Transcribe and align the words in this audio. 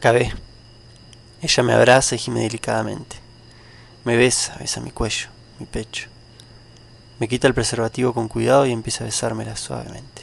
Acabé. 0.00 0.32
Ella 1.42 1.62
me 1.62 1.74
abraza 1.74 2.14
y 2.14 2.18
gime 2.18 2.40
delicadamente. 2.40 3.16
Me 4.06 4.16
besa, 4.16 4.56
besa 4.58 4.80
mi 4.80 4.92
cuello, 4.92 5.28
mi 5.58 5.66
pecho. 5.66 6.08
Me 7.18 7.28
quita 7.28 7.46
el 7.46 7.52
preservativo 7.52 8.14
con 8.14 8.26
cuidado 8.26 8.64
y 8.64 8.72
empieza 8.72 9.04
a 9.04 9.08
besármela 9.08 9.56
suavemente. 9.56 10.22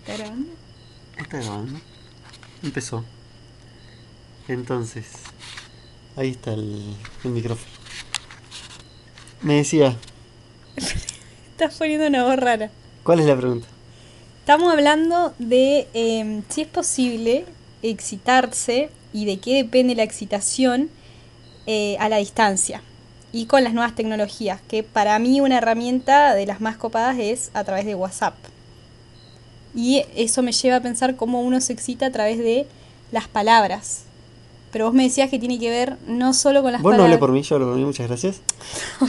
¿Está 0.00 0.16
grabando? 0.16 0.52
Está 1.18 1.36
grabando. 1.40 1.80
Empezó. 2.62 3.04
Entonces, 4.48 5.08
ahí 6.16 6.30
está 6.30 6.54
el, 6.54 6.96
el 7.22 7.30
micrófono. 7.32 7.70
Me 9.42 9.56
decía, 9.56 9.94
Estás 11.50 11.74
poniendo 11.76 12.06
una 12.06 12.24
voz 12.24 12.36
rara. 12.36 12.70
¿cuál 13.02 13.20
es 13.20 13.26
la 13.26 13.36
pregunta? 13.36 13.68
Estamos 14.46 14.72
hablando 14.72 15.34
de 15.40 15.88
eh, 15.92 16.42
si 16.50 16.60
es 16.60 16.68
posible 16.68 17.44
excitarse 17.82 18.90
y 19.12 19.24
de 19.24 19.40
qué 19.40 19.56
depende 19.56 19.96
la 19.96 20.04
excitación 20.04 20.88
eh, 21.66 21.96
a 21.98 22.08
la 22.08 22.18
distancia 22.18 22.80
y 23.32 23.46
con 23.46 23.64
las 23.64 23.74
nuevas 23.74 23.96
tecnologías, 23.96 24.60
que 24.68 24.84
para 24.84 25.18
mí 25.18 25.40
una 25.40 25.58
herramienta 25.58 26.32
de 26.32 26.46
las 26.46 26.60
más 26.60 26.76
copadas 26.76 27.16
es 27.18 27.50
a 27.54 27.64
través 27.64 27.86
de 27.86 27.96
WhatsApp. 27.96 28.36
Y 29.74 30.04
eso 30.14 30.44
me 30.44 30.52
lleva 30.52 30.76
a 30.76 30.80
pensar 30.80 31.16
cómo 31.16 31.42
uno 31.42 31.60
se 31.60 31.72
excita 31.72 32.06
a 32.06 32.12
través 32.12 32.38
de 32.38 32.68
las 33.10 33.26
palabras. 33.26 34.05
Pero 34.72 34.86
vos 34.86 34.94
me 34.94 35.04
decías 35.04 35.30
que 35.30 35.38
tiene 35.38 35.58
que 35.58 35.70
ver 35.70 35.96
no 36.06 36.34
solo 36.34 36.62
con 36.62 36.72
las 36.72 36.82
Vos 36.82 36.92
no 36.92 36.98
palabras. 36.98 37.18
por 37.18 37.32
mí, 37.32 37.42
yo 37.42 37.54
hablo 37.54 37.68
por 37.68 37.76
mí, 37.76 37.84
muchas 37.84 38.08
gracias. 38.08 38.40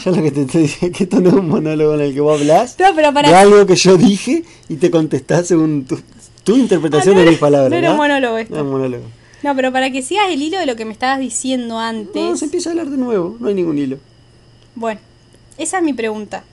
Yo 0.06 0.12
lo 0.12 0.22
que 0.24 0.32
te 0.32 0.42
estoy 0.44 0.62
diciendo 0.64 0.92
es 0.94 0.98
que 0.98 1.04
esto 1.04 1.20
no 1.20 1.30
es 1.30 1.36
un 1.36 1.50
monólogo 1.50 1.94
en 1.96 2.02
el 2.02 2.14
que 2.14 2.22
vos 2.22 2.40
hablás 2.40 2.78
No, 2.80 2.86
pero 2.96 3.14
para 3.14 3.30
de 3.30 3.36
algo 3.36 3.66
que 3.66 3.76
yo 3.76 3.98
dije 3.98 4.44
y 4.70 4.76
te 4.76 4.90
contestás 4.92 5.48
según 5.48 5.86
tu, 5.86 6.00
tu 6.44 6.56
interpretación 6.56 7.16
Ah, 7.16 7.20
no 7.20 7.26
de 7.26 7.32
mis 7.32 7.40
palabras. 7.40 7.70
no 7.72 7.76
era 7.76 7.92
un 7.92 7.98
monólogo 7.98 8.38
esto. 8.38 8.56
No 8.56 8.62
un 8.64 8.72
monólogo. 8.72 9.04
No, 9.44 9.56
pero 9.56 9.72
para 9.74 9.92
que 9.92 10.02
sigas 10.02 10.30
el 10.30 10.42
hilo 10.42 10.58
de 10.60 10.66
lo 10.66 10.76
que 10.76 10.86
me 10.86 10.94
estabas 10.94 11.20
diciendo 11.20 11.78
antes. 11.80 12.16
No, 12.24 12.38
se 12.38 12.46
empieza 12.46 12.70
a 12.70 12.72
hablar 12.72 12.90
de 12.90 12.98
nuevo, 12.98 13.36
no 13.40 13.48
hay 13.50 13.54
ningún 13.54 13.78
hilo. 13.78 13.98
Bueno, 14.76 15.00
esa 15.58 15.78
es 15.80 15.84
mi 15.84 15.94
pregunta. 15.94 16.44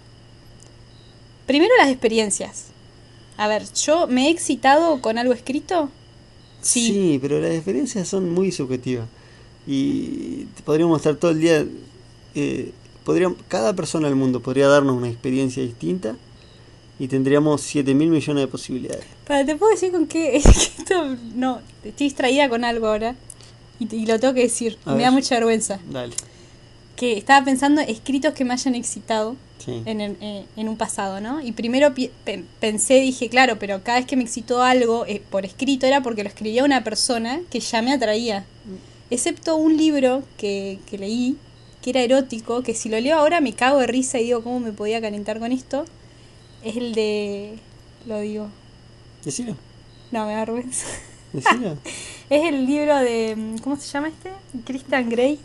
Primero 1.46 1.72
las 1.78 1.88
experiencias. 1.88 2.66
A 3.36 3.48
ver, 3.48 3.64
¿yo 3.74 4.06
me 4.06 4.26
he 4.28 4.30
excitado 4.30 5.00
con 5.00 5.18
algo 5.18 5.32
escrito? 5.34 5.90
Sí. 6.64 7.18
pero 7.20 7.40
las 7.40 7.52
experiencias 7.52 8.08
son 8.08 8.30
muy 8.30 8.52
subjetivas. 8.52 9.06
Y 9.66 10.46
te 10.56 10.62
podríamos 10.62 10.98
estar 10.98 11.16
todo 11.16 11.30
el 11.30 11.40
día. 11.40 11.66
eh, 12.34 12.72
cada 13.48 13.74
persona 13.74 14.08
del 14.08 14.16
mundo 14.16 14.40
podría 14.40 14.66
darnos 14.66 14.96
una 14.96 15.08
experiencia 15.08 15.62
distinta 15.62 16.16
y 16.98 17.08
tendríamos 17.08 17.60
7 17.60 17.94
mil 17.94 18.08
millones 18.08 18.42
de 18.44 18.48
posibilidades. 18.48 19.04
Para, 19.26 19.44
¿te 19.44 19.56
puedo 19.56 19.72
decir 19.72 19.92
con 19.92 20.06
qué? 20.06 20.36
Es 20.36 20.44
que 20.44 20.82
esto, 20.82 21.16
no, 21.34 21.60
estoy 21.84 22.06
distraída 22.06 22.48
con 22.48 22.64
algo 22.64 22.86
ahora. 22.86 23.14
Y, 23.78 24.06
lo 24.06 24.18
tengo 24.20 24.34
que 24.34 24.42
decir. 24.42 24.78
A 24.84 24.92
me 24.92 24.98
ver. 24.98 25.06
da 25.06 25.10
mucha 25.10 25.34
vergüenza. 25.34 25.80
Dale. 25.90 26.14
Que 26.96 27.18
estaba 27.18 27.44
pensando 27.44 27.80
escritos 27.80 28.32
que 28.34 28.44
me 28.44 28.54
hayan 28.54 28.74
excitado 28.74 29.36
Sí. 29.58 29.82
en, 29.86 30.00
el- 30.00 30.16
eh, 30.20 30.44
en 30.56 30.68
un 30.68 30.76
pasado, 30.76 31.20
¿no? 31.20 31.40
Y 31.40 31.52
primero 31.52 31.94
pi- 31.94 32.10
pensé, 32.60 32.94
dije, 33.00 33.28
claro, 33.28 33.58
pero 33.58 33.82
cada 33.82 33.98
vez 33.98 34.06
que 34.06 34.16
me 34.16 34.22
excitó 34.24 34.62
algo 34.62 35.06
eh, 35.06 35.22
por 35.30 35.44
escrito 35.46 35.86
era 35.86 36.02
porque 36.02 36.22
lo 36.22 36.28
escribía 36.28 36.64
una 36.64 36.84
persona 36.84 37.40
que 37.50 37.60
ya 37.60 37.80
me 37.80 37.92
atraía. 37.92 38.44
Excepto 39.10 39.56
un 39.56 39.76
libro 39.76 40.22
que, 40.36 40.78
que 40.90 40.98
leí, 40.98 41.36
que 41.82 41.90
era 41.90 42.00
erótico, 42.02 42.62
que 42.62 42.74
si 42.74 42.88
lo 42.88 42.98
leo 43.00 43.16
ahora 43.18 43.40
me 43.40 43.52
cago 43.52 43.78
de 43.78 43.86
risa 43.86 44.18
y 44.18 44.24
digo, 44.24 44.42
¿cómo 44.42 44.60
me 44.60 44.72
podía 44.72 45.00
calentar 45.00 45.38
con 45.38 45.52
esto? 45.52 45.84
Es 46.64 46.76
el 46.76 46.94
de... 46.94 47.58
Lo 48.06 48.20
digo. 48.20 48.48
Decilo, 49.24 49.56
No, 50.10 50.26
me 50.26 50.32
da 50.32 50.40
vergüenza. 50.40 50.86
decilo. 51.32 51.78
Es 52.30 52.42
el 52.44 52.66
libro 52.66 52.96
de... 52.98 53.34
mm, 53.36 53.58
¿Cómo 53.58 53.76
se 53.76 53.86
llama 53.90 54.08
este? 54.08 54.30
Christian 54.64 55.08
Grey. 55.10 55.38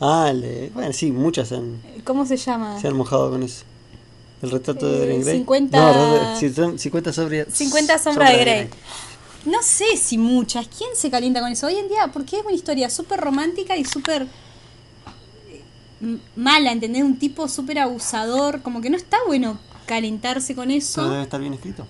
Ah, 0.00 0.28
el 0.30 0.40
de- 0.42 0.70
bueno, 0.74 0.92
sí, 0.92 1.10
muchas 1.10 1.48
se 1.48 1.56
han, 1.56 1.80
¿Cómo 2.04 2.26
se 2.26 2.36
llama? 2.36 2.80
se 2.80 2.88
han 2.88 2.96
mojado 2.96 3.30
con 3.30 3.42
eso. 3.42 3.64
El 4.42 4.50
retrato 4.50 4.86
de 4.86 4.98
Dorian 4.98 5.20
Gray. 5.22 5.36
50 5.38 5.78
No, 5.78 6.12
retrato- 6.14 6.40
sí, 6.40 6.52
son 6.52 6.78
50 6.78 7.12
sombras. 7.12 7.46
50 7.50 7.98
sombras 7.98 8.30
de 8.32 8.38
Grey. 8.38 8.68
No 9.46 9.62
sé 9.62 9.96
si 9.96 10.18
muchas. 10.18 10.68
¿Quién 10.68 10.90
se 10.94 11.10
calienta 11.10 11.40
con 11.40 11.50
eso? 11.52 11.66
Hoy 11.66 11.76
en 11.76 11.88
día, 11.88 12.10
porque 12.12 12.38
es 12.38 12.44
una 12.44 12.54
historia 12.54 12.88
súper 12.90 13.20
romántica 13.20 13.76
y 13.76 13.84
súper 13.84 14.22
eh, 14.22 15.62
m- 16.00 16.18
mala, 16.36 16.72
¿entendés? 16.72 17.02
Un 17.02 17.18
tipo 17.18 17.48
súper 17.48 17.78
abusador. 17.78 18.60
Como 18.62 18.80
que 18.80 18.90
no 18.90 18.96
está 18.96 19.18
bueno 19.26 19.58
calentarse 19.86 20.54
con 20.54 20.66
Pero 20.68 20.78
eso. 20.78 21.08
debe 21.10 21.22
estar 21.22 21.40
bien 21.40 21.54
escrito. 21.54 21.86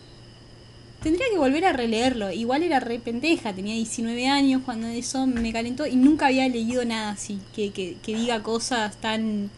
Tendría 1.04 1.26
que 1.30 1.36
volver 1.38 1.66
a 1.66 1.72
releerlo. 1.74 2.32
Igual 2.32 2.62
era 2.62 2.80
re 2.80 2.98
pendeja, 2.98 3.52
tenía 3.52 3.74
19 3.74 4.26
años 4.26 4.62
cuando 4.64 4.86
eso 4.88 5.26
me 5.26 5.52
calentó 5.52 5.86
y 5.86 5.96
nunca 5.96 6.26
había 6.28 6.48
leído 6.48 6.82
nada 6.86 7.10
así. 7.10 7.38
Que, 7.54 7.70
que, 7.72 7.98
que 8.02 8.16
diga 8.16 8.42
cosas 8.42 8.96
tan 8.96 9.50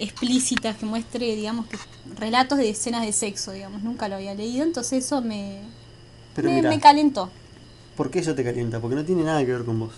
explícitas, 0.00 0.76
que 0.76 0.86
muestre, 0.86 1.36
digamos, 1.36 1.66
que 1.66 1.76
relatos 2.18 2.58
de 2.58 2.70
escenas 2.70 3.06
de 3.06 3.12
sexo, 3.12 3.52
digamos. 3.52 3.82
Nunca 3.82 4.08
lo 4.08 4.16
había 4.16 4.34
leído, 4.34 4.64
entonces 4.64 5.04
eso 5.04 5.22
me, 5.22 5.60
Pero 6.34 6.50
me, 6.50 6.80
calentó. 6.80 7.30
¿por 7.96 8.10
qué 8.10 8.18
eso 8.18 8.34
te 8.34 8.42
calienta? 8.42 8.80
Porque 8.80 8.96
no 8.96 9.04
tiene 9.04 9.22
nada 9.22 9.44
que 9.44 9.52
ver 9.52 9.64
con 9.64 9.78
vos. 9.78 9.92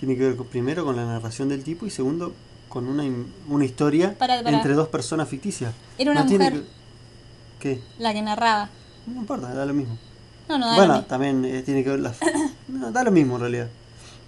Tiene 0.00 0.16
que 0.16 0.22
ver 0.22 0.36
con- 0.36 0.46
primero 0.46 0.84
con 0.84 0.96
la 0.96 1.04
narración 1.04 1.48
del 1.48 1.62
tipo 1.64 1.84
y 1.86 1.90
segundo 1.90 2.32
con 2.68 2.86
una, 2.88 3.04
una 3.48 3.64
historia 3.64 4.16
entre 4.46 4.74
dos 4.74 4.88
personas 4.88 5.28
ficticias. 5.28 5.72
Era 5.98 6.12
una 6.12 6.22
No 6.22 6.26
tiene 6.28 6.44
mujer. 6.50 6.62
que- 6.62 6.76
¿Qué? 7.58 7.80
La 7.98 8.12
que 8.12 8.22
narraba. 8.22 8.70
No 9.06 9.20
importa, 9.20 9.52
da 9.54 9.64
lo 9.66 9.74
mismo. 9.74 9.96
No, 10.48 10.58
no, 10.58 10.66
da 10.66 10.74
bueno, 10.76 10.92
lo 10.92 10.98
mismo. 11.00 11.08
también 11.08 11.44
eh, 11.44 11.62
tiene 11.62 11.82
que 11.84 11.90
ver 11.90 12.00
las... 12.00 12.18
No, 12.68 12.90
da 12.92 13.04
lo 13.04 13.10
mismo 13.12 13.36
en 13.36 13.40
realidad. 13.42 13.68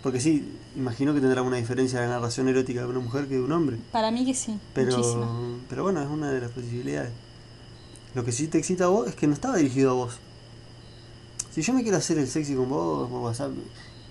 Porque 0.02 0.20
sí, 0.20 0.48
imagino 0.76 1.12
que 1.12 1.20
tendrá 1.20 1.42
una 1.42 1.56
diferencia 1.56 2.00
la 2.00 2.08
narración 2.08 2.48
erótica 2.48 2.80
de 2.82 2.86
una 2.86 3.00
mujer 3.00 3.26
que 3.26 3.34
de 3.34 3.42
un 3.42 3.50
hombre. 3.52 3.78
Para 3.90 4.10
mí 4.12 4.24
que 4.24 4.34
sí, 4.34 4.58
Pero, 4.74 4.96
muchísimo. 4.96 5.58
pero 5.68 5.82
bueno, 5.82 6.00
es 6.00 6.08
una 6.08 6.30
de 6.30 6.40
las 6.40 6.50
posibilidades. 6.52 7.10
Lo 8.14 8.24
que 8.24 8.30
sí 8.32 8.46
te 8.46 8.58
excita 8.58 8.84
a 8.84 8.88
vos 8.88 9.08
es 9.08 9.14
que 9.16 9.26
no 9.26 9.34
estaba 9.34 9.56
dirigido 9.56 9.90
a 9.90 9.94
vos. 9.94 10.18
Si 11.50 11.62
yo 11.62 11.72
me 11.72 11.82
quiero 11.82 11.98
hacer 11.98 12.18
el 12.18 12.28
sexy 12.28 12.54
con 12.54 12.68
vos 12.68 13.08
por 13.10 13.20
WhatsApp 13.20 13.50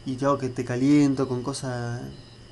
y 0.06 0.16
te 0.16 0.25
hago 0.25 0.38
que 0.38 0.50
te 0.50 0.66
caliento 0.66 1.27
con 1.29 1.41
cosas, 1.41 2.01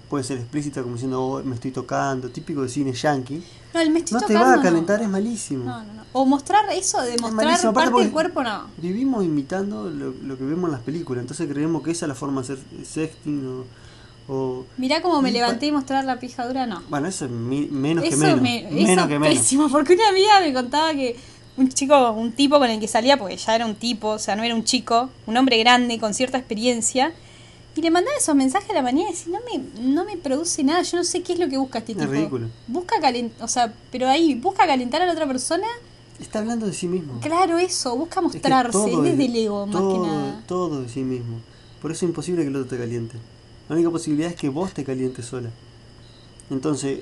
puede 0.09 0.23
ser 0.23 0.37
explícita 0.37 0.81
como 0.81 0.95
diciendo 0.95 1.21
"Oh, 1.23 1.43
me 1.43 1.55
estoy 1.55 1.71
tocando, 1.71 2.29
típico 2.29 2.61
de 2.61 2.69
cine 2.69 2.93
yankee, 2.93 3.43
No, 3.73 3.79
el 3.81 3.89
me 3.89 3.99
estoy 3.99 4.19
no 4.19 4.25
te 4.25 4.33
va 4.35 4.53
a 4.53 4.55
no. 4.57 4.61
calentar, 4.61 5.01
es 5.01 5.09
malísimo. 5.09 5.65
No, 5.65 5.83
no, 5.83 5.93
no. 5.93 6.03
O 6.13 6.25
mostrar 6.25 6.65
eso 6.71 7.01
de 7.01 7.17
mostrar 7.17 7.73
parte 7.73 7.99
del 8.01 8.11
cuerpo, 8.11 8.41
no. 8.43 8.67
Vivimos 8.77 9.23
imitando 9.25 9.89
lo, 9.89 10.11
lo 10.11 10.37
que 10.37 10.43
vemos 10.45 10.65
en 10.69 10.71
las 10.71 10.81
películas, 10.81 11.21
entonces 11.23 11.47
creemos 11.51 11.81
que 11.83 11.91
esa 11.91 12.05
es 12.05 12.09
la 12.09 12.15
forma 12.15 12.41
de 12.41 12.53
hacer 12.53 12.59
sexting 12.85 13.45
o... 13.47 14.33
o- 14.33 14.65
Mirá 14.77 15.01
cómo 15.01 15.21
me 15.21 15.31
levanté 15.31 15.67
y 15.67 15.71
mostrar 15.71 16.05
la 16.05 16.19
pijadura, 16.19 16.65
no. 16.65 16.81
bueno, 16.89 17.07
eso 17.07 17.25
es 17.25 17.31
mi- 17.31 17.67
menos 17.67 18.03
que 18.03 18.09
eso 18.11 18.17
menos. 18.19 18.41
me, 18.41 18.63
menos 18.71 18.97
eso 18.99 19.07
que 19.07 19.19
menos. 19.19 19.37
pésimo, 19.37 19.69
porque 19.69 19.93
una 19.95 20.07
amiga 20.09 20.39
me 20.39 20.53
contaba 20.53 20.93
que 20.93 21.15
un 21.57 21.69
chico, 21.69 22.11
un 22.11 22.31
tipo 22.33 22.59
con 22.59 22.69
el 22.69 22.79
que 22.79 22.87
salía, 22.87 23.17
porque 23.17 23.37
ya 23.37 23.55
era 23.55 23.65
un 23.65 23.75
tipo, 23.75 24.09
o 24.09 24.19
sea, 24.19 24.35
no 24.35 24.43
era 24.43 24.53
un 24.55 24.63
chico, 24.63 25.09
un 25.25 25.37
hombre 25.37 25.57
grande 25.59 25.99
con 25.99 26.13
cierta 26.13 26.37
experiencia, 26.37 27.13
y 27.75 27.81
le 27.81 27.91
mandaba 27.91 28.15
esos 28.17 28.35
mensajes 28.35 28.69
a 28.69 28.73
la 28.73 28.81
mañana 28.81 29.09
y 29.09 29.13
decía, 29.13 29.37
no 29.37 29.39
me, 29.45 29.83
no 29.91 30.05
me 30.05 30.17
produce 30.17 30.63
nada, 30.63 30.81
yo 30.83 30.97
no 30.97 31.03
sé 31.03 31.21
qué 31.23 31.33
es 31.33 31.39
lo 31.39 31.49
que 31.49 31.57
busca 31.57 31.79
este 31.79 31.91
Es 31.91 31.97
tipo. 31.99 32.11
ridículo. 32.11 32.47
Busca 32.67 32.99
calentar, 33.01 33.43
o 33.43 33.47
sea, 33.49 33.73
pero 33.91 34.07
ahí, 34.07 34.35
busca 34.35 34.65
calentar 34.65 35.01
a 35.01 35.05
la 35.05 35.11
otra 35.11 35.27
persona, 35.27 35.67
Está 36.19 36.39
hablando 36.39 36.65
de 36.65 36.73
sí 36.73 36.87
mismo. 36.87 37.19
claro 37.19 37.57
eso, 37.57 37.95
busca 37.97 38.21
Es 38.21 38.31
que 38.31 38.37
mostrarse, 38.39 38.71
todo 38.71 38.87
es 38.87 38.93
es- 38.93 39.17
desde 39.17 39.25
el 39.25 39.35
ego, 39.35 39.67
más 39.67 39.81
que 39.93 39.99
nada. 39.99 40.43
Todo 40.47 40.81
de 40.83 40.89
sí 40.89 41.01
mismo. 41.01 41.39
Por 41.81 41.91
eso 41.91 42.05
es 42.05 42.09
imposible 42.09 42.43
que 42.43 42.47
el 42.47 42.55
otro 42.55 42.69
te 42.69 42.77
caliente. 42.77 43.17
La 43.67 43.75
única 43.75 43.89
posibilidad 43.91 44.29
es 44.29 44.37
que 44.37 44.47
vos 44.49 44.71
te 44.73 44.83
calientes 44.85 45.25
sola. 45.25 45.49
Entonces, 46.49 46.99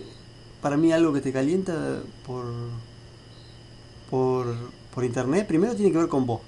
para 0.62 0.78
mí 0.78 0.92
algo 0.92 1.14
que 1.14 1.22
te 1.22 1.32
calienta 1.32 2.02
por, 2.26 2.46
por, 4.10 4.56
por 4.94 5.04
internet, 5.06 5.48
primero 5.48 5.76
tiene 5.76 5.92
que 5.92 5.98
ver 5.98 6.08
con 6.08 6.26
vos. 6.26 6.42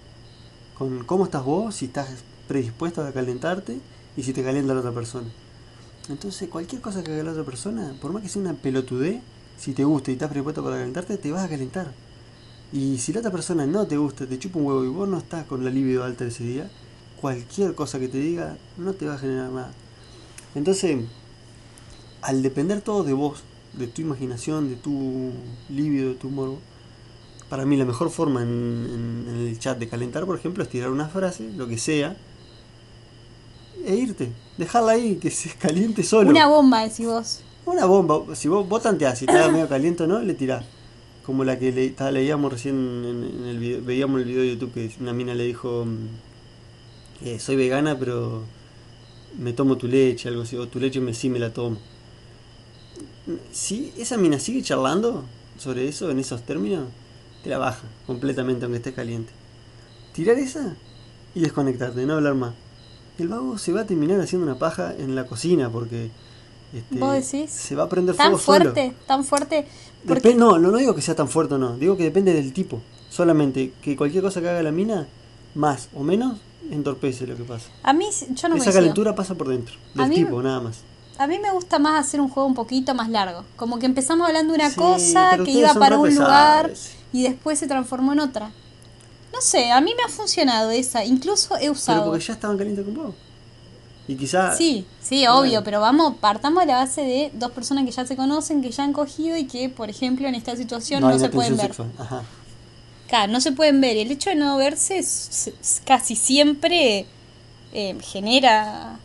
Con 0.77 1.03
cómo 1.03 1.25
estás 1.25 1.43
vos, 1.43 1.75
si 1.75 1.85
estás 1.85 2.07
predispuesto 2.47 3.03
a 3.05 3.11
calentarte 3.11 3.77
y 4.17 4.23
si 4.23 4.33
te 4.33 4.43
calienta 4.43 4.73
la 4.73 4.79
otra 4.79 4.91
persona. 4.91 5.27
Entonces, 6.09 6.49
cualquier 6.49 6.81
cosa 6.81 7.03
que 7.03 7.11
haga 7.11 7.23
la 7.23 7.31
otra 7.31 7.43
persona, 7.43 7.95
por 8.01 8.13
más 8.13 8.21
que 8.21 8.29
sea 8.29 8.41
una 8.41 8.53
pelotudez, 8.53 9.21
si 9.57 9.73
te 9.73 9.83
gusta 9.83 10.11
y 10.11 10.13
estás 10.13 10.29
predispuesto 10.29 10.63
para 10.63 10.77
calentarte, 10.77 11.17
te 11.17 11.31
vas 11.31 11.43
a 11.45 11.49
calentar. 11.49 11.91
Y 12.71 12.97
si 12.97 13.13
la 13.13 13.19
otra 13.19 13.31
persona 13.31 13.65
no 13.65 13.87
te 13.87 13.97
gusta, 13.97 14.25
te 14.27 14.37
chupa 14.37 14.59
un 14.59 14.65
huevo 14.65 14.83
y 14.83 14.89
vos 14.89 15.07
no 15.07 15.17
estás 15.17 15.45
con 15.45 15.63
la 15.63 15.71
libido 15.71 16.03
alta 16.03 16.25
ese 16.25 16.43
día, 16.43 16.69
cualquier 17.21 17.73
cosa 17.73 17.99
que 17.99 18.07
te 18.07 18.19
diga 18.19 18.57
no 18.77 18.93
te 18.93 19.05
va 19.07 19.15
a 19.15 19.17
generar 19.17 19.49
nada. 19.49 19.71
Entonces, 20.53 20.97
al 22.21 22.41
depender 22.41 22.81
todo 22.81 23.03
de 23.03 23.13
vos, 23.13 23.43
de 23.73 23.87
tu 23.87 24.01
imaginación, 24.01 24.69
de 24.69 24.75
tu 24.75 25.31
libido, 25.69 26.09
de 26.09 26.15
tu 26.15 26.29
morbo, 26.29 26.59
para 27.49 27.65
mí 27.65 27.77
la 27.77 27.85
mejor 27.85 28.09
forma 28.09 28.41
en- 28.41 29.25
en 29.29 29.47
el 29.47 29.59
chat 29.59 29.77
de 29.77 29.87
calentar, 29.87 30.25
por 30.25 30.37
ejemplo, 30.37 30.63
es 30.63 30.69
tirar 30.69 30.89
una 30.91 31.07
frase, 31.07 31.51
lo 31.55 31.67
que 31.67 31.77
sea, 31.77 32.17
e 33.85 33.95
irte. 33.95 34.31
Dejarla 34.57 34.93
ahí, 34.93 35.15
que 35.15 35.29
se 35.31 35.49
caliente 35.59 36.03
solo. 36.03 36.29
Una 36.29 36.47
bomba, 36.47 36.83
decís 36.83 37.05
vos. 37.05 37.41
Una 37.65 37.85
bomba, 37.85 38.35
si 38.35 38.47
vos, 38.47 38.67
vos 38.69 38.81
tanteás, 38.83 39.17
si 39.19 39.25
da 39.25 39.49
medio 39.51 39.67
caliente 39.67 40.03
o 40.03 40.07
no, 40.07 40.19
le 40.21 40.33
tirás. 40.35 40.63
como 41.25 41.43
la 41.43 41.57
que 41.57 41.71
le, 41.71 41.89
ta- 41.89 42.11
leíamos 42.11 42.51
recién 42.53 42.75
en, 42.75 43.39
en 43.41 43.45
el 43.47 43.57
video, 43.59 43.81
veíamos 43.83 44.21
el 44.21 44.27
video 44.27 44.41
de 44.43 44.49
YouTube 44.49 44.73
que 44.73 44.91
una 45.01 45.11
mina 45.13 45.33
le 45.33 45.45
dijo, 45.45 45.85
mm, 45.85 47.25
eh, 47.25 47.39
soy 47.39 47.55
vegana 47.55 47.97
pero 47.97 48.43
me 49.39 49.51
tomo 49.53 49.75
tu 49.77 49.87
leche, 49.87 50.29
algo 50.29 50.43
así, 50.43 50.55
o 50.55 50.67
tu 50.67 50.79
leche 50.79 50.99
me 51.01 51.13
sí 51.15 51.29
me 51.29 51.39
la 51.39 51.51
tomo. 51.51 51.77
Si 53.51 53.91
esa 53.97 54.17
mina 54.17 54.39
sigue 54.39 54.61
charlando 54.61 55.23
sobre 55.57 55.87
eso 55.87 56.11
en 56.11 56.19
esos 56.19 56.43
términos, 56.45 56.85
te 57.43 57.49
la 57.49 57.57
baja 57.57 57.81
completamente 58.05 58.65
aunque 58.65 58.77
estés 58.77 58.93
caliente. 58.93 59.31
Tirar 60.13 60.37
esa 60.37 60.75
y 61.33 61.39
desconectarte, 61.41 62.05
no 62.05 62.13
hablar 62.13 62.35
más. 62.35 62.53
El 63.17 63.27
vago 63.29 63.57
se 63.57 63.71
va 63.71 63.81
a 63.81 63.85
terminar 63.85 64.19
haciendo 64.19 64.45
una 64.45 64.57
paja 64.59 64.93
en 64.97 65.15
la 65.15 65.25
cocina 65.25 65.69
porque 65.69 66.09
este, 66.73 66.99
¿Vos 66.99 67.13
decís? 67.13 67.49
se 67.51 67.75
va 67.75 67.83
a 67.83 67.89
prender 67.89 68.15
Tan 68.15 68.37
fuego 68.37 68.39
solo. 68.39 68.73
fuerte, 68.73 68.95
tan 69.07 69.23
fuerte. 69.23 69.67
Porque 70.05 70.33
Depen- 70.33 70.37
no, 70.37 70.59
no, 70.59 70.71
no 70.71 70.77
digo 70.77 70.93
que 70.93 71.01
sea 71.01 71.15
tan 71.15 71.29
fuerte 71.29 71.55
o 71.55 71.57
no, 71.57 71.77
digo 71.77 71.95
que 71.95 72.03
depende 72.03 72.33
del 72.33 72.51
tipo. 72.53 72.81
Solamente 73.09 73.71
que 73.81 73.95
cualquier 73.95 74.21
cosa 74.23 74.41
que 74.41 74.49
haga 74.49 74.61
la 74.61 74.71
mina, 74.71 75.07
más 75.55 75.87
o 75.95 76.03
menos, 76.03 76.39
entorpece 76.69 77.25
lo 77.27 77.37
que 77.37 77.43
pasa. 77.43 77.69
a 77.83 77.93
mí, 77.93 78.07
yo 78.33 78.49
no 78.49 78.55
Esa 78.55 78.73
calentura 78.73 79.15
pasa 79.15 79.35
por 79.35 79.47
dentro, 79.47 79.75
del 79.93 80.09
mí- 80.09 80.15
tipo, 80.15 80.41
nada 80.41 80.59
más. 80.59 80.81
A 81.17 81.27
mí 81.27 81.39
me 81.39 81.49
gusta 81.53 81.79
más 81.79 82.05
hacer 82.05 82.19
un 82.19 82.27
juego 82.27 82.45
un 82.49 82.55
poquito 82.55 82.93
más 82.93 83.09
largo. 83.09 83.45
Como 83.55 83.79
que 83.79 83.85
empezamos 83.85 84.27
hablando 84.27 84.51
de 84.51 84.59
una 84.59 84.69
Sí, 84.69 84.75
cosa 84.75 85.37
que 85.45 85.51
iba 85.51 85.73
para 85.75 85.97
un 85.97 86.13
lugar 86.13 86.73
y 87.13 87.23
después 87.23 87.57
se 87.57 87.67
transformó 87.67 88.11
en 88.11 88.19
otra. 88.19 88.51
No 89.35 89.41
sé, 89.41 89.69
a 89.71 89.81
mí 89.81 89.91
me 89.97 90.03
ha 90.03 90.07
funcionado 90.07 90.71
esa. 90.71 91.03
Incluso 91.03 91.55
he 91.55 91.59
Pero 91.59 91.71
usado. 91.73 92.05
porque 92.05 92.23
ya 92.23 92.33
estaban 92.33 92.57
calientes 92.57 92.85
con 92.85 92.93
vos. 92.93 93.15
Y 94.07 94.15
quizá. 94.15 94.55
Sí, 94.55 94.85
sí, 95.01 95.17
Bueno. 95.25 95.39
obvio, 95.39 95.63
pero 95.63 95.81
vamos, 95.81 96.15
partamos 96.21 96.61
de 96.61 96.67
la 96.67 96.75
base 96.77 97.01
de 97.01 97.31
dos 97.33 97.51
personas 97.51 97.83
que 97.85 97.91
ya 97.91 98.05
se 98.05 98.15
conocen, 98.15 98.61
que 98.61 98.71
ya 98.71 98.83
han 98.83 98.93
cogido 98.93 99.35
y 99.35 99.45
que, 99.45 99.67
por 99.67 99.89
ejemplo, 99.89 100.27
en 100.27 100.35
esta 100.35 100.55
situación 100.55 101.01
no, 101.01 101.17
se 101.19 101.27
pueden 101.29 101.57
ver. 101.57 101.71
Ajá. 101.97 102.23
Claro, 103.07 103.31
no 103.33 103.41
se 103.41 103.51
pueden 103.51 103.81
ver. 103.81 103.97
Y 103.97 104.01
el 104.01 104.11
hecho 104.11 104.29
de 104.29 104.35
no 104.35 104.57
verse 104.57 104.97
es- 104.99 105.47
es- 105.59 105.81
casi 105.85 106.15
siempre 106.15 107.05
eh, 107.73 107.97
genera 108.01 108.99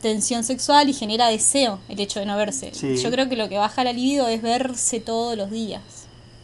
tensión 0.00 0.44
sexual 0.44 0.88
y 0.88 0.94
genera 0.94 1.28
deseo 1.28 1.78
el 1.88 2.00
hecho 2.00 2.20
de 2.20 2.26
no 2.26 2.36
verse. 2.36 2.72
Sí. 2.74 2.96
Yo 2.96 3.10
creo 3.10 3.28
que 3.28 3.36
lo 3.36 3.48
que 3.48 3.58
baja 3.58 3.84
la 3.84 3.92
libido 3.92 4.26
es 4.28 4.40
verse 4.40 4.98
todos 5.00 5.36
los 5.36 5.50
días. 5.50 5.82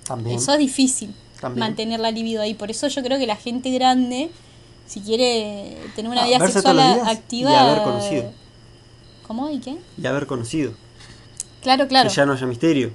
También. 0.05 0.37
Eso 0.37 0.53
es 0.53 0.59
difícil, 0.59 1.15
También. 1.41 1.61
mantener 1.67 2.01
la 2.01 2.11
libido 2.11 2.43
ahí. 2.43 2.55
Por 2.55 2.71
eso 2.71 2.89
yo 2.89 3.03
creo 3.03 3.19
que 3.19 3.27
la 3.27 3.37
gente 3.37 3.71
grande, 3.71 4.31
si 4.87 5.01
quiere 5.01 5.77
tener 5.95 6.11
una 6.11 6.23
Ah, 6.23 6.27
vida 6.27 6.39
sexual 6.51 6.79
activa... 7.07 7.51
y 7.53 7.55
haber 7.55 7.83
conocido. 7.83 8.33
¿Cómo? 9.27 9.51
¿Y 9.51 9.59
qué? 9.59 9.77
Y 10.01 10.07
haber 10.07 10.27
conocido. 10.27 10.73
Claro, 11.63 11.87
claro. 11.89 12.09
Que 12.09 12.15
ya 12.15 12.25
no 12.27 12.33
haya 12.33 12.47
misterio. 12.47 12.91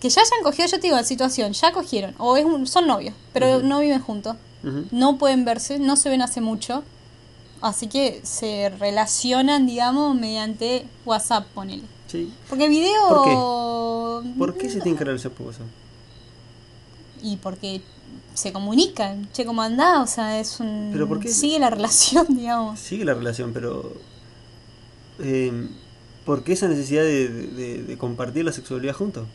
Que 0.00 0.08
ya 0.10 0.20
hayan 0.22 0.42
cogido, 0.44 0.68
yo 0.68 0.76
te 0.76 0.82
digo, 0.82 0.96
la 0.96 1.02
situación, 1.04 1.52
ya 1.54 1.72
cogieron. 1.72 2.14
O 2.18 2.36
es 2.36 2.44
un- 2.44 2.66
son 2.68 2.86
novios, 2.86 3.14
pero 3.32 3.60
no 3.60 3.80
viven 3.80 4.00
juntos. 4.00 4.36
No 4.90 5.18
pueden 5.18 5.44
verse, 5.44 5.78
no 5.78 5.96
se 5.96 6.08
ven 6.08 6.20
hace 6.22 6.40
mucho, 6.40 6.82
así 7.60 7.86
que 7.88 8.20
se 8.24 8.68
relacionan, 8.78 9.66
digamos, 9.66 10.14
mediante 10.14 10.84
WhatsApp, 11.04 11.46
ponele. 11.54 11.82
Sí. 12.06 12.32
Porque 12.48 12.64
el 12.64 12.70
video... 12.70 13.08
¿Por 13.08 14.34
¿Por 14.38 14.58
qué 14.58 14.68
se 14.70 14.80
tiene 14.80 14.96
que 14.98 15.04
realizar 15.04 15.30
por 15.32 15.48
WhatsApp? 15.48 15.66
Y 17.22 17.36
porque 17.36 17.80
se 18.34 18.52
comunican, 18.52 19.28
che, 19.32 19.44
¿cómo 19.44 19.62
andás? 19.62 19.98
O 20.10 20.14
sea, 20.14 20.38
es 20.40 20.60
un... 20.60 20.90
¿Pero 20.92 21.08
por 21.08 21.20
qué? 21.20 21.28
Sigue 21.28 21.58
la 21.58 21.70
relación, 21.70 22.26
digamos. 22.36 22.78
Sigue 22.78 23.04
la 23.04 23.14
relación, 23.14 23.52
pero. 23.52 23.92
Eh, 25.20 25.68
¿Por 26.24 26.44
qué 26.44 26.52
esa 26.52 26.68
necesidad 26.68 27.02
de, 27.02 27.28
de- 27.28 27.82
de 27.82 27.98
compartir 27.98 28.44
la 28.44 28.52
sexualidad 28.52 28.94
juntos? 28.94 29.26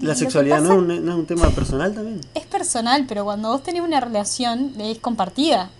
¿La 0.00 0.14
sexualidad 0.14 0.62
no 0.62 0.72
es, 0.72 0.78
un, 0.78 1.04
no 1.04 1.12
es 1.12 1.18
un 1.18 1.26
tema 1.26 1.50
personal 1.50 1.92
también? 1.94 2.20
Es 2.34 2.46
personal, 2.46 3.04
pero 3.06 3.24
cuando 3.24 3.50
vos 3.50 3.62
tenés 3.62 3.82
una 3.82 4.00
relación 4.00 4.72
es 4.80 4.98
compartida. 4.98 5.70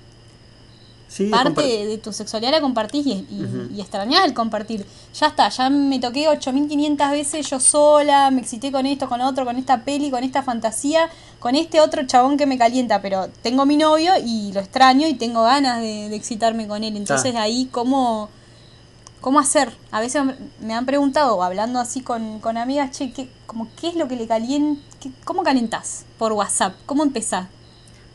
Sí, 1.12 1.26
Parte 1.26 1.60
de, 1.60 1.86
de 1.86 1.98
tu 1.98 2.10
sexualidad 2.10 2.52
la 2.52 2.62
compartís 2.62 3.06
y, 3.06 3.26
y, 3.70 3.80
extrañás 3.82 4.24
el 4.24 4.32
compartir. 4.32 4.86
Ya 5.12 5.26
está, 5.26 5.50
ya 5.50 5.68
me 5.68 5.98
toqué 6.00 6.26
8500 6.26 7.10
veces 7.10 7.50
yo 7.50 7.60
sola, 7.60 8.30
me 8.30 8.40
excité 8.40 8.72
con 8.72 8.86
esto, 8.86 9.10
con 9.10 9.20
otro, 9.20 9.44
con 9.44 9.56
esta 9.56 9.84
peli, 9.84 10.10
con 10.10 10.24
esta 10.24 10.42
fantasía, 10.42 11.10
con 11.38 11.54
este 11.54 11.82
otro 11.82 12.06
chabón 12.06 12.38
que 12.38 12.46
me 12.46 12.56
calienta, 12.56 13.02
pero 13.02 13.28
tengo 13.42 13.66
mi 13.66 13.76
novio 13.76 14.14
y 14.24 14.52
lo 14.54 14.60
extraño 14.60 15.06
y 15.06 15.12
tengo 15.12 15.42
ganas 15.42 15.82
de, 15.82 16.08
de 16.08 16.16
excitarme 16.16 16.66
con 16.66 16.82
él. 16.82 16.96
Entonces 16.96 17.34
Ah. 17.36 17.42
ahí, 17.42 17.68
¿cómo, 17.70 18.30
¿cómo 19.20 19.38
hacer? 19.38 19.70
A 19.90 20.00
veces 20.00 20.22
me 20.60 20.72
han 20.72 20.86
preguntado, 20.86 21.42
hablando 21.42 21.78
así 21.78 22.00
con, 22.00 22.40
con 22.40 22.56
amigas, 22.56 22.90
che, 22.90 23.12
¿qué, 23.12 23.28
como, 23.44 23.68
¿qué 23.78 23.88
es 23.88 23.96
lo 23.96 24.08
que 24.08 24.16
le 24.16 24.26
calienta? 24.26 24.80
¿Cómo 25.26 25.42
calentás 25.42 26.06
por 26.16 26.32
WhatsApp? 26.32 26.74
¿Cómo 26.86 27.02
empezás? 27.02 27.48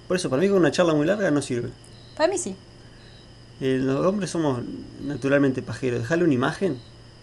Por 0.08 0.18
eso, 0.18 0.32
para 0.32 0.42
mí 0.42 0.48
con 0.48 0.58
una 0.58 0.72
charla 0.72 0.96
muy 0.96 1.06
larga 1.06 1.30
no 1.30 1.44
sirve. 1.44 1.70
Para 2.16 2.28
mí 2.32 2.40
sí. 2.40 2.56
Eh, 3.60 3.80
los 3.82 4.06
hombres 4.06 4.30
somos 4.30 4.62
naturalmente 5.04 5.62
pajeros. 5.62 6.02
Dejale 6.02 6.24
una 6.24 6.34
imagen, 6.34 6.78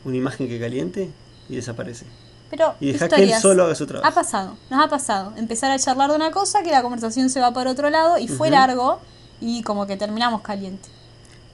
una 0.04 0.16
imagen 0.16 0.48
que 0.48 0.58
caliente 0.58 1.10
y 1.48 1.56
desaparece. 1.56 2.06
Pero 2.50 2.74
Y 2.80 2.92
deja 2.92 3.08
que 3.08 3.22
él 3.22 3.32
solo 3.40 3.64
haga 3.64 3.74
su 3.74 3.86
trabajo. 3.86 4.08
Ha 4.08 4.14
pasado, 4.14 4.56
nos 4.70 4.84
ha 4.84 4.88
pasado. 4.88 5.32
Empezar 5.36 5.70
a 5.70 5.78
charlar 5.78 6.10
de 6.10 6.16
una 6.16 6.30
cosa, 6.30 6.62
que 6.62 6.70
la 6.70 6.82
conversación 6.82 7.30
se 7.30 7.40
va 7.40 7.52
para 7.52 7.70
otro 7.70 7.90
lado 7.90 8.18
y 8.18 8.28
fue 8.28 8.50
largo 8.50 9.00
y 9.40 9.62
como 9.62 9.86
que 9.86 9.96
terminamos 9.96 10.40
caliente. 10.42 10.88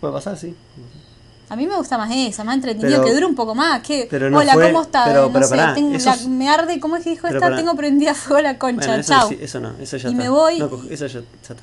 Puede 0.00 0.12
pasar, 0.14 0.36
sí. 0.38 0.54
A 1.48 1.56
mí 1.56 1.66
me 1.66 1.76
gusta 1.76 1.98
más 1.98 2.10
esa, 2.14 2.44
más 2.44 2.54
entretenido, 2.54 2.90
Pero- 3.00 3.04
que 3.04 3.12
dure 3.14 3.26
un 3.26 3.34
poco 3.34 3.54
más. 3.56 3.82
Que, 3.82 4.06
pero 4.08 4.30
no 4.30 4.38
hola, 4.38 4.52
fue- 4.54 4.70
¿cómo 4.70 4.82
está? 4.82 5.04
pero- 5.04 5.22
no 5.26 5.32
pero 5.32 5.46
sé, 5.46 5.56
pará, 5.56 5.74
tengo 5.74 5.90
la- 5.90 6.14
es- 6.14 6.26
me 6.28 6.48
arde, 6.48 6.78
¿cómo 6.80 6.96
es 6.96 7.02
que 7.04 7.10
dijo 7.10 7.26
esta? 7.26 7.40
pará. 7.40 7.56
Tengo 7.56 7.74
prendida 7.74 8.14
fuego 8.14 8.40
la 8.42 8.56
concha, 8.56 8.86
Bueno, 8.86 9.00
eso, 9.00 9.12
chao. 9.12 9.28
sí, 9.28 9.38
eso 9.40 9.58
no, 9.60 9.72
eso 9.80 9.96
ya 9.96 10.08
Y 10.08 10.12
está. 10.12 10.22
me 10.22 10.28
voy. 10.28 10.58
No, 10.60 10.70
eso 10.90 11.06
ya, 11.08 11.20
ya 11.20 11.24
está. 11.42 11.56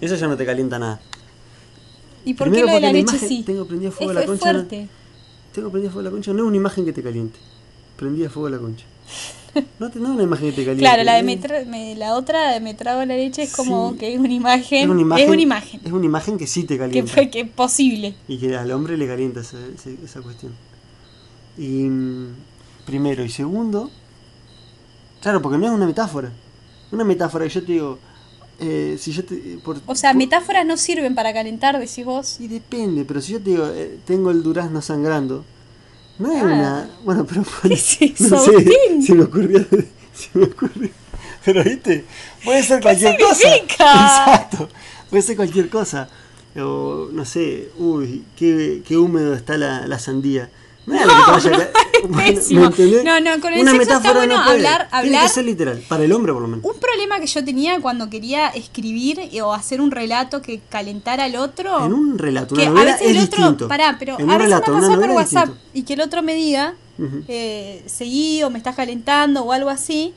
Eso 0.00 0.14
ya 0.16 0.26
no 0.28 0.36
te 0.36 0.46
calienta 0.46 0.78
nada. 0.78 0.98
¿Y 2.24 2.34
por 2.34 2.46
Primero 2.48 2.66
qué 2.66 2.72
lo 2.72 2.74
de 2.76 2.80
la 2.80 2.92
leche 2.92 3.10
imagen, 3.16 3.28
sí? 3.28 3.42
Tengo 3.44 3.64
prendida 3.66 3.88
Es, 3.90 3.94
fuego 3.96 4.12
la 4.12 4.24
concha. 4.26 4.42
fuerte. 4.52 4.88
Tengo 5.52 5.70
prendida 5.70 5.90
fuego 5.92 6.04
la 6.04 6.10
concha, 6.10 6.32
no 6.32 6.38
es 6.42 6.48
una 6.48 6.56
imagen 6.56 6.84
que 6.84 6.92
te 6.92 7.02
caliente. 7.02 7.38
Prendida 7.96 8.30
fuego 8.30 8.48
la 8.48 8.58
concha. 8.58 8.84
No, 9.78 9.90
te, 9.90 9.98
no 10.00 10.06
es 10.08 10.14
una 10.14 10.22
imagen 10.22 10.46
que 10.50 10.52
te 10.56 10.62
caliente. 10.64 10.82
Claro, 10.82 11.02
la, 11.04 11.12
de 11.14 11.18
es- 11.18 11.24
me 11.26 11.38
tra- 11.40 11.66
me- 11.66 11.94
la 11.96 12.14
otra 12.16 12.52
de 12.52 12.60
me 12.60 12.72
trago 12.72 13.04
la 13.04 13.16
leche 13.16 13.42
es 13.42 13.54
como 13.54 13.92
Sí. 13.92 13.98
que 13.98 14.14
es 14.14 14.18
una 14.18 14.32
imagen. 14.32 14.84
es 14.84 14.88
una 14.88 15.00
imagen. 15.02 15.24
Es 15.24 15.30
una 15.30 15.42
imagen. 15.42 15.80
Es 15.84 15.92
una 15.92 16.06
imagen 16.06 16.38
que 16.38 16.46
sí 16.46 16.62
te 16.64 16.74
Que, 16.74 16.78
calienta. 16.80 17.12
fue- 17.12 17.28
que 17.28 17.40
es 17.40 17.50
posible. 17.50 18.14
Y 18.28 18.38
que 18.38 18.56
al 18.56 18.70
hombre 18.70 18.96
le 18.96 19.06
calienta 19.06 19.40
esa, 19.40 19.58
esa- 19.66 19.90
esa 20.02 20.22
cuestión. 20.22 20.52
Y 21.58 21.68
mm, 21.84 22.28
primero 22.86 23.22
y 23.24 23.28
segundo, 23.28 23.90
claro, 25.20 25.42
porque 25.42 25.58
no 25.58 25.66
es 25.66 25.72
una 25.72 25.86
metáfora. 25.86 26.32
Una 26.90 27.04
metáfora 27.04 27.44
que 27.44 27.50
yo 27.50 27.60
te 27.62 27.72
digo, 27.72 27.98
eh, 28.62 28.96
si 28.98 29.12
yo 29.12 29.24
te, 29.24 29.36
por- 29.64 29.80
O 29.86 29.94
sea, 29.94 30.10
por- 30.12 30.18
metáforas 30.18 30.64
no 30.66 30.76
sirven 30.76 31.14
para 31.14 31.32
calentar, 31.32 31.78
decís 31.78 32.04
vos. 32.04 32.36
Y 32.40 32.48
depende, 32.48 33.04
pero 33.04 33.20
si 33.20 33.32
yo 33.32 33.38
te 33.42 33.50
digo, 33.50 33.66
eh, 33.68 33.98
tengo 34.06 34.30
el 34.30 34.42
durazno 34.42 34.80
sangrando, 34.82 35.44
no 36.18 36.32
es 36.32 36.42
Ah. 36.42 36.44
una. 36.46 36.90
Bueno, 37.04 37.26
pero. 37.26 37.42
¿Qué 37.62 37.74
es 37.74 37.96
eso, 38.00 38.28
no 38.36 38.40
sé, 38.42 39.02
se 39.04 39.14
me 39.14 39.24
ocurrió. 39.24 39.64
Se 40.14 40.28
me 40.38 40.44
ocurrió. 40.44 40.90
Pero 41.44 41.64
viste, 41.64 42.04
puede 42.44 42.62
ser 42.62 42.82
cualquier 42.82 43.16
cosa. 43.18 43.34
significa? 43.34 43.84
Exacto, 43.92 44.68
puede 45.08 45.22
ser 45.22 45.36
cualquier 45.36 45.68
cosa. 45.70 46.08
O 46.54 47.08
no 47.10 47.24
sé, 47.24 47.70
uy, 47.78 48.22
qué, 48.36 48.82
qué 48.86 48.98
húmedo 48.98 49.32
está 49.34 49.56
la, 49.56 49.86
la 49.86 49.98
sandía. 49.98 50.50
No 50.84 50.94
es 50.94 51.00
algo 51.00 51.14
que 51.14 51.22
te 51.24 51.30
vaya 51.30 51.50
a 51.50 51.50
Bueno, 51.50 51.70
No, 53.04 53.20
no, 53.20 53.40
con 53.40 53.52
el 53.52 53.60
Una 53.62 53.72
sexo 53.72 53.92
está 53.94 54.12
bueno 54.12 54.34
no 54.36 54.42
hablar- 54.42 54.88
Tiene 54.90 55.08
hablar- 55.16 55.22
que 55.22 55.28
ser 55.34 55.44
literal, 55.44 55.82
para 55.88 56.04
el 56.04 56.12
hombre 56.12 56.32
por 56.32 56.42
lo 56.42 56.48
menos. 56.48 56.64
Un 56.64 56.78
problema 56.80 57.20
que 57.20 57.26
yo 57.26 57.44
tenía 57.44 57.80
cuando 57.80 58.08
quería 58.10 58.48
escribir 58.48 59.20
o 59.42 59.52
hacer 59.52 59.80
un 59.80 59.90
relato 59.90 60.42
que 60.42 60.60
calentara 60.68 61.24
al 61.24 61.36
otro. 61.36 61.86
En 61.86 61.92
un 61.92 62.18
relato, 62.18 62.54
una 62.54 62.62
que 62.62 62.68
a 62.68 62.70
novela 62.70 62.92
veces 62.92 63.06
es 63.10 63.16
el 63.16 63.22
otro, 63.24 63.38
distinto. 63.38 63.68
pará, 63.68 63.96
pero 63.98 64.18
En 64.18 64.30
a 64.30 64.34
veces 64.38 64.42
relato, 64.42 64.72
me 64.74 64.80
pasó 64.80 65.00
por 65.00 65.10
WhatsApp 65.10 65.46
distinto. 65.48 65.70
y 65.74 65.82
que 65.84 65.92
el 65.94 66.00
otro 66.00 66.22
me 66.22 66.34
diga, 66.34 66.74
Ujú. 66.98 67.24
eh, 67.28 67.82
seguí 67.86 68.42
o 68.42 68.50
me 68.50 68.58
estás 68.58 68.74
calentando 68.76 69.42
o 69.42 69.52
algo 69.52 69.70
así. 69.70 70.14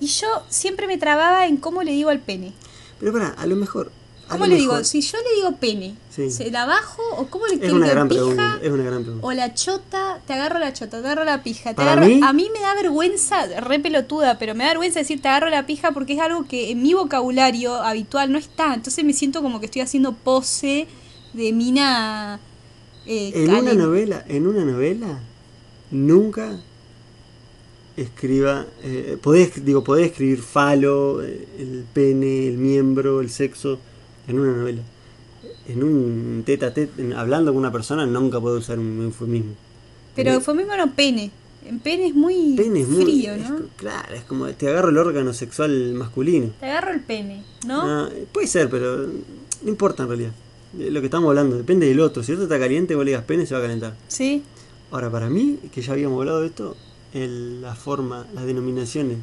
Y 0.00 0.06
yo 0.06 0.26
siempre 0.48 0.86
me 0.86 0.98
trababa 0.98 1.46
en 1.46 1.56
cómo 1.56 1.82
le 1.82 1.92
digo 1.92 2.10
al 2.10 2.20
pene. 2.20 2.52
Pero 3.00 3.12
para, 3.12 3.28
a 3.28 3.46
lo 3.46 3.56
mejor. 3.56 3.90
¿Cómo 4.28 4.46
le 4.46 4.56
digo? 4.56 4.82
Si 4.82 5.00
yo 5.02 5.18
le 5.18 5.36
digo 5.36 5.56
pene, 5.56 5.94
Sí. 6.10 6.30
¿se 6.30 6.50
la 6.50 6.66
bajo 6.66 7.02
o 7.16 7.26
cómo 7.28 7.46
le 7.46 7.54
Es 7.54 7.60
digo 7.60 7.76
una 7.76 7.86
gran 7.88 8.08
pija? 8.08 8.20
pregunta. 8.20 8.58
Es 8.62 8.70
una 8.70 8.82
gran 8.84 9.02
pregunta. 9.04 9.26
O 9.26 9.32
la 9.32 9.54
chota, 9.54 10.20
te 10.26 10.32
agarro 10.32 10.58
la 10.58 10.72
chota, 10.72 10.90
te 11.00 11.06
agarro 11.06 11.24
la 11.24 11.42
pija. 11.42 11.74
Te 11.74 11.82
agarro- 11.82 12.06
mí- 12.06 12.20
a 12.22 12.32
mí 12.32 12.48
me 12.52 12.60
da 12.60 12.74
vergüenza, 12.74 13.46
re 13.60 13.78
pelotuda, 13.78 14.38
pero 14.38 14.54
me 14.54 14.64
da 14.64 14.70
vergüenza 14.70 14.98
decir 14.98 15.22
te 15.22 15.28
agarro 15.28 15.48
la 15.48 15.64
pija 15.66 15.92
porque 15.92 16.14
es 16.14 16.20
algo 16.20 16.44
que 16.44 16.70
en 16.72 16.82
mi 16.82 16.92
vocabulario 16.94 17.74
habitual 17.74 18.32
no 18.32 18.38
está. 18.38 18.74
Entonces 18.74 19.04
me 19.04 19.12
siento 19.12 19.42
como 19.42 19.60
que 19.60 19.66
estoy 19.66 19.82
haciendo 19.82 20.12
pose 20.14 20.88
de 21.32 21.52
mina. 21.52 22.40
eh, 23.06 23.30
En 23.34 23.54
una 23.54 23.74
novela, 23.74 24.24
en 24.28 24.46
una 24.48 24.64
novela, 24.64 25.20
nunca 25.92 26.58
escriba, 27.96 28.66
eh, 28.82 29.16
podés, 29.22 29.64
digo, 29.64 29.82
podés 29.84 30.10
escribir 30.10 30.40
falo, 30.42 31.22
eh, 31.22 31.46
el 31.58 31.84
pene, 31.92 32.48
el 32.48 32.58
miembro, 32.58 33.20
el 33.20 33.30
sexo, 33.30 33.78
en 34.28 34.38
una 34.38 34.52
novela. 34.52 34.82
En 35.68 35.82
un 35.82 36.42
tete 36.46 36.64
a 36.66 36.74
tete, 36.74 37.14
hablando 37.14 37.52
con 37.52 37.58
una 37.58 37.72
persona, 37.72 38.06
nunca 38.06 38.40
puedo 38.40 38.58
usar 38.58 38.78
un 38.78 39.02
eufemismo. 39.02 39.52
Pero 40.14 40.32
Eh, 40.32 40.40
fue 40.40 40.54
mismo 40.54 40.76
no 40.76 40.92
pene. 40.94 41.30
En 41.66 41.80
pene 41.80 42.06
es 42.06 42.14
muy 42.14 42.54
Pene 42.56 42.80
es 42.82 42.86
frío, 42.86 43.36
¿no? 43.36 43.62
claro, 43.76 44.14
es 44.14 44.22
como 44.22 44.46
te 44.50 44.68
agarro 44.68 44.90
el 44.90 44.98
órgano 44.98 45.32
sexual 45.34 45.94
masculino. 45.94 46.50
Te 46.60 46.66
agarro 46.66 46.92
el 46.92 47.00
pene, 47.00 47.42
¿no? 47.66 47.82
Ah, 47.82 48.08
puede 48.32 48.46
ser, 48.46 48.70
pero 48.70 48.98
no 48.98 49.68
importa 49.68 50.04
en 50.04 50.08
realidad. 50.08 50.30
De 50.72 50.90
lo 50.92 51.00
que 51.00 51.06
estamos 51.06 51.28
hablando, 51.28 51.56
depende 51.56 51.86
del 51.88 51.98
otro. 52.00 52.22
Si 52.22 52.30
el 52.32 52.36
otro 52.38 52.44
está 52.44 52.58
caliente, 52.60 52.94
vos 52.94 53.04
le 53.04 53.10
digas 53.12 53.24
pene, 53.24 53.46
se 53.46 53.54
va 53.54 53.60
a 53.60 53.62
calentar. 53.64 53.96
Sí. 54.06 54.42
Ahora, 54.92 55.10
para 55.10 55.28
mí, 55.28 55.58
que 55.72 55.82
ya 55.82 55.92
habíamos 55.92 56.20
hablado 56.20 56.42
de 56.42 56.46
esto, 56.46 56.76
el- 57.12 57.60
la 57.62 57.74
forma, 57.74 58.26
las 58.32 58.46
denominaciones 58.46 59.18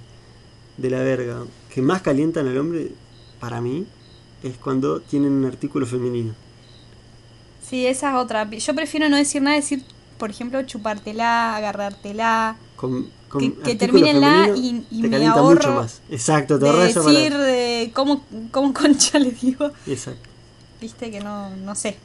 de 0.77 0.89
la 0.89 0.99
verga 1.01 1.45
que 1.73 1.81
más 1.81 2.01
calientan 2.01 2.47
al 2.49 2.57
hombre, 2.57 2.89
para 3.39 3.61
mí, 3.61 3.85
es 4.43 4.57
cuando 4.57 4.99
tienen 5.01 5.31
un 5.31 5.45
artículo 5.45 5.85
femenino. 5.85 6.33
Sí, 7.67 7.85
esa 7.87 8.09
es 8.11 8.15
otra. 8.17 8.49
Yo 8.49 8.75
prefiero 8.75 9.09
no 9.09 9.17
decir 9.17 9.41
nada, 9.41 9.55
decir, 9.55 9.83
por 10.17 10.29
ejemplo, 10.29 10.61
chupártela, 10.63 11.55
agarrártela. 11.55 12.57
Con, 12.75 13.09
con 13.29 13.39
Que- 13.41 13.53
que 13.53 13.75
termine 13.75 14.11
en 14.11 14.21
la 14.21 14.49
y- 14.55 14.85
y 14.91 15.01
te 15.01 15.07
me 15.07 15.25
ahorro 15.27 15.53
mucho 15.55 15.71
más. 15.73 16.01
Exacto, 16.09 16.59
te 16.59 16.65
De 16.65 16.71
decir, 16.93 17.37
de 17.37 17.91
cómo, 17.93 18.23
cómo 18.51 18.73
concha 18.73 19.17
le 19.19 19.31
digo. 19.31 19.71
Exacto. 19.87 20.29
Viste 20.81 21.09
que 21.09 21.21
no, 21.21 21.49
no 21.55 21.75
sé. 21.75 21.97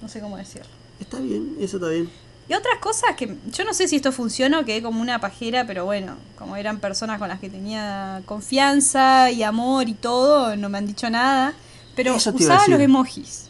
No 0.00 0.08
sé 0.08 0.20
cómo 0.20 0.36
decirlo. 0.36 0.68
Está 0.98 1.18
bien, 1.20 1.56
eso 1.60 1.76
está 1.76 1.88
bien. 1.90 2.08
Y 2.48 2.52
otras 2.54 2.78
cosas 2.78 3.14
que 3.16 3.36
yo 3.52 3.64
no 3.64 3.72
sé 3.72 3.88
si 3.88 3.96
esto 3.96 4.12
funciona 4.12 4.60
o 4.60 4.64
quedé 4.64 4.82
como 4.82 5.00
una 5.00 5.18
pajera, 5.18 5.66
pero 5.66 5.84
bueno, 5.86 6.16
como 6.36 6.56
eran 6.56 6.78
personas 6.78 7.18
con 7.18 7.28
las 7.28 7.40
que 7.40 7.48
tenía 7.48 8.20
confianza 8.26 9.30
y 9.30 9.42
amor 9.42 9.88
y 9.88 9.94
todo, 9.94 10.54
no 10.56 10.68
me 10.68 10.78
han 10.78 10.86
dicho 10.86 11.08
nada. 11.08 11.54
Pero 11.96 12.14
Eso 12.16 12.32
usaba 12.34 12.66
los 12.68 12.80
emojis. 12.80 13.48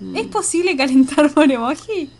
Mm. 0.00 0.16
¿Es 0.16 0.26
posible 0.26 0.76
calentar 0.76 1.30
por 1.34 1.50
emoji? 1.50 2.10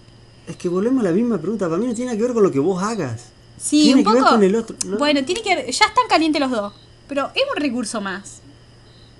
Es 0.46 0.56
que 0.56 0.68
volvemos 0.68 1.00
a 1.04 1.08
la 1.08 1.12
misma 1.12 1.38
pregunta. 1.38 1.66
Para 1.66 1.78
mí 1.80 1.86
no 1.86 1.94
tiene 1.94 2.06
nada 2.06 2.16
que 2.16 2.22
ver 2.22 2.32
con 2.34 2.42
lo 2.42 2.52
que 2.52 2.58
vos 2.60 2.82
hagas. 2.82 3.26
Sí, 3.58 3.84
tiene 3.84 4.00
un 4.02 4.04
que 4.04 4.04
poco. 4.04 4.22
ver 4.22 4.32
con 4.32 4.44
el 4.44 4.54
otro. 4.54 4.76
¿no? 4.86 4.98
Bueno, 4.98 5.24
tiene 5.24 5.42
que 5.42 5.54
ver, 5.56 5.66
ya 5.66 5.86
están 5.86 6.04
calientes 6.08 6.40
los 6.40 6.50
dos. 6.50 6.72
Pero 7.08 7.30
es 7.34 7.42
un 7.54 7.60
recurso 7.60 8.00
más. 8.00 8.40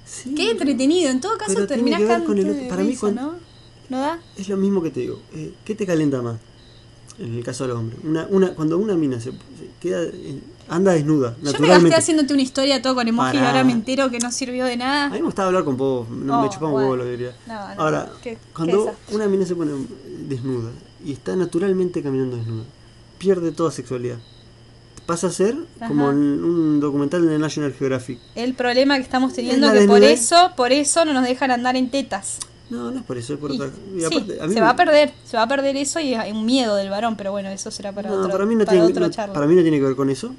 Sí, 0.05 0.35
Qué 0.35 0.53
entretenido. 0.53 1.11
En 1.11 1.21
todo 1.21 1.37
caso 1.37 1.67
terminás 1.67 2.23
con 2.23 2.39
el 2.39 2.51
otro. 2.51 2.69
Para 2.69 2.83
mí 2.85 2.97
¿no? 3.15 3.35
¿No 3.89 3.99
da? 4.01 4.21
Es 4.37 4.49
lo 4.49 4.57
mismo 4.57 4.83
que 4.83 4.91
te 4.91 5.01
digo. 5.01 5.21
Eh, 5.35 5.55
¿Qué 5.65 5.75
te 5.75 5.87
calienta 5.87 6.23
más? 6.23 6.37
En 7.19 7.35
el 7.35 7.45
caso 7.45 7.65
del 7.67 7.77
hombre. 7.77 7.97
Una, 8.05 8.27
una, 8.31 8.55
cuando 8.55 8.79
una 8.79 8.95
mina 8.95 9.21
se, 9.21 9.31
se 9.31 9.37
queda, 9.81 10.03
eh, 10.03 10.41
anda 10.69 10.93
desnuda, 10.93 11.31
Yo 11.31 11.39
me 11.39 11.45
gasté 11.45 11.61
naturalmente. 11.63 11.97
haciéndote 11.97 12.33
una 12.35 12.43
historia 12.43 12.83
todo 12.83 12.95
con 12.95 13.07
emojis 13.09 13.35
y 13.35 13.37
Pará. 13.39 13.49
ahora 13.51 13.65
me 13.65 13.73
entero 13.73 14.11
que 14.11 14.19
no 14.19 14.31
sirvió 14.33 14.65
de 14.65 14.73
A 14.75 14.77
nada. 14.77 15.09
mí 15.11 15.19
me 15.19 15.25
gustaba 15.25 15.49
hablar 15.49 15.65
con 15.65 15.77
vos, 15.77 16.09
no 16.09 16.41
me 16.43 16.47
Oh, 16.49 16.51
chupaba 16.51 16.67
un 16.69 16.73
bueno. 16.75 16.89
huevo 16.91 16.97
lo 17.05 17.11
diría. 17.11 17.37
No, 17.47 17.55
no, 17.75 17.81
Ahora, 17.83 18.11
qué- 18.23 18.31
qué 18.33 18.39
cuando 18.55 18.85
desastre. 18.87 19.15
una 19.17 19.27
mina 19.29 19.47
se 19.47 19.55
pone 19.55 19.73
desnuda 20.29 20.71
y 21.05 21.13
está 21.13 21.37
naturalmente 21.37 22.03
caminando 22.03 22.37
desnuda, 22.37 22.65
pierde 23.19 23.53
toda 23.53 23.71
sexualidad. 23.71 24.19
Pasa 25.07 25.29
a 25.29 25.31
ser 25.31 25.55
como 25.87 26.07
Ajá. 26.09 26.13
en 26.17 26.45
un 26.45 26.81
documental 26.81 27.29
de 27.29 27.39
National 27.39 27.73
Geographic. 27.73 28.19
El 28.35 28.55
problema 28.55 28.97
que 28.97 29.03
estamos 29.03 29.33
teniendo 29.35 29.69
la 29.69 29.73
que 29.73 29.87
por 29.87 30.01
desnudez. 30.01 30.21
eso, 30.21 30.51
por 30.57 30.73
eso 30.73 31.05
no 31.05 31.13
nos 31.13 31.23
dejan 31.25 31.53
andar 31.53 31.77
en 31.77 31.91
tetas. 31.91 32.39
No, 32.71 32.91
no 32.91 32.99
es 32.99 33.05
por 33.05 33.17
eso, 33.17 33.35
es 33.35 33.39
por 33.39 33.53
Y- 33.53 33.55
otra 33.55 33.69
y 33.95 34.01
sí, 34.01 34.05
aparte, 34.07 34.41
a 34.41 34.47
mí 34.49 34.55
se 34.55 34.55
me- 34.57 34.61
va 34.63 34.71
a 34.71 34.75
perder, 34.77 35.13
se 35.25 35.37
va 35.37 35.45
a 35.45 35.49
perder 35.49 35.77
eso 35.77 36.01
y 36.01 36.15
hay 36.15 36.33
un 36.33 36.45
miedo 36.45 36.75
del 36.75 36.91
varón, 36.91 37.15
pero 37.17 37.31
bueno, 37.31 37.49
eso 37.51 37.71
será 37.71 37.93
para 37.93 38.11
No, 38.11 38.17
otro, 38.17 38.33
para 38.33 38.45
mí 38.47 38.57
no 38.57 38.65
para 38.65 38.85
tiene, 38.85 39.01
no- 39.01 39.09
charla. 39.11 39.33
para 39.35 39.47
mí 39.47 39.55
no 39.55 39.63
tiene 39.63 39.77
que 39.79 39.85
ver 39.85 39.95
con 39.95 40.11
eso. 40.11 40.35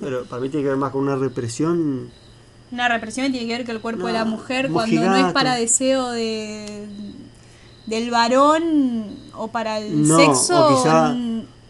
Pero 0.00 0.24
para 0.24 0.40
mí 0.42 0.48
tiene 0.48 0.64
que 0.64 0.68
ver 0.70 0.78
más 0.78 0.90
con 0.92 1.02
una 1.02 1.16
represión. 1.16 2.10
Una 2.70 2.88
represión 2.88 3.30
tiene 3.32 3.46
que 3.46 3.52
ver 3.58 3.66
que 3.66 3.72
el 3.72 3.80
cuerpo 3.80 4.06
de 4.06 4.14
la 4.14 4.24
mujer 4.24 4.70
cuando 4.70 5.00
no 5.02 5.16
es 5.16 5.32
para 5.32 5.54
deseo 5.54 6.10
de 6.10 6.88
del 7.86 8.10
varón 8.10 9.16
o 9.34 9.48
para 9.48 9.78
el 9.78 10.06
No, 10.06 10.16
sexo 10.18 10.66
o 10.66 10.82
quizá- 10.82 11.14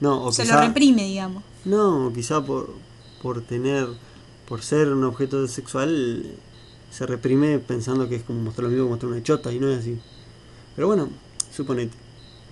No, 0.01 0.25
o 0.25 0.33
se 0.33 0.43
quizá, 0.43 0.57
lo 0.61 0.67
reprime, 0.69 1.05
digamos. 1.05 1.43
No, 1.65 2.13
quizá 2.15 2.45
por, 2.45 2.71
por 3.23 3.41
tener, 3.43 3.87
por 4.49 4.63
ser 4.63 4.89
un 4.93 5.05
objeto 5.05 5.47
sexual, 5.49 6.27
se 6.91 7.07
reprime 7.07 7.59
pensando 7.59 8.09
que 8.09 8.17
es 8.17 8.23
como 8.25 8.41
mostrar 8.43 8.65
lo 8.65 8.71
mismo 8.71 8.85
que 8.87 8.91
mostrar 8.91 9.13
una 9.13 9.23
chota 9.23 9.53
y 9.53 9.59
no 9.59 9.71
es 9.71 9.79
así. 9.81 9.99
Pero 10.77 10.87
bueno, 10.89 11.09
suponete. 11.55 11.97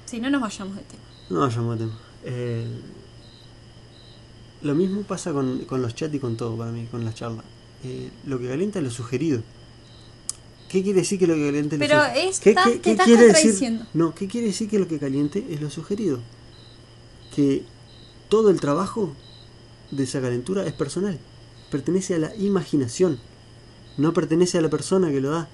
Si 0.06 0.18
no 0.20 0.30
nos 0.30 0.40
vayamos 0.40 0.76
de 0.76 0.82
tema. 0.82 1.02
No 1.28 1.40
vayamos 1.40 1.74
a 1.74 1.78
tema. 1.78 1.92
Eh, 2.24 2.66
lo 4.62 4.74
mismo 4.74 5.02
pasa 5.02 5.32
con, 5.32 5.60
con 5.64 5.82
los 5.82 5.94
chats 5.94 6.14
y 6.14 6.18
con 6.18 6.36
todo 6.36 6.56
para 6.56 6.70
mí, 6.72 6.86
con 6.90 7.04
las 7.04 7.14
charlas. 7.14 7.44
Eh, 7.84 8.10
lo 8.26 8.38
que 8.38 8.48
calienta 8.48 8.78
es 8.78 8.84
lo 8.84 8.90
sugerido. 8.90 9.42
¿Qué 10.68 10.82
quiere 10.82 11.00
decir 11.00 11.18
que 11.18 11.26
lo 11.26 11.34
que 11.34 11.46
caliente 11.46 11.76
es 11.76 11.80
lo 11.80 11.86
Pero 11.88 12.00
sugerido? 12.00 12.30
es- 12.30 12.40
¿Qué, 12.40 12.50
estás- 12.50 12.66
qué- 12.66 12.72
te 12.74 12.80
qué 12.82 12.90
estás 12.92 13.06
quiere 13.06 13.26
decir? 13.26 13.80
No, 13.94 14.14
¿qué 14.14 14.28
quiere 14.28 14.46
decir 14.48 14.68
que 14.68 14.78
lo 14.78 14.86
que 14.86 14.98
caliente 14.98 15.44
es 15.50 15.60
lo 15.60 15.70
sugerido? 15.70 16.20
Que 17.34 17.64
todo 18.28 18.50
el 18.50 18.60
trabajo 18.60 19.14
de 19.90 20.04
esa 20.04 20.20
calentura 20.20 20.66
es 20.66 20.72
personal. 20.72 21.18
Pertenece 21.70 22.14
a 22.14 22.18
la 22.18 22.36
imaginación. 22.36 23.18
No 23.96 24.12
pertenece 24.12 24.58
a 24.58 24.60
la 24.60 24.70
persona 24.70 25.10
que 25.10 25.20
lo 25.20 25.30
da. 25.30 25.48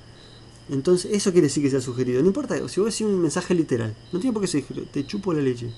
Entonces, 0.69 1.13
eso 1.13 1.31
quiere 1.33 1.47
decir 1.47 1.63
que 1.63 1.71
sea 1.71 1.81
sugerido. 1.81 2.21
No 2.21 2.27
importa, 2.29 2.57
si 2.69 2.81
vos 2.81 2.91
decís 2.93 3.03
un 3.03 3.21
mensaje 3.21 3.55
literal, 3.55 3.95
no 4.13 4.19
tiene 4.19 4.35
por 4.35 4.43
qué 4.43 4.49
ser, 4.49 4.65
te 4.93 5.07
chupo 5.07 5.33
la 5.33 5.41
leche. 5.41 5.71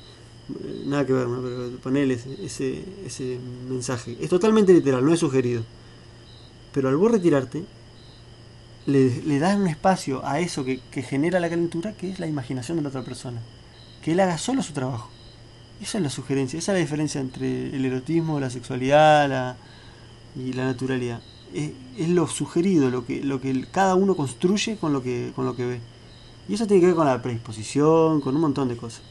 Nada 0.87 1.05
que 1.05 1.13
ver, 1.13 1.29
¿no? 1.29 1.43
Pero 1.83 1.97
ese, 1.99 2.85
ese, 3.05 3.39
mensaje. 3.69 4.17
Es 4.21 4.31
totalmente 4.31 4.73
literal, 4.73 5.05
no 5.05 5.13
es 5.13 5.21
sugerido. 5.21 5.63
Pero 6.73 6.89
al 6.89 6.97
vos 6.97 7.13
retirarte, 7.13 7.65
le, 8.87 9.23
le 9.23 9.39
das 9.39 9.59
un 9.59 9.67
espacio 9.67 10.25
a 10.25 10.41
eso 10.41 10.65
que, 10.65 10.81
que 10.91 11.03
genera 11.03 11.39
la 11.41 11.51
calentura, 11.51 11.93
que 11.93 12.11
es 12.11 12.19
la 12.19 12.27
imaginación 12.27 12.79
de 12.79 12.83
la 12.83 12.89
otra 12.89 13.03
persona. 13.03 13.43
Que 14.03 14.13
él 14.13 14.21
haga 14.21 14.39
solo 14.39 14.63
su 14.63 14.73
trabajo. 14.73 15.11
Esa 15.83 15.99
es 15.99 16.05
la 16.05 16.11
sugerencia, 16.11 16.59
esa 16.59 16.73
es 16.73 16.77
la 16.77 16.81
diferencia 16.81 17.21
entre 17.21 17.75
el 17.75 17.85
erotismo, 17.85 18.41
la 18.41 18.51
sexualidad 18.51 19.57
y 20.35 20.53
la 20.55 20.65
naturalidad. 20.65 21.21
Es, 21.53 21.73
es 21.99 22.09
lo 22.09 22.27
sugerido, 22.27 22.91
lo 22.91 23.05
que, 23.05 23.23
lo 23.23 23.41
que 23.41 23.67
cada 23.71 23.95
uno 23.95 24.17
construye 24.17 24.77
con 24.77 24.95
lo, 24.95 25.03
que, 25.03 25.33
con 25.37 25.45
lo 25.45 25.55
que 25.55 25.67
ve. 25.67 25.81
Y 26.49 26.55
eso 26.55 26.67
tiene 26.67 26.81
que 26.81 26.87
ver 26.87 26.97
con 26.97 27.07
la 27.07 27.21
predisposición, 27.21 28.23
con 28.23 28.35
un 28.35 28.41
montón 28.41 28.69
de 28.69 28.77
cosas. 28.77 29.03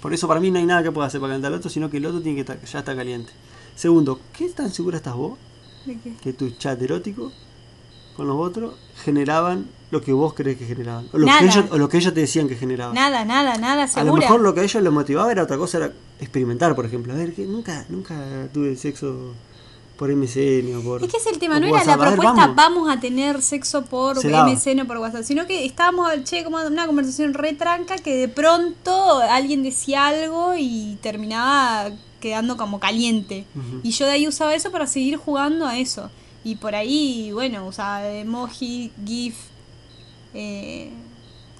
Por 0.00 0.14
eso 0.14 0.28
para 0.28 0.40
mí 0.40 0.50
no 0.50 0.58
hay 0.58 0.66
nada 0.66 0.82
que 0.82 0.92
pueda 0.92 1.06
hacer 1.08 1.20
para 1.20 1.32
calentar 1.32 1.52
al 1.52 1.58
otro, 1.58 1.70
sino 1.70 1.90
que 1.90 1.96
el 1.96 2.06
otro 2.06 2.20
tiene 2.20 2.36
que 2.36 2.40
estar, 2.42 2.60
ya 2.64 2.78
está 2.80 2.94
caliente. 2.94 3.32
Segundo, 3.74 4.20
¿qué 4.32 4.48
tan 4.50 4.70
segura 4.72 4.96
estás 4.98 5.14
vos 5.14 5.38
¿De 5.86 5.98
qué? 5.98 6.14
que 6.22 6.32
tu 6.32 6.50
chat 6.50 6.80
erótico 6.82 7.32
con 8.16 8.26
los 8.26 8.36
otros 8.36 8.74
generaban 9.04 9.66
lo 9.90 10.00
que 10.00 10.12
vos 10.12 10.34
crees 10.34 10.58
que 10.58 10.66
generaban? 10.66 11.08
O 11.12 11.18
lo, 11.18 11.26
Nada. 11.26 11.40
que 11.40 11.46
ellos, 11.46 11.64
o 11.70 11.78
lo 11.78 11.88
que 11.88 11.96
ellos 11.98 12.12
te 12.14 12.20
decían 12.20 12.48
que 12.48 12.56
generaban. 12.56 12.94
Nada, 12.94 13.24
nada, 13.24 13.56
nada, 13.58 13.84
A 13.84 13.86
lo 13.86 13.92
segura. 13.92 14.20
mejor 14.22 14.40
lo 14.40 14.54
que 14.54 14.60
a 14.60 14.64
ellos 14.64 14.82
les 14.82 14.92
motivaba 14.92 15.30
era 15.32 15.42
otra 15.44 15.56
cosa, 15.56 15.78
era 15.78 15.92
experimentar, 16.20 16.74
por 16.74 16.84
ejemplo. 16.86 17.12
A 17.12 17.16
ver, 17.16 17.32
que 17.34 17.44
nunca, 17.46 17.86
nunca 17.88 18.48
tuve 18.52 18.76
sexo 18.76 19.34
por 19.98 20.14
MSN 20.14 20.76
o 20.76 20.80
por. 20.80 21.02
Es 21.02 21.10
que 21.10 21.16
es 21.16 21.26
el 21.26 21.38
tema, 21.38 21.58
no 21.58 21.66
era 21.66 21.84
la 21.84 21.96
WhatsApp. 21.96 22.00
A 22.00 22.04
ver, 22.04 22.12
propuesta 22.14 22.40
vamos. 22.46 22.56
vamos. 22.56 22.96
a 22.96 23.00
tener 23.00 23.42
sexo 23.42 23.84
por 23.84 24.16
Se. 24.18 24.30
MSN 24.30 24.80
o 24.82 24.86
por 24.86 24.98
WhatsApp, 24.98 25.24
sino 25.24 25.46
que 25.46 25.66
estábamos, 25.66 26.08
che, 26.22 26.44
como 26.44 26.58
una 26.58 26.86
conversación 26.86 27.34
retranca 27.34 27.98
que 27.98 28.14
de 28.14 28.28
pronto 28.28 29.18
alguien 29.18 29.62
decía 29.64 30.06
algo 30.06 30.54
y 30.56 30.96
terminaba 31.02 31.90
quedando 32.20 32.56
como 32.56 32.78
caliente. 32.78 33.44
Y 33.82 33.90
yo 33.90 34.06
de 34.06 34.12
ahí 34.12 34.28
usaba 34.28 34.54
eso 34.54 34.70
para 34.70 34.86
seguir 34.86 35.16
jugando 35.16 35.66
a 35.66 35.78
eso. 35.78 36.10
Y 36.44 36.54
por 36.56 36.76
ahí, 36.76 37.32
bueno, 37.32 37.66
usaba 37.66 38.08
emoji, 38.08 38.92
GIF, 39.04 39.34
eh, 40.32 40.90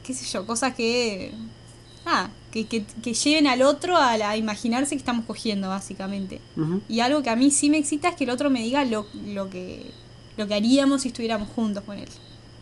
qué 0.04 0.14
sé 0.14 0.24
yo, 0.24 0.46
cosas 0.46 0.74
que. 0.74 1.32
Ah, 2.10 2.30
que, 2.50 2.66
que, 2.66 2.84
que 3.02 3.12
lleven 3.12 3.46
al 3.46 3.60
otro 3.62 3.96
a, 3.98 4.16
la- 4.16 4.30
a 4.30 4.36
imaginarse 4.38 4.90
que 4.94 4.98
estamos 4.98 5.26
cogiendo, 5.26 5.68
básicamente. 5.68 6.40
Y 6.88 7.00
algo 7.00 7.22
que 7.22 7.28
a 7.30 7.36
mí 7.36 7.50
sí 7.50 7.68
me 7.68 7.76
excita 7.78 8.08
es 8.08 8.14
que 8.16 8.24
el 8.24 8.30
otro 8.30 8.48
me 8.48 8.62
diga 8.62 8.84
lo, 8.84 9.06
lo 9.26 9.50
que 9.50 9.90
lo 10.38 10.46
que 10.46 10.54
haríamos 10.54 11.02
si 11.02 11.08
estuviéramos 11.08 11.48
juntos 11.50 11.82
con 11.84 11.98
él. 11.98 12.08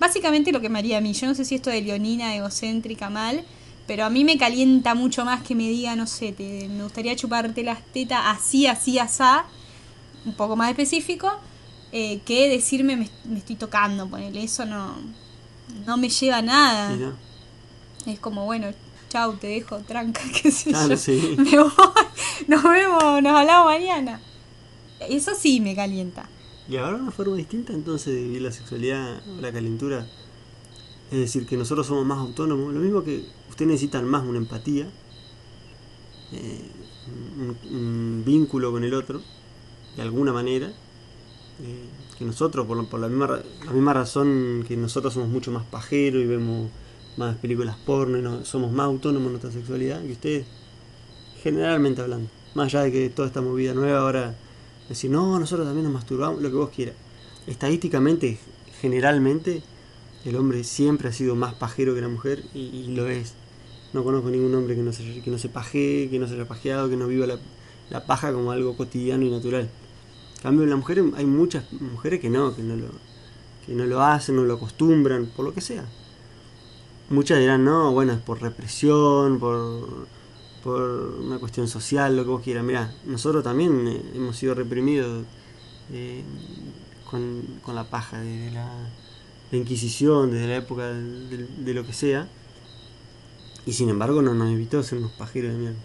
Básicamente 0.01 0.51
lo 0.51 0.61
que 0.63 0.69
me 0.71 0.79
haría 0.79 0.99
a 0.99 1.01
mí. 1.01 1.13
Yo 1.13 1.27
no 1.27 1.35
sé 1.35 1.45
si 1.45 1.55
esto 1.55 1.71
de 1.71 1.83
leonina, 1.83 2.35
egocéntrica, 2.35 3.09
mal, 3.11 3.45
pero 3.87 4.05
a 4.07 4.11
mí 4.11 4.25
me 4.25 4.37
calienta 4.39 4.95
mucho 4.95 5.25
más 5.27 5.43
que 5.43 5.55
me 5.55 5.69
diga, 5.69 5.95
no 5.95 6.07
sé, 6.07 6.33
te, 6.33 6.69
me 6.69 6.83
gustaría 6.83 7.15
chuparte 7.15 7.63
las 7.63 7.85
tetas 7.93 8.21
así, 8.25 8.67
así, 8.67 8.99
asá, 8.99 9.45
un 10.25 10.33
poco 10.35 10.57
más 10.57 10.71
específico, 10.71 11.31
eh, 11.93 12.21
que 12.25 12.49
decirme 12.49 12.97
me, 12.97 13.11
me 13.27 13.39
estoy 13.39 13.57
tocando, 13.57 14.09
ponele. 14.09 14.43
Eso 14.43 14.65
no, 14.65 14.95
no 15.87 15.97
me 15.99 16.09
lleva 16.09 16.39
a 16.39 16.43
nada. 16.43 16.97
No. 16.97 17.15
Es 18.11 18.19
como, 18.21 18.45
bueno, 18.47 18.69
chau, 19.17 19.37
te 19.37 19.47
dejo, 19.47 19.79
tranca, 19.81 20.21
qué 20.43 20.51
sé 20.51 20.71
Claro, 20.71 20.91
yo. 20.91 20.97
sí. 20.97 21.37
Me 21.39 21.59
voy, 21.59 21.73
nos 22.49 22.63
vemos, 22.63 23.23
nos 23.23 23.33
hablamos 23.37 23.67
mañana. 23.67 24.21
Eso 25.09 25.33
sí 25.35 25.61
me 25.61 25.75
calienta. 25.75 26.29
Y 26.69 26.77
ahora 26.77 26.97
una 26.97 27.11
forma 27.13 27.37
distinta 27.37 27.73
entonces 27.73 28.15
de 28.15 28.23
vivir 28.23 28.43
la 28.43 28.53
sexualidad 28.53 29.23
o 29.27 29.41
la 29.41 29.53
calentura. 29.53 30.07
Es 31.11 31.19
decir, 31.19 31.47
que 31.47 31.57
nosotros 31.57 31.87
somos 31.87 32.05
más 32.05 32.19
autónomos. 32.19 32.75
Lo 32.75 32.81
mismo 32.81 33.05
que 33.05 33.25
ustedes 33.49 33.69
necesitan 33.69 34.05
más 34.07 34.25
una 34.25 34.39
empatía, 34.39 34.89
eh, 36.33 36.71
un, 37.39 37.57
un 37.75 38.23
vínculo 38.25 38.73
con 38.73 38.85
el 38.85 38.95
otro, 38.95 39.23
de 39.97 40.03
alguna 40.03 40.33
manera. 40.33 40.69
eh, 41.63 41.89
que 42.19 42.25
nosotros, 42.25 42.67
por, 42.67 42.89
por 42.89 42.99
la, 43.01 43.09
misma, 43.09 43.41
la 43.67 43.73
misma 43.73 43.93
razón 43.93 44.65
que 44.67 44.77
nosotros 44.77 45.13
somos 45.15 45.29
mucho 45.29 45.53
más 45.53 45.65
pajeros 45.65 46.23
y 46.23 46.27
vemos 46.27 46.71
más 47.17 47.37
películas 47.37 47.77
porno, 47.85 48.19
y 48.19 48.23
no- 48.23 48.45
somos 48.45 48.73
más 48.73 48.87
autónomos 48.87 49.27
en 49.27 49.33
nuestra 49.33 49.51
sexualidad 49.53 50.03
que 50.03 50.13
ustedes, 50.13 50.47
generalmente 51.43 52.01
hablando. 52.03 52.29
Más 52.55 52.67
allá 52.67 52.85
de 52.85 52.93
que 52.93 53.09
toda 53.11 53.29
esta 53.29 53.41
movida 53.41 53.75
nueva 53.75 54.01
ahora, 54.01 54.35
decir, 54.89 55.11
no, 55.11 55.39
nosotros 55.39 55.67
también 55.67 55.85
nos 55.85 55.93
masturbamos, 55.93 56.41
lo 56.43 56.49
que 56.51 56.57
vos 56.57 56.71
quieras. 56.71 56.95
Estadísticamente, 57.47 58.39
generalmente, 58.81 59.63
el 60.25 60.37
hombre 60.37 60.65
siempre 60.65 61.09
ha 61.09 61.13
sido 61.13 61.37
más 61.37 61.55
pajero 61.55 61.95
que 61.95 62.01
la 62.01 62.09
mujer 62.09 62.43
y, 62.55 62.89
lo 62.89 63.07
es. 63.07 63.35
No 63.93 64.03
conozco 64.03 64.29
ningún 64.31 64.55
hombre 64.55 64.75
que 64.75 64.83
no 64.83 64.93
se, 64.93 65.21
que 65.23 65.31
no 65.31 65.39
se 65.39 65.49
pajee, 65.49 66.09
que 66.11 66.19
no 66.19 66.27
se 66.27 66.35
haya 66.35 66.47
pajeado, 66.49 66.91
que 66.91 66.97
no 66.97 67.07
viva 67.07 67.27
la, 67.27 67.39
la 67.91 68.05
paja 68.07 68.33
como 68.33 68.51
algo 68.51 68.77
cotidiano 68.77 69.25
y 69.25 69.31
natural. 69.31 69.69
En 70.37 70.43
cambio, 70.43 70.65
en 70.65 70.71
las 70.71 70.79
mujeres 70.79 71.05
hay 71.17 71.27
muchas 71.27 71.71
mujeres 71.73 72.21
que 72.21 72.29
no, 72.29 72.55
que 72.57 72.63
no 72.63 72.77
lo, 72.77 72.89
que 73.65 73.75
no 73.75 73.85
lo 73.87 74.03
hacen, 74.03 74.37
no 74.37 74.45
lo 74.45 74.55
acostumbran, 74.55 75.27
por 75.27 75.45
lo 75.45 75.55
que 75.55 75.61
sea. 75.61 75.85
Muchas 77.09 77.39
dirán, 77.39 77.65
no, 77.65 77.93
bueno, 77.93 78.13
es 78.15 78.19
por 78.21 78.43
represión, 78.43 79.39
por, 79.39 80.09
por 80.63 80.81
una 81.21 81.39
cuestión 81.39 81.69
social, 81.69 82.17
lo 82.17 82.25
que 82.25 82.31
vos 82.31 82.43
quieras. 82.43 82.65
Mira, 82.65 82.95
nosotros 83.05 83.45
también 83.45 83.87
eh, 83.89 84.03
hemos 84.15 84.37
sido 84.37 84.55
reprimidos 84.55 85.25
eh, 85.93 86.25
con, 87.05 87.61
con 87.63 87.75
la 87.77 87.89
paja 87.91 88.21
de 88.21 88.51
la, 88.51 88.93
la 89.53 89.59
Inquisición, 89.59 90.31
desde 90.33 90.49
la 90.49 90.57
época 90.57 90.89
de, 90.93 91.03
de- 91.29 91.47
de 91.59 91.75
lo 91.75 91.85
que 91.87 91.93
sea. 91.93 92.29
Y 93.67 93.73
sin 93.75 93.89
embargo 93.91 94.23
no 94.23 94.35
nos 94.35 94.51
evitó 94.51 94.83
ser 94.83 94.99
unos 94.99 95.13
pajeros 95.13 95.53
de 95.53 95.59
mierda. 95.59 95.79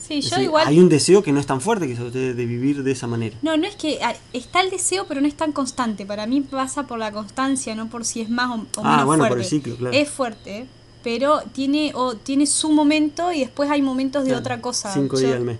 Sí, 0.00 0.14
Es 0.18 0.24
yo 0.24 0.30
decir, 0.30 0.44
igual... 0.44 0.66
Hay 0.66 0.78
un 0.80 0.88
deseo 0.88 1.22
que 1.22 1.30
no 1.30 1.38
es 1.40 1.46
tan 1.46 1.60
fuerte 1.60 1.86
que 1.86 1.94
de, 1.94 2.34
de 2.34 2.46
vivir 2.46 2.82
de 2.82 2.90
esa 2.90 3.06
manera. 3.06 3.36
No, 3.42 3.56
no 3.56 3.66
es 3.66 3.76
que 3.76 3.98
ah, 4.02 4.14
está 4.32 4.60
el 4.60 4.70
deseo, 4.70 5.06
pero 5.06 5.20
no 5.20 5.28
es 5.28 5.36
tan 5.36 5.52
constante. 5.52 6.06
Para 6.06 6.26
mí 6.26 6.40
pasa 6.40 6.84
por 6.84 6.98
la 6.98 7.12
constancia, 7.12 7.74
no 7.74 7.88
por 7.90 8.04
si 8.04 8.20
es 8.22 8.30
más 8.30 8.50
o, 8.50 8.54
o 8.54 8.82
Ah, 8.82 8.90
menos 8.92 9.06
bueno, 9.06 9.20
fuerte. 9.22 9.28
por 9.28 9.38
el 9.38 9.44
ciclo, 9.44 9.76
claro. 9.76 9.96
Es 9.96 10.08
fuerte, 10.08 10.66
pero 11.04 11.42
tiene 11.52 11.92
o 11.94 12.14
tiene 12.16 12.46
su 12.46 12.70
momento 12.72 13.30
y 13.32 13.40
después 13.40 13.70
hay 13.70 13.82
momentos 13.82 14.22
de 14.24 14.30
Claro, 14.30 14.40
otra 14.40 14.60
cosa. 14.60 14.92
Cinco 14.92 15.16
Yo- 15.16 15.26
días 15.26 15.36
al 15.36 15.44
mes. 15.44 15.58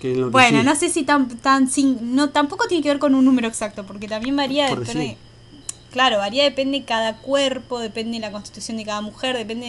Que 0.00 0.12
es 0.12 0.18
lo 0.18 0.26
que 0.26 0.30
Bueno, 0.32 0.62
no 0.62 0.76
sé 0.76 0.90
si 0.90 1.02
tan 1.04 1.28
tan 1.38 1.68
sin, 1.70 2.14
no 2.14 2.30
tampoco 2.30 2.66
tiene 2.68 2.82
que 2.82 2.88
ver 2.88 2.98
con 3.00 3.14
un 3.14 3.24
número 3.24 3.48
exacto, 3.48 3.84
porque 3.84 4.06
también 4.06 4.36
varía 4.36 4.68
Por 4.68 4.80
depende. 4.80 5.02
decir. 5.02 5.18
Claro, 5.90 6.18
varía 6.18 6.44
depende 6.44 6.78
de 6.80 6.84
cada 6.84 7.16
cuerpo, 7.16 7.78
depende 7.80 8.12
de 8.14 8.20
la 8.20 8.30
constitución 8.30 8.76
de 8.76 8.84
cada 8.84 9.00
mujer, 9.00 9.36
depende 9.36 9.66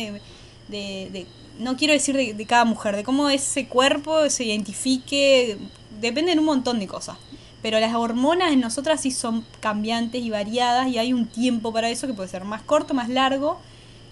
de, 0.68 0.78
de- 0.78 1.10
de- 1.12 1.26
no 1.60 1.78
quiero 1.78 1.94
decir 1.94 2.16
de, 2.16 2.34
de 2.34 2.46
cada 2.46 2.66
mujer, 2.66 2.96
de 2.96 3.04
cómo 3.04 3.30
ese 3.30 3.68
cuerpo 3.68 4.30
se 4.30 4.46
identifique, 4.46 5.58
depende 6.02 6.34
de 6.34 6.40
un 6.40 6.46
montón 6.46 6.80
de 6.80 6.88
cosas. 6.88 7.18
Pero 7.62 7.80
las 7.80 7.94
hormonas 7.94 8.54
en 8.54 8.62
nosotras 8.62 9.02
sí 9.02 9.12
son 9.12 9.46
cambiantes 9.60 10.24
y 10.24 10.30
variadas 10.30 10.88
y 10.88 10.98
hay 10.98 11.12
un 11.12 11.28
tiempo 11.28 11.74
para 11.74 11.90
eso 11.90 12.08
que 12.08 12.14
puede 12.14 12.30
ser 12.30 12.46
más 12.46 12.62
corto, 12.62 12.94
más 12.94 13.10
largo. 13.10 13.60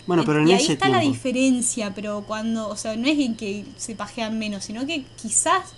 Bueno, 0.05 0.23
pero 0.25 0.41
en 0.41 0.49
y 0.49 0.53
ahí 0.53 0.63
ese 0.63 0.73
está 0.73 0.89
la 0.89 0.99
diferencia, 0.99 1.93
pero 1.93 2.23
cuando, 2.27 2.69
o 2.69 2.75
sea, 2.75 2.95
no 2.95 3.07
es 3.07 3.19
en 3.19 3.35
que 3.35 3.65
se 3.77 3.95
pajean 3.95 4.37
menos, 4.37 4.65
sino 4.65 4.85
que 4.85 5.05
quizás 5.21 5.73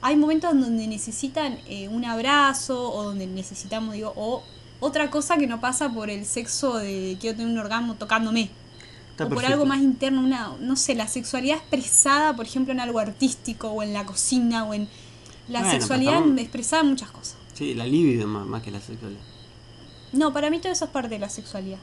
hay 0.00 0.16
momentos 0.16 0.52
donde 0.52 0.86
necesitan 0.86 1.58
eh, 1.66 1.88
un 1.88 2.04
abrazo 2.04 2.90
o 2.92 3.04
donde 3.04 3.26
necesitamos, 3.26 3.94
digo, 3.94 4.12
o 4.16 4.42
otra 4.80 5.10
cosa 5.10 5.36
que 5.36 5.46
no 5.46 5.60
pasa 5.60 5.90
por 5.90 6.10
el 6.10 6.26
sexo 6.26 6.78
de 6.78 7.16
quiero 7.20 7.36
tener 7.36 7.52
un 7.52 7.58
orgasmo 7.58 7.94
tocándome. 7.94 8.50
Está 9.14 9.26
o 9.26 9.28
por 9.28 9.44
algo 9.44 9.64
más 9.64 9.80
interno, 9.80 10.20
una, 10.20 10.52
no 10.58 10.74
sé, 10.76 10.94
la 10.96 11.06
sexualidad 11.06 11.56
expresada, 11.58 12.34
por 12.34 12.46
ejemplo, 12.46 12.72
en 12.72 12.80
algo 12.80 12.98
artístico 12.98 13.68
o 13.68 13.82
en 13.82 13.92
la 13.92 14.04
cocina 14.04 14.64
o 14.64 14.74
en 14.74 14.88
la 15.48 15.60
Bueno, 15.60 15.72
sexualidad 15.72 16.14
estamos- 16.14 16.38
expresada 16.40 16.82
en 16.82 16.88
muchas 16.88 17.10
cosas. 17.12 17.36
Sí, 17.52 17.74
la 17.74 17.86
libido 17.86 18.26
más, 18.26 18.44
más 18.46 18.62
que 18.62 18.70
la 18.72 18.80
sexualidad. 18.80 19.20
No, 20.12 20.32
para 20.32 20.50
mí 20.50 20.58
todo 20.58 20.72
eso 20.72 20.84
es 20.86 20.90
parte 20.90 21.10
de 21.10 21.18
la 21.20 21.28
sexualidad. 21.28 21.78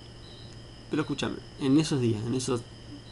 Pero 0.89 1.03
escúchame, 1.03 1.35
en 1.61 1.77
esos 1.79 2.01
días, 2.01 2.21
en 2.25 2.35
esos, 2.35 2.61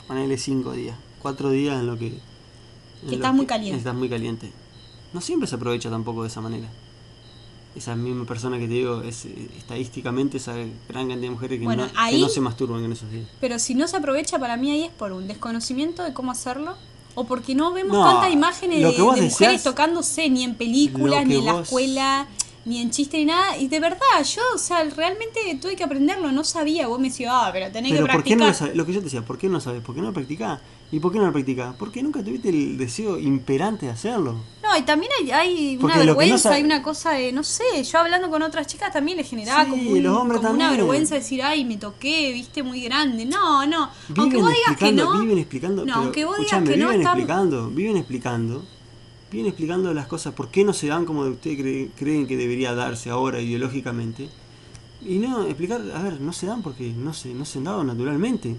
ponele 0.08 0.38
cinco 0.38 0.74
días, 0.74 0.98
cuatro 1.22 1.50
días 1.50 1.80
en 1.80 1.88
lo 1.88 1.98
que... 1.98 2.08
en 2.08 3.10
Que 3.10 3.16
estás 3.16 3.34
muy 3.34 3.46
caliente. 3.46 3.78
Estás 3.78 3.96
muy 3.96 4.10
caliente. 4.10 4.52
No 5.14 5.22
siempre 5.22 5.48
se 5.48 5.56
aprovecha 5.56 5.90
tampoco 5.90 6.24
de 6.24 6.28
esa 6.28 6.42
manera. 6.42 6.68
Esa 7.76 7.96
misma 7.96 8.26
persona 8.26 8.58
que 8.58 8.68
te 8.68 8.74
digo, 8.74 9.02
es 9.04 9.26
eh, 9.26 9.50
estadísticamente 9.58 10.38
esa 10.38 10.54
gran 10.54 11.08
cantidad 11.08 11.18
de 11.22 11.30
mujeres 11.30 11.60
que, 11.60 11.66
Bueno, 11.66 11.86
no, 11.86 11.92
que 11.92 11.98
ahí- 11.98 12.20
no 12.22 12.28
se 12.30 12.42
masturban 12.42 12.84
en 12.84 12.92
esos 12.92 13.10
días. 13.12 13.28
Pero 13.40 13.60
si 13.60 13.76
no 13.76 13.88
se 13.88 13.98
aprovecha, 13.98 14.40
para 14.40 14.58
mí 14.58 14.72
ahí 14.72 14.84
es 14.86 14.92
por 14.92 15.12
un 15.12 15.28
desconocimiento 15.28 16.04
de 16.04 16.14
cómo 16.14 16.32
hacerlo. 16.32 16.76
O 17.16 17.26
porque 17.26 17.54
no 17.56 17.72
vemos 17.74 17.98
No, 17.98 18.06
tantas 18.06 18.32
imágenes 18.32 18.80
de, 18.80 18.86
de 18.86 18.92
decías- 18.92 19.32
mujeres 19.32 19.64
tocándose 19.64 20.30
ni 20.30 20.44
en 20.44 20.56
películas, 20.56 21.26
ni 21.26 21.36
en 21.38 21.46
la 21.46 21.60
escuela, 21.62 22.28
ni 22.66 22.82
en 22.82 22.92
chiste, 22.92 23.18
ni 23.18 23.26
nada. 23.26 23.58
Y 23.58 23.68
de 23.68 23.80
verdad, 23.80 24.00
yo, 24.36 24.42
o 24.56 24.58
sea, 24.58 24.84
realmente 24.86 25.40
tuve 25.62 25.76
que 25.76 25.84
aprenderlo, 25.84 26.32
no 26.32 26.44
sabía. 26.44 26.88
Vos 26.88 27.00
me 27.00 27.10
decías, 27.10 27.32
ah, 27.34 27.50
pero 27.52 27.72
tenés 27.72 27.92
Pero 27.92 28.06
que 28.06 28.12
¿por 28.14 28.24
qué 28.24 28.36
no 28.36 28.46
practicar. 28.46 28.48
lo 28.48 28.54
sabes? 28.54 28.76
Lo 28.76 28.86
que 28.86 28.94
yo 28.94 29.00
te 29.00 29.06
decía, 29.06 29.22
¿por 29.24 29.38
qué 29.38 29.48
no 29.48 29.54
lo 29.54 29.60
sabes? 29.60 29.82
¿Por 29.82 29.96
qué 29.96 30.02
no 30.02 30.08
lo 30.08 30.14
practicás? 30.14 30.60
¿Y 30.92 31.00
por 31.00 31.12
qué 31.12 31.20
no 31.20 31.28
lo 31.28 31.32
practicás? 31.34 31.76
Porque 31.78 32.02
nunca 32.02 32.24
tuviste 32.24 32.50
el 32.50 32.76
deseo 32.76 33.20
imperante 33.20 33.86
de 33.86 33.92
hacerlo. 33.92 34.36
No, 34.64 34.76
y 34.76 34.82
también 34.82 35.12
hay, 35.20 35.30
hay 35.32 35.72
una 35.76 35.82
Porque 35.82 35.98
no 36.00 36.06
vergüenza, 36.06 36.52
hay 36.52 36.64
una 36.64 36.82
cosa 36.82 37.12
de, 37.12 37.32
no 37.32 37.44
sé, 37.44 37.84
yo 37.84 38.00
hablando 38.00 38.28
con 38.32 38.42
otras 38.42 38.66
chicas 38.66 38.92
también 38.92 39.18
les 39.18 39.30
generaba 39.30 39.66
Sí, 39.66 39.70
como, 39.70 39.92
un- 39.92 40.02
los 40.04 40.18
hombres 40.18 40.42
como 40.42 40.54
una 40.54 40.72
vergüenza 40.72 41.14
decir, 41.16 41.44
ay, 41.44 41.64
me 41.64 41.78
toqué, 41.78 42.32
viste, 42.34 42.64
muy 42.64 42.82
grande. 42.82 43.26
No, 43.26 43.68
no. 43.68 43.90
aunque 44.18 44.38
vos 44.38 44.50
digas 44.52 44.78
que 44.78 44.92
no. 44.92 45.22
viven 45.22 45.38
explicando, 45.38 45.86
No, 45.86 45.94
aunque 45.96 46.26
vos 46.26 46.38
digas 46.40 46.64
que 46.64 46.78
no, 46.78 46.88
viven 46.90 47.02
explicando, 47.04 47.70
viven 47.70 47.98
explicando, 47.98 48.66
viven 49.32 49.46
explicando 49.46 49.94
las 49.94 50.08
cosas, 50.08 50.34
por 50.34 50.50
qué 50.50 50.64
no 50.64 50.74
se 50.74 50.88
dan 50.88 51.06
como 51.06 51.22
ustedes 51.22 51.60
cree- 51.60 51.90
creen 51.96 52.26
que 52.26 52.36
debería 52.36 52.74
darse 52.74 53.12
ahora 53.12 53.40
ideológicamente. 53.40 54.28
Y 55.06 55.20
no, 55.20 55.44
explicar, 55.46 55.82
a 55.96 56.02
ver, 56.02 56.20
no 56.20 56.34
se 56.34 56.48
dan 56.48 56.64
porque 56.64 56.92
no 56.92 57.14
se, 57.14 57.34
no 57.36 57.46
se 57.46 57.60
han 57.60 57.66
dado 57.66 57.84
naturalmente. 57.84 58.56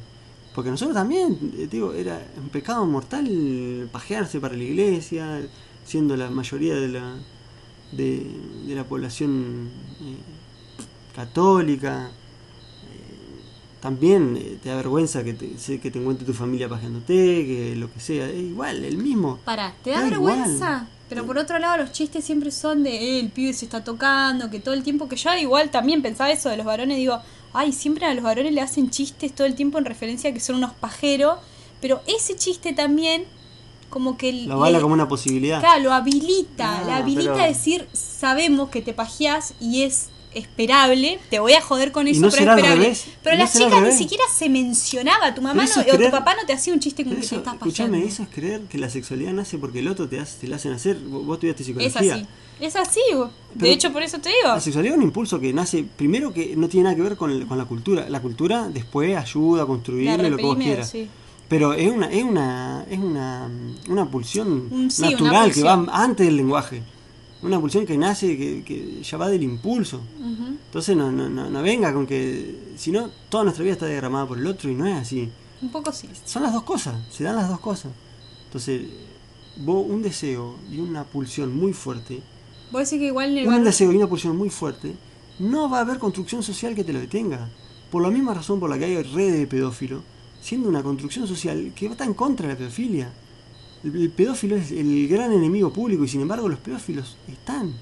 Porque 0.54 0.70
nosotros 0.70 0.94
también, 0.96 1.38
eh, 1.56 1.68
digo, 1.70 1.92
era 1.94 2.20
un 2.36 2.48
pecado 2.48 2.84
mortal 2.86 3.88
pajearse 3.92 4.40
para 4.40 4.54
la 4.56 4.62
iglesia, 4.64 5.40
siendo 5.84 6.16
la 6.16 6.30
mayoría 6.30 6.74
de 6.74 6.88
la, 6.88 7.14
de, 7.92 8.26
de 8.66 8.74
la 8.74 8.84
población 8.84 9.70
eh, 10.00 10.16
católica. 11.14 12.08
Eh, 12.08 13.44
También 13.80 14.36
eh, 14.36 14.58
te 14.62 14.68
da 14.70 14.76
vergüenza 14.76 15.24
que 15.24 15.34
te, 15.34 15.54
que 15.78 15.90
te 15.90 15.98
encuentre 15.98 16.26
tu 16.26 16.34
familia 16.34 16.68
pajeándote, 16.68 17.14
que 17.14 17.74
lo 17.76 17.92
que 17.92 18.00
sea. 18.00 18.28
Es 18.28 18.36
igual, 18.40 18.84
el 18.84 18.98
mismo. 18.98 19.38
Pará, 19.44 19.74
¿te 19.82 19.90
da 19.90 20.02
Da 20.02 20.04
vergüenza? 20.04 20.66
igual. 20.66 20.88
Pero 21.08 21.26
por 21.26 21.38
otro 21.38 21.58
lado, 21.58 21.78
los 21.78 21.90
chistes 21.92 22.24
siempre 22.24 22.50
son 22.52 22.84
de 22.84 22.90
eh, 22.92 23.20
el 23.20 23.30
pibe 23.30 23.52
se 23.52 23.64
está 23.64 23.82
tocando, 23.82 24.48
que 24.50 24.60
todo 24.60 24.74
el 24.74 24.82
tiempo, 24.84 25.08
que 25.08 25.16
yo 25.16 25.34
igual 25.36 25.70
también 25.70 26.02
pensaba 26.02 26.30
eso 26.30 26.48
de 26.50 26.56
los 26.56 26.66
varones, 26.66 26.96
digo, 26.98 27.20
ay, 27.52 27.72
siempre 27.72 28.06
a 28.06 28.14
los 28.14 28.22
varones 28.24 28.52
le 28.52 28.60
hacen 28.60 28.90
chistes 28.90 29.34
todo 29.34 29.46
el 29.46 29.54
tiempo 29.54 29.78
en 29.78 29.84
referencia 29.84 30.30
a 30.30 30.32
que 30.34 30.40
son 30.40 30.56
unos 30.56 30.72
pajeros, 30.74 31.38
pero 31.80 32.00
ese 32.06 32.36
chiste 32.36 32.72
también, 32.72 33.24
como 33.88 34.16
que 34.16 34.32
Lo 34.32 34.54
le- 34.54 34.60
bala 34.60 34.80
como 34.80 34.94
una 34.94 35.08
posibilidad. 35.08 35.60
Claro, 35.60 35.82
lo 35.82 35.92
habilita, 35.92 36.78
Ah, 36.80 36.84
la 36.86 36.96
habilita 36.98 37.32
pero- 37.32 37.44
a 37.44 37.48
decir, 37.48 37.88
sabemos 37.92 38.68
que 38.70 38.82
te 38.82 38.92
pajeás 38.92 39.54
y 39.60 39.82
es 39.82 40.08
esperable, 40.34 41.18
te 41.30 41.38
voy 41.40 41.52
a 41.54 41.60
joder 41.60 41.92
con 41.92 42.06
eso, 42.08 42.20
no 42.20 42.30
pero 42.30 42.42
es 42.42 42.48
esperable. 42.58 42.96
Pero 43.22 43.36
¿No 43.38 43.46
chicas 43.46 43.82
ni 43.82 43.92
siquiera 43.92 44.24
se 44.32 44.48
mencionaba, 44.48 45.34
tu 45.34 45.42
mamá 45.42 45.64
no, 45.64 45.68
es 45.68 45.76
o 45.76 45.82
tu 45.98 46.10
papá 46.10 46.34
no 46.34 46.46
te 46.46 46.52
hacía 46.52 46.72
un 46.72 46.80
chiste 46.80 47.04
con 47.04 47.14
que 47.14 47.20
te 47.20 47.24
estás 47.24 47.38
pajeando. 47.42 47.66
escúchame, 47.66 48.04
eso 48.04 48.22
es 48.22 48.28
creer 48.28 48.60
que 48.62 48.78
la 48.78 48.88
sexualidad 48.90 49.32
nace 49.32 49.58
porque 49.58 49.80
el 49.80 49.88
otro 49.88 50.08
te, 50.08 50.18
hace, 50.20 50.38
te 50.42 50.48
la 50.48 50.56
hacen 50.56 50.72
hacer. 50.72 50.98
Vos, 50.98 51.34
estudiaste 51.34 51.62
Es 51.62 51.66
psicología. 51.66 52.14
así, 52.14 52.26
es 52.60 52.76
así, 52.76 53.00
de 53.10 53.26
Pero- 53.58 53.72
hecho 53.72 53.92
por 53.92 54.02
eso 54.02 54.18
te 54.18 54.28
digo. 54.28 54.48
La 54.48 54.60
sexualidad 54.60 54.94
es 54.94 54.98
un 54.98 55.04
impulso 55.04 55.40
que 55.40 55.52
nace, 55.52 55.84
primero 55.96 56.32
que 56.32 56.54
no 56.56 56.68
tiene 56.68 56.84
nada 56.84 56.96
que 56.96 57.02
ver 57.02 57.16
con, 57.16 57.30
el- 57.30 57.46
con 57.46 57.58
la 57.58 57.64
cultura. 57.64 58.08
La 58.08 58.20
cultura 58.20 58.68
después 58.68 59.16
ayuda 59.16 59.60
a 59.62 59.64
La 59.64 59.66
construirle 59.66 60.30
lo 60.30 60.36
que 60.36 60.42
vos 60.42 60.56
quieras. 60.56 60.90
sí. 60.90 61.08
Pero 61.48 61.72
es 61.72 61.90
una, 61.90 62.06
es 62.06 62.22
una, 62.22 62.84
es 62.88 62.98
una, 63.00 63.50
una 63.88 64.08
pulsión 64.08 64.68
Un- 64.70 64.88
sí, 64.88 65.02
una 65.02 65.10
natural 65.10 65.52
que 65.52 65.62
va 65.64 65.84
antes 65.92 66.24
del 66.24 66.36
lenguaje. 66.36 66.80
Una 67.42 67.58
pulsión 67.58 67.86
que 67.86 67.96
nace, 67.96 68.36
que, 68.36 68.62
que 68.62 69.02
ya 69.02 69.16
va 69.16 69.28
del 69.28 69.42
impulso. 69.42 69.98
Ujú. 70.18 70.56
Entonces 70.66 70.96
no, 70.96 71.10
no, 71.10 71.28
no, 71.28 71.48
no 71.48 71.62
venga 71.62 71.92
con 71.92 72.06
que, 72.06 72.74
si 72.76 72.92
no, 72.92 73.10
toda 73.28 73.44
nuestra 73.44 73.62
vida 73.62 73.72
está 73.72 73.86
diagramada 73.86 74.26
por 74.26 74.38
el 74.38 74.46
otro 74.46 74.70
y 74.70 74.74
no 74.74 74.86
es 74.86 74.96
así. 74.96 75.30
Un 75.62 75.70
poco 75.70 75.92
sí. 75.92 76.08
Son 76.24 76.42
las 76.42 76.52
dos 76.52 76.64
cosas, 76.64 76.94
se 77.10 77.24
dan 77.24 77.36
las 77.36 77.48
dos 77.48 77.60
cosas. 77.60 77.92
Entonces, 78.44 78.82
vos 79.56 79.84
un 79.88 80.02
deseo 80.02 80.56
y 80.70 80.78
una 80.80 81.04
pulsión 81.04 81.54
muy 81.56 81.72
fuerte, 81.72 82.22
Vos 82.70 82.82
decís 82.82 83.00
que 83.00 83.06
igual 83.06 83.30
en 83.30 83.38
el 83.38 83.48
un 83.48 83.64
deseo 83.64 83.92
y 83.92 83.96
una 83.96 84.06
pulsión 84.06 84.36
muy 84.36 84.48
fuerte, 84.48 84.94
no 85.40 85.68
va 85.68 85.78
a 85.78 85.80
haber 85.80 85.98
construcción 85.98 86.42
social 86.42 86.74
que 86.74 86.84
te 86.84 86.92
lo 86.92 87.00
detenga. 87.00 87.48
Por 87.90 88.02
la 88.02 88.10
misma 88.10 88.32
razón 88.32 88.60
por 88.60 88.70
la 88.70 88.78
que 88.78 88.84
hay 88.84 89.02
redes 89.02 89.38
de 89.38 89.46
pedófilos, 89.48 90.02
siendo 90.40 90.68
una 90.68 90.82
construcción 90.82 91.26
social 91.26 91.72
que 91.74 91.86
está 91.86 92.04
en 92.04 92.14
contra 92.14 92.46
de 92.46 92.54
la 92.54 92.58
pedofilia. 92.58 93.12
El, 93.82 94.10
pedófilo 94.10 94.56
es 94.56 94.70
el 94.72 95.08
gran 95.08 95.32
enemigo 95.32 95.72
público 95.72 96.04
y 96.04 96.08
sin 96.08 96.20
embargo 96.20 96.48
los 96.48 96.58
pedófilos 96.58 97.16
están 97.28 97.72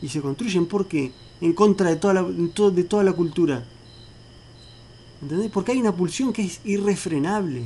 y 0.00 0.08
se 0.08 0.20
construyen 0.20 0.66
porque 0.66 1.12
en 1.40 1.52
contra 1.52 1.90
de 1.90 1.96
toda 1.96 2.14
la, 2.14 2.22
de 2.22 2.84
toda 2.84 3.04
la 3.04 3.12
cultura. 3.12 3.64
¿Entendés? 5.20 5.50
Porque 5.50 5.72
hay 5.72 5.78
una 5.78 5.94
pulsión 5.94 6.32
que 6.32 6.42
es 6.42 6.60
irrefrenable. 6.64 7.62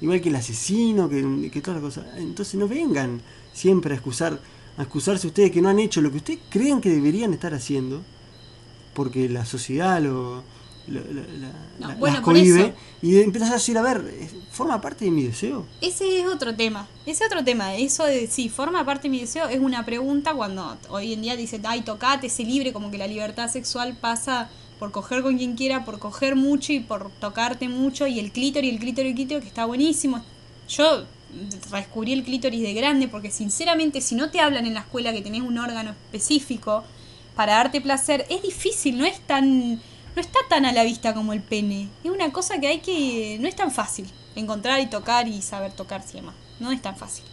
Igual 0.00 0.20
que 0.20 0.28
el 0.28 0.36
asesino, 0.36 1.08
que, 1.08 1.50
que 1.50 1.60
todas 1.60 1.82
las 1.82 1.94
cosas. 1.94 2.18
Entonces 2.18 2.54
no 2.54 2.68
vengan 2.68 3.20
siempre 3.52 3.92
a 3.92 3.96
excusar, 3.96 4.40
a 4.76 4.82
excusarse 4.82 5.26
ustedes 5.26 5.50
que 5.50 5.62
no 5.62 5.68
han 5.68 5.78
hecho 5.78 6.00
lo 6.00 6.10
que 6.10 6.18
ustedes 6.18 6.40
creen 6.50 6.80
que 6.80 6.90
deberían 6.90 7.32
estar 7.32 7.54
haciendo. 7.54 8.02
Porque 8.94 9.28
la 9.28 9.44
sociedad 9.44 10.00
lo, 10.02 10.42
la- 10.88 11.00
la- 11.00 11.52
No, 11.78 11.96
bueno, 11.98 12.20
las 12.32 12.42
eso. 12.42 12.72
y 13.02 13.18
empiezas 13.20 13.50
a 13.50 13.54
decir, 13.54 13.76
a 13.76 13.82
ver, 13.82 14.04
eh, 14.08 14.28
forma 14.50 14.80
parte 14.80 15.04
de 15.04 15.10
mi 15.10 15.22
deseo. 15.24 15.66
Ese 15.80 16.20
es 16.20 16.26
otro 16.26 16.54
tema. 16.54 16.86
Ese 17.06 17.24
otro 17.26 17.42
tema. 17.44 17.74
Eso 17.74 18.04
de 18.04 18.26
si 18.28 18.48
forma 18.48 18.84
parte 18.84 19.04
de 19.04 19.10
mi 19.10 19.20
deseo 19.20 19.48
es 19.48 19.58
una 19.60 19.84
pregunta 19.84 20.32
cuando 20.34 20.76
hoy 20.88 21.12
en 21.12 21.22
día 21.22 21.36
dicen, 21.36 21.62
ay, 21.66 21.82
tocate, 21.82 22.28
sé 22.28 22.44
libre, 22.44 22.72
como 22.72 22.90
que 22.90 22.98
la 22.98 23.06
libertad 23.06 23.50
sexual 23.50 23.96
pasa 24.00 24.48
por 24.78 24.92
coger 24.92 25.22
con 25.22 25.36
quien 25.38 25.56
quiera, 25.56 25.84
por 25.84 25.98
coger 25.98 26.36
mucho 26.36 26.72
y 26.72 26.80
por 26.80 27.10
tocarte 27.20 27.68
mucho. 27.68 28.06
Y 28.06 28.18
el 28.20 28.30
clítoris, 28.32 28.72
el 28.72 28.78
clítoris, 28.78 29.10
el 29.10 29.16
clítoris, 29.16 29.42
que 29.42 29.48
está 29.48 29.64
buenísimo. 29.64 30.22
Yo 30.68 31.04
descubrí 31.70 32.12
el 32.12 32.22
clítoris 32.24 32.62
de 32.62 32.72
grande 32.74 33.08
porque 33.08 33.30
sinceramente 33.30 34.00
si 34.00 34.14
no 34.14 34.30
te 34.30 34.40
hablan 34.40 34.66
en 34.66 34.74
la 34.74 34.80
escuela 34.80 35.12
que 35.12 35.20
tenés 35.22 35.42
un 35.42 35.58
órgano 35.58 35.90
específico 35.90 36.84
para 37.34 37.54
darte 37.54 37.80
placer, 37.80 38.24
es 38.30 38.42
difícil, 38.42 38.96
no 38.98 39.04
es 39.04 39.20
tan 39.20 39.80
no 40.16 40.22
está 40.22 40.38
tan 40.48 40.64
a 40.64 40.72
la 40.72 40.82
vista 40.82 41.12
como 41.12 41.34
el 41.34 41.42
pene. 41.42 41.90
Es 42.02 42.10
una 42.10 42.32
cosa 42.32 42.58
que 42.58 42.66
hay 42.66 42.80
que 42.80 43.36
no 43.38 43.46
es 43.46 43.54
tan 43.54 43.70
fácil 43.70 44.10
encontrar 44.34 44.80
y 44.80 44.86
tocar 44.86 45.28
y 45.28 45.42
saber 45.42 45.72
tocar 45.72 46.04
demás. 46.06 46.34
No 46.58 46.72
es 46.72 46.80
tan 46.80 46.96
fácil. 46.96 47.24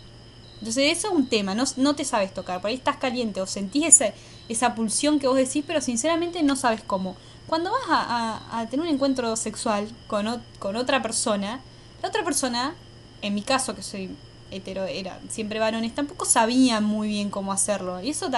Entonces 0.60 0.98
eso 0.98 1.08
es 1.08 1.13
un 1.13 1.28
tema, 1.28 1.56
no, 1.56 1.63
no 1.78 1.96
te 1.96 2.06
sabes 2.06 2.34
tocar, 2.34 2.62
por 2.62 2.69
ahí 2.69 2.76
estás 2.76 2.96
caliente 2.98 3.41
o 3.41 3.46
sentís 3.46 3.86
esa, 3.86 4.13
esa 4.48 4.76
pulsión 4.76 5.19
que 5.19 5.28
vos 5.28 5.36
decís, 5.36 5.63
pero 5.65 5.82
sinceramente 5.82 6.43
no 6.43 6.56
sabes 6.56 6.82
cómo. 6.86 7.15
Cuando 7.48 7.72
vas 7.72 7.84
a, 7.89 8.67
tener 8.69 8.86
un 8.86 8.93
encuentro 8.93 9.36
sexual 9.36 9.89
con, 10.08 10.41
con 10.60 10.76
otra 10.76 11.02
persona, 11.02 11.60
la 12.02 12.10
otra 12.10 12.24
persona, 12.24 12.76
en 13.22 13.34
mi 13.34 13.41
caso 13.41 13.76
que 13.76 13.84
soy 13.84 14.15
hetero, 14.52 14.86
era 14.86 15.19
siempre 15.30 15.60
varones, 15.60 15.96
tampoco 15.96 16.26
sabían 16.26 16.86
muy 16.86 17.10
bien 17.10 17.30
cómo 17.30 17.52
hacerlo. 17.52 18.02
Y 18.02 18.10
eso 18.10 18.30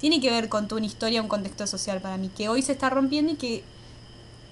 tiene 0.00 0.20
que 0.20 0.30
ver 0.30 0.48
con 0.48 0.68
toda 0.68 0.78
una 0.78 0.86
historia, 0.86 1.20
un 1.20 1.28
contexto 1.28 1.66
social 1.66 2.00
para 2.00 2.16
mí, 2.16 2.28
que 2.28 2.48
hoy 2.48 2.62
se 2.62 2.72
está 2.72 2.90
rompiendo 2.90 3.32
y 3.32 3.36
que 3.36 3.64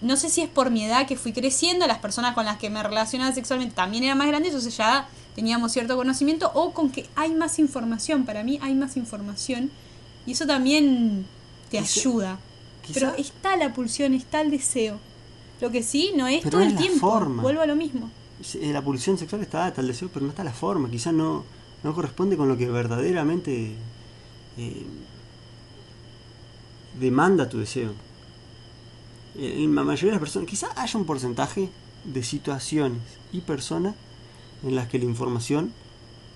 no 0.02 0.16
sé 0.16 0.30
si 0.30 0.40
es 0.40 0.48
por 0.48 0.70
mi 0.70 0.84
edad 0.84 1.06
que 1.06 1.16
fui 1.16 1.32
creciendo, 1.32 1.86
las 1.86 1.98
personas 1.98 2.34
con 2.34 2.44
las 2.46 2.58
que 2.58 2.70
me 2.70 2.82
relacionaba 2.82 3.32
sexualmente 3.34 3.74
también 3.74 4.04
eran 4.04 4.18
más 4.18 4.28
grandes, 4.28 4.50
entonces 4.52 4.76
ya 4.76 5.08
teníamos 5.34 5.72
cierto 5.72 5.96
conocimiento, 5.96 6.50
o 6.54 6.72
con 6.72 6.90
que 6.90 7.08
hay 7.16 7.32
más 7.34 7.58
información, 7.58 8.24
para 8.24 8.42
mí 8.42 8.58
hay 8.62 8.74
más 8.74 8.96
información, 8.96 9.70
y 10.26 10.32
eso 10.32 10.46
también 10.46 11.26
te 11.70 11.78
Quizá- 11.78 12.00
ayuda. 12.00 12.38
quizá- 12.86 12.94
Pero 13.00 13.14
está 13.16 13.56
la 13.56 13.72
pulsión, 13.72 14.14
está 14.14 14.40
el 14.40 14.50
deseo. 14.50 14.98
Lo 15.60 15.70
que 15.70 15.82
sí, 15.82 16.12
no 16.16 16.26
es 16.26 16.38
Pero 16.42 16.52
todo 16.52 16.60
es 16.62 16.72
el 16.72 16.78
tiempo. 16.78 17.00
forma. 17.10 17.42
Vuelvo 17.42 17.60
a 17.62 17.66
lo 17.66 17.76
mismo. 17.76 18.10
Eh, 18.54 18.72
La 18.72 18.80
pulsión 18.82 19.18
sexual 19.18 19.42
está, 19.42 19.68
está 19.68 19.82
el 19.82 19.86
deseo, 19.88 20.08
pero 20.12 20.24
no 20.24 20.30
está 20.30 20.42
la 20.42 20.52
forma. 20.54 20.90
Quizás 20.90 21.12
no, 21.12 21.44
no 21.82 21.94
corresponde 21.94 22.36
con 22.38 22.48
lo 22.48 22.56
que 22.56 22.68
verdaderamente 22.70 23.74
eh, 24.58 24.86
demanda 26.98 27.48
tu 27.48 27.58
deseo. 27.58 27.92
Eh, 29.36 29.62
En 29.64 29.74
la 29.74 29.84
mayoría 29.84 30.08
de 30.08 30.12
las 30.12 30.20
personas, 30.20 30.48
quizás 30.48 30.70
haya 30.76 30.98
un 30.98 31.06
porcentaje 31.06 31.68
de 32.04 32.22
situaciones 32.22 33.00
y 33.32 33.40
personas 33.40 33.94
en 34.62 34.74
las 34.74 34.88
que 34.88 34.98
la 34.98 35.04
información 35.04 35.72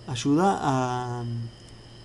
ayuda 0.06 0.58
a, 0.60 1.24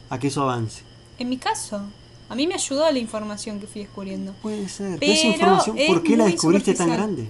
a 0.10 0.20
que 0.20 0.28
eso 0.28 0.44
avance. 0.44 0.84
En 1.18 1.30
mi 1.30 1.38
caso, 1.38 1.82
a 2.30 2.36
mí 2.36 2.48
me 2.48 2.54
ayudó 2.54 2.90
la 2.92 3.00
información 3.00 3.60
que 3.60 3.68
fui 3.68 3.82
descubriendo. 3.82 4.34
Puede 4.42 4.68
ser. 4.70 5.00
Pero 5.00 5.12
esa 5.12 5.28
información, 5.28 5.76
¿por 5.88 5.98
es 5.98 6.04
qué 6.04 6.18
la 6.18 6.26
descubriste 6.26 6.74
tan 6.74 6.90
grande? 6.90 7.30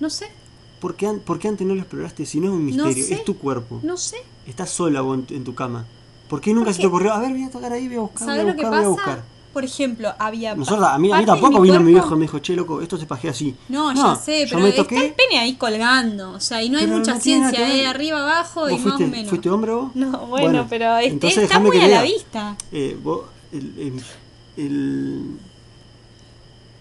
No 0.00 0.10
sé, 0.10 0.28
¿Por 0.80 0.96
qué, 0.96 1.08
por 1.12 1.38
qué 1.38 1.46
antes 1.46 1.64
no 1.66 1.74
lo 1.76 1.80
exploraste? 1.80 2.26
Si 2.26 2.40
no 2.40 2.46
es 2.48 2.52
un 2.52 2.76
No 2.76 2.86
misterio, 2.86 3.06
sé. 3.06 3.14
es 3.14 3.24
tu 3.24 3.38
cuerpo. 3.38 3.78
no 3.84 3.96
sé. 3.96 4.16
Estás 4.46 4.70
sola 4.70 4.98
en, 5.00 5.26
en 5.30 5.44
tu 5.44 5.54
cama. 5.54 5.86
¿Por 6.28 6.40
qué 6.40 6.52
nunca 6.52 6.72
se 6.72 6.80
te 6.80 6.86
ocurrió? 6.88 7.12
A 7.12 7.20
ver, 7.20 7.30
voy 7.30 7.44
a 7.44 7.50
tocar 7.50 7.72
ahí, 7.72 7.86
voy 7.86 7.98
a 7.98 8.00
buscar, 8.00 8.26
voy 8.26 8.34
a 8.36 8.40
¿Sabes 8.40 8.46
lo 8.46 8.56
que 8.60 8.66
buscar, 8.66 8.70
voy 8.80 8.84
a 8.84 8.88
buscar. 8.88 9.24
Por 9.52 9.64
ejemplo, 9.64 10.14
había. 10.18 10.54
Nosotros, 10.54 10.86
a 10.88 10.98
mí, 10.98 11.12
a 11.12 11.18
mí 11.18 11.26
tampoco 11.26 11.60
mi 11.60 11.68
vino 11.68 11.80
mi 11.80 11.92
viejo 11.92 12.14
y 12.14 12.18
me 12.18 12.24
dijo, 12.24 12.38
che, 12.38 12.56
loco, 12.56 12.80
esto 12.80 12.96
se 12.96 13.04
pajea 13.06 13.32
así. 13.32 13.54
No, 13.68 13.92
ya 13.92 14.14
sé, 14.16 14.46
pero 14.48 14.60
me 14.62 14.70
está 14.70 14.80
el 14.80 14.86
toqué. 14.88 15.14
pene 15.16 15.40
ahí 15.40 15.54
colgando. 15.56 16.32
O 16.32 16.40
sea, 16.40 16.62
y 16.62 16.70
no 16.70 16.78
hay 16.78 16.86
Pero 16.86 16.98
mucha 16.98 17.14
no 17.14 17.20
ciencia, 17.20 17.58
que. 17.66 17.82
¿eh? 17.82 17.86
Arriba, 17.86 18.20
abajo 18.22 18.68
y 18.70 18.72
¿Vos 18.72 18.84
más 18.86 18.94
o 18.94 18.98
menos. 19.06 19.28
fuiste 19.28 19.50
hombre 19.50 19.72
vos? 19.72 19.94
No, 19.94 20.26
bueno, 20.26 20.66
pero 20.70 20.96
este- 20.96 21.10
entonces 21.12 21.42
está 21.44 21.58
déjame 21.58 21.68
muy 21.68 21.78
que 21.78 21.84
a 21.84 21.88
la 21.88 22.02
vista. 22.02 22.56
Eh, 22.72 22.96
vos, 23.02 23.22
el, 23.52 23.74
el- 23.78 24.02
el- 24.64 25.30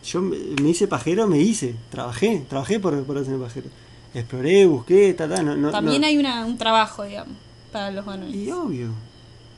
yo 0.04 0.22
me, 0.22 0.38
me 0.62 0.70
hice 0.70 0.88
pajero, 0.88 1.28
me 1.28 1.40
hice. 1.40 1.76
Trabajé, 1.90 2.46
trabajé 2.50 2.80
por, 2.80 3.04
por 3.04 3.18
hacerme 3.18 3.44
pajero. 3.44 3.68
Exploré, 4.14 4.66
busqué, 4.66 5.14
ta, 5.14 5.28
ta, 5.30 5.44
no, 5.44 5.56
no, 5.56 5.72
También 5.72 6.02
no. 6.02 6.08
hay 6.08 6.18
una, 6.18 6.46
un 6.46 6.58
trabajo, 6.58 7.04
digamos, 7.04 7.36
para 7.72 7.92
los 7.92 8.06
varones. 8.06 8.34
Y 8.36 8.50
obvio. 8.52 8.90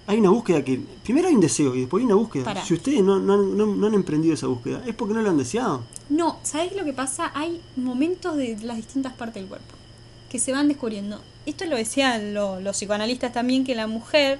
Hay 0.06 0.20
una 0.20 0.30
búsqueda 0.32 0.64
que. 0.64 0.82
Primero 1.04 1.28
hay 1.30 1.36
un 1.36 1.42
deseo 1.42 1.74
y 1.76 1.82
después 1.82 2.02
hay 2.02 2.06
una 2.06 2.16
búsqueda. 2.16 2.64
Si 2.64 2.74
ustedes 2.74 3.02
no, 3.02 3.20
no, 3.20 3.38
no, 3.38 3.66
no 3.68 3.88
han 3.88 3.94
emprendido 3.94 4.34
esa 4.34 4.48
búsqueda, 4.48 4.82
es 4.86 4.94
porque 4.96 5.14
no 5.14 5.22
lo 5.22 5.30
han 5.30 5.38
deseado. 5.38 5.82
No, 6.10 6.40
¿sabes 6.44 6.76
lo 6.76 6.84
que 6.84 6.92
pasa? 6.94 7.32
Hay 7.34 7.62
momentos 7.78 8.36
de 8.36 8.58
las 8.62 8.76
distintas 8.78 9.14
partes 9.14 9.36
del 9.36 9.48
cuerpo 9.48 9.74
que 10.30 10.40
se 10.40 10.52
van 10.52 10.68
descubriendo. 10.68 11.22
Esto 11.46 11.66
lo 11.66 11.78
decían 11.78 12.34
lo- 12.34 12.60
los 12.60 12.76
psicoanalistas 12.78 13.32
también, 13.32 13.64
que 13.64 13.76
la 13.76 13.86
mujer, 13.88 14.40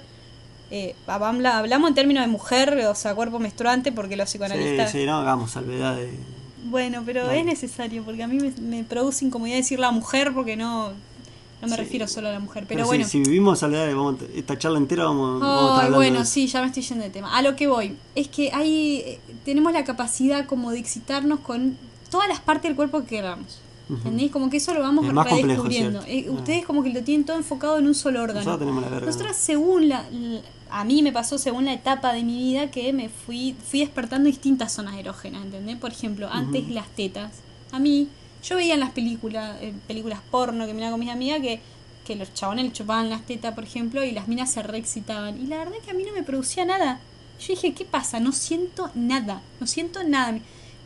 eh, 0.72 0.96
habla- 1.08 1.60
hablamos 1.60 1.90
en 1.90 1.96
términos 1.96 2.24
de 2.26 2.32
mujer, 2.32 2.78
o 2.90 2.96
sea, 2.96 3.14
cuerpo 3.16 3.40
menstruante, 3.40 3.92
porque 3.92 4.16
los 4.18 4.28
Sí, 4.30 4.34
psicoanalistas... 4.38 4.92
sí, 4.92 5.06
no 5.06 5.18
hagamos 5.18 5.52
salvedad 5.52 5.96
de. 5.96 6.12
Bueno, 6.66 7.04
pero 7.06 7.30
es 7.30 7.46
necesario, 7.46 8.04
porque 8.04 8.24
a 8.24 8.28
mí 8.28 8.38
me, 8.40 8.52
me 8.62 8.84
produce 8.84 9.24
incomodidad 9.26 9.58
decir 9.58 9.80
la 9.80 9.92
mujer, 9.92 10.34
porque 10.34 10.56
no, 10.56 10.94
no 11.64 11.70
me 11.70 11.76
Sí. 11.76 11.82
refiero 11.82 12.08
solo 12.08 12.28
a 12.30 12.32
la 12.32 12.40
mujer. 12.40 12.66
Pero, 12.68 12.78
Pero 12.80 12.88
bueno, 12.88 13.04
si, 13.06 13.10
si 13.12 13.20
vivimos 13.22 13.60
salvedad, 13.60 13.88
de- 13.88 13.94
vamos, 13.94 14.16
a- 14.22 14.38
esta 14.38 14.58
charla 14.58 14.78
entera 14.78 15.06
vamos, 15.06 15.40
vamos 15.42 15.72
a 15.72 15.76
estar 15.86 15.94
bueno, 15.96 16.20
de 16.20 16.26
sí, 16.26 16.48
ya 16.48 16.62
me 16.62 16.68
estoy 16.68 16.84
yendo 16.84 17.04
de 17.04 17.10
tema. 17.10 17.36
A 17.36 17.42
lo 17.42 17.56
que 17.56 17.68
voy, 17.68 17.96
es 18.16 18.28
que 18.28 18.52
hay, 18.54 18.98
eh, 19.06 19.20
tenemos 19.46 19.74
la 19.74 19.84
capacidad 19.84 20.46
como 20.46 20.72
de 20.72 20.80
excitarnos 20.80 21.40
con 21.40 21.78
todas 22.12 22.28
las 22.28 22.40
partes 22.40 22.70
del 22.70 22.76
cuerpo 22.76 23.02
que 23.02 23.08
queramos. 23.08 23.60
Ujú. 23.90 23.98
¿Entendés? 23.98 24.32
Como 24.32 24.50
que 24.50 24.58
eso 24.58 24.74
lo 24.74 24.80
vamos 24.80 25.06
redescubriendo. 25.08 26.02
Eh, 26.08 26.30
ustedes 26.30 26.66
como 26.66 26.84
que 26.84 26.90
lo 26.94 27.04
tienen 27.04 27.26
todo 27.26 27.36
enfocado 27.38 27.78
en 27.80 27.88
un 27.88 27.96
solo 27.96 28.22
órgano. 28.22 28.40
Nosotros 28.40 28.60
tenemos 28.60 28.84
la 28.84 28.90
verga. 28.90 29.06
Nosotras 29.08 29.36
según 29.36 29.90
la, 29.90 30.06
la- 30.12 30.42
a 30.70 30.84
mí 30.86 31.04
me 31.04 31.12
pasó 31.12 31.38
según 31.38 31.66
la 31.66 31.74
etapa 31.74 32.14
de 32.14 32.24
mi 32.24 32.38
vida 32.40 32.72
que 32.72 32.94
me 32.94 33.10
fui 33.10 33.56
fui 33.70 33.82
despertando 33.82 34.28
distintas 34.28 34.72
zonas 34.72 34.96
erógenas, 34.96 35.44
¿entendés? 35.46 35.78
Por 35.78 35.92
ejemplo, 35.92 36.30
antes 36.32 36.68
las 36.70 36.88
tetas. 36.96 37.32
A 37.72 37.78
mí 37.80 38.08
yo 38.44 38.56
veía 38.58 38.74
en 38.74 38.80
las 38.82 38.92
películas 38.92 39.58
eh, 39.62 39.74
películas 39.88 40.20
porno 40.30 40.66
que 40.66 40.74
miraba 40.74 40.92
con 40.92 41.00
mis 41.00 41.10
amigas 41.10 41.42
que 41.42 41.62
que 42.04 42.16
los 42.16 42.34
chabones 42.34 42.66
le 42.66 42.72
chupaban 42.72 43.10
las 43.10 43.26
tetas, 43.26 43.54
por 43.54 43.64
ejemplo, 43.64 44.04
y 44.04 44.12
las 44.12 44.28
minas 44.28 44.52
se 44.52 44.64
reexcitaban. 44.64 45.42
Y 45.42 45.48
la 45.48 45.58
verdad 45.58 45.74
que 45.84 45.92
a 45.92 45.94
mí 45.94 46.04
no 46.04 46.14
me 46.14 46.24
producía 46.24 46.66
nada. 46.66 47.00
Yo 47.40 47.48
dije, 47.48 47.74
¿qué 47.74 47.86
pasa? 47.86 48.20
No 48.20 48.32
siento 48.32 48.92
nada, 48.94 49.42
no 49.60 49.68
siento 49.68 50.04
nada. 50.04 50.38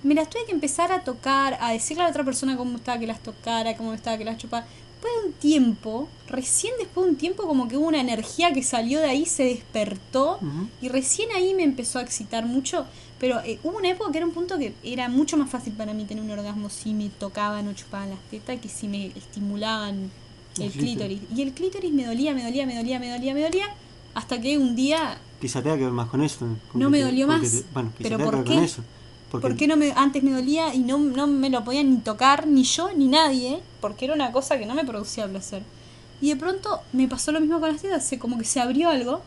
Me 0.03 0.13
las 0.13 0.29
tuve 0.29 0.45
que 0.45 0.51
empezar 0.51 0.91
a 0.91 1.01
tocar, 1.03 1.57
a 1.59 1.71
decirle 1.71 2.03
a 2.03 2.05
la 2.05 2.11
otra 2.11 2.23
persona 2.23 2.55
cómo 2.55 2.71
me 2.71 2.77
estaba 2.77 2.99
que 2.99 3.07
las 3.07 3.21
tocara, 3.21 3.75
cómo 3.75 3.89
me 3.89 3.95
estaba 3.95 4.17
que 4.17 4.25
las 4.25 4.37
chupara. 4.37 4.65
Después 4.93 5.13
de 5.13 5.27
un 5.27 5.33
tiempo, 5.33 6.07
recién 6.27 6.73
después 6.79 7.05
de 7.05 7.11
un 7.11 7.17
tiempo, 7.17 7.43
como 7.45 7.67
que 7.67 7.77
hubo 7.77 7.87
una 7.87 8.01
energía 8.01 8.51
que 8.51 8.63
salió 8.63 8.99
de 8.99 9.05
ahí, 9.05 9.25
se 9.25 9.43
despertó. 9.43 10.39
Y 10.81 10.89
recién 10.89 11.29
ahí 11.35 11.53
me 11.53 11.63
empezó 11.63 11.99
a 11.99 12.01
excitar 12.01 12.45
mucho. 12.45 12.85
Pero 13.19 13.39
eh, 13.43 13.59
hubo 13.63 13.77
una 13.77 13.89
época 13.89 14.11
que 14.11 14.17
era 14.19 14.27
un 14.27 14.33
punto 14.33 14.57
que 14.59 14.73
era 14.83 15.09
mucho 15.09 15.37
más 15.37 15.49
fácil 15.49 15.73
para 15.73 15.93
mí 15.93 16.05
tener 16.05 16.23
un 16.23 16.29
orgasmo 16.29 16.69
si 16.69 16.93
me 16.93 17.09
tocaban 17.09 17.67
o 17.67 17.73
chupaban 17.73 18.11
las 18.11 18.19
tetas 18.29 18.59
que 18.59 18.69
si 18.69 18.87
me 18.87 19.07
estimulaban 19.07 20.11
el 20.57 20.63
El 20.63 20.71
clítoris. 20.71 21.19
clítoris. 21.19 21.37
Y 21.37 21.41
el 21.41 21.53
clítoris 21.53 21.91
me 21.93 22.05
dolía, 22.05 22.33
me 22.33 22.43
dolía, 22.43 22.65
me 22.67 22.75
dolía, 22.75 22.99
me 22.99 23.09
dolía, 23.11 23.33
me 23.33 23.41
dolía. 23.43 23.65
Hasta 24.13 24.39
que 24.41 24.57
un 24.57 24.75
día, 24.75 25.17
Quizá 25.41 25.61
tenga 25.61 25.77
que 25.77 25.83
ver 25.83 25.91
más 25.93 26.09
con 26.09 26.23
eso. 26.23 26.39
con 26.71 26.81
No 26.81 26.89
me 26.89 26.97
te- 26.99 27.03
dolió 27.05 27.27
más. 27.27 27.41
te- 27.41 27.63
bueno, 27.73 27.91
quizá 27.97 28.09
¿Pero 28.09 28.23
por 28.25 28.35
ver 28.37 28.45
con 28.45 28.57
qué? 28.59 28.63
eso. 28.65 28.83
Porque 29.31 29.47
¿por 29.47 29.57
qué 29.57 29.67
no 29.67 29.75
me, 29.77 29.91
antes 29.91 30.23
me 30.23 30.31
dolía 30.31 30.73
y 30.73 30.79
no, 30.79 30.97
no 30.97 31.27
me 31.27 31.49
lo 31.49 31.63
podían 31.63 31.89
ni 31.91 31.97
tocar, 31.97 32.47
ni 32.47 32.63
yo, 32.63 32.91
ni 32.95 33.07
nadie? 33.07 33.59
Porque 33.81 34.05
era 34.05 34.13
una 34.13 34.31
cosa 34.31 34.57
que 34.57 34.65
no 34.65 34.73
me 34.73 34.85
producía 34.85 35.27
placer. 35.27 35.61
Y 36.21 36.29
de 36.29 36.35
pronto 36.37 36.81
me 36.93 37.07
pasó 37.07 37.31
lo 37.31 37.39
mismo 37.39 37.59
con 37.59 37.71
las 37.71 37.81
tetas, 37.81 38.09
como 38.19 38.37
que 38.37 38.45
se 38.45 38.59
abrió 38.59 38.89
algo. 38.89 39.21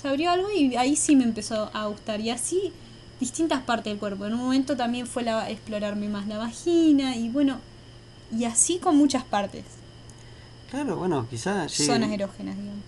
Se 0.00 0.06
abrió 0.08 0.30
algo 0.30 0.48
y 0.52 0.76
ahí 0.76 0.94
sí 0.96 1.16
me 1.16 1.24
empezó 1.24 1.70
a 1.74 1.86
gustar. 1.86 2.20
Y 2.20 2.30
así 2.30 2.72
distintas 3.20 3.62
partes 3.62 3.92
del 3.92 3.98
cuerpo. 3.98 4.26
En 4.26 4.34
un 4.34 4.40
momento 4.40 4.76
también 4.76 5.06
fue 5.06 5.22
la, 5.22 5.48
explorarme 5.50 6.08
más 6.08 6.26
la 6.26 6.38
vagina 6.38 7.16
y 7.16 7.28
bueno, 7.28 7.58
y 8.36 8.44
así 8.44 8.78
con 8.78 8.96
muchas 8.96 9.24
partes. 9.24 9.64
Claro, 10.70 10.96
bueno, 10.96 11.26
quizá 11.30 11.66
llegue- 11.66 11.86
Zonas 11.86 12.10
erógenas, 12.10 12.56
digamos. 12.56 12.82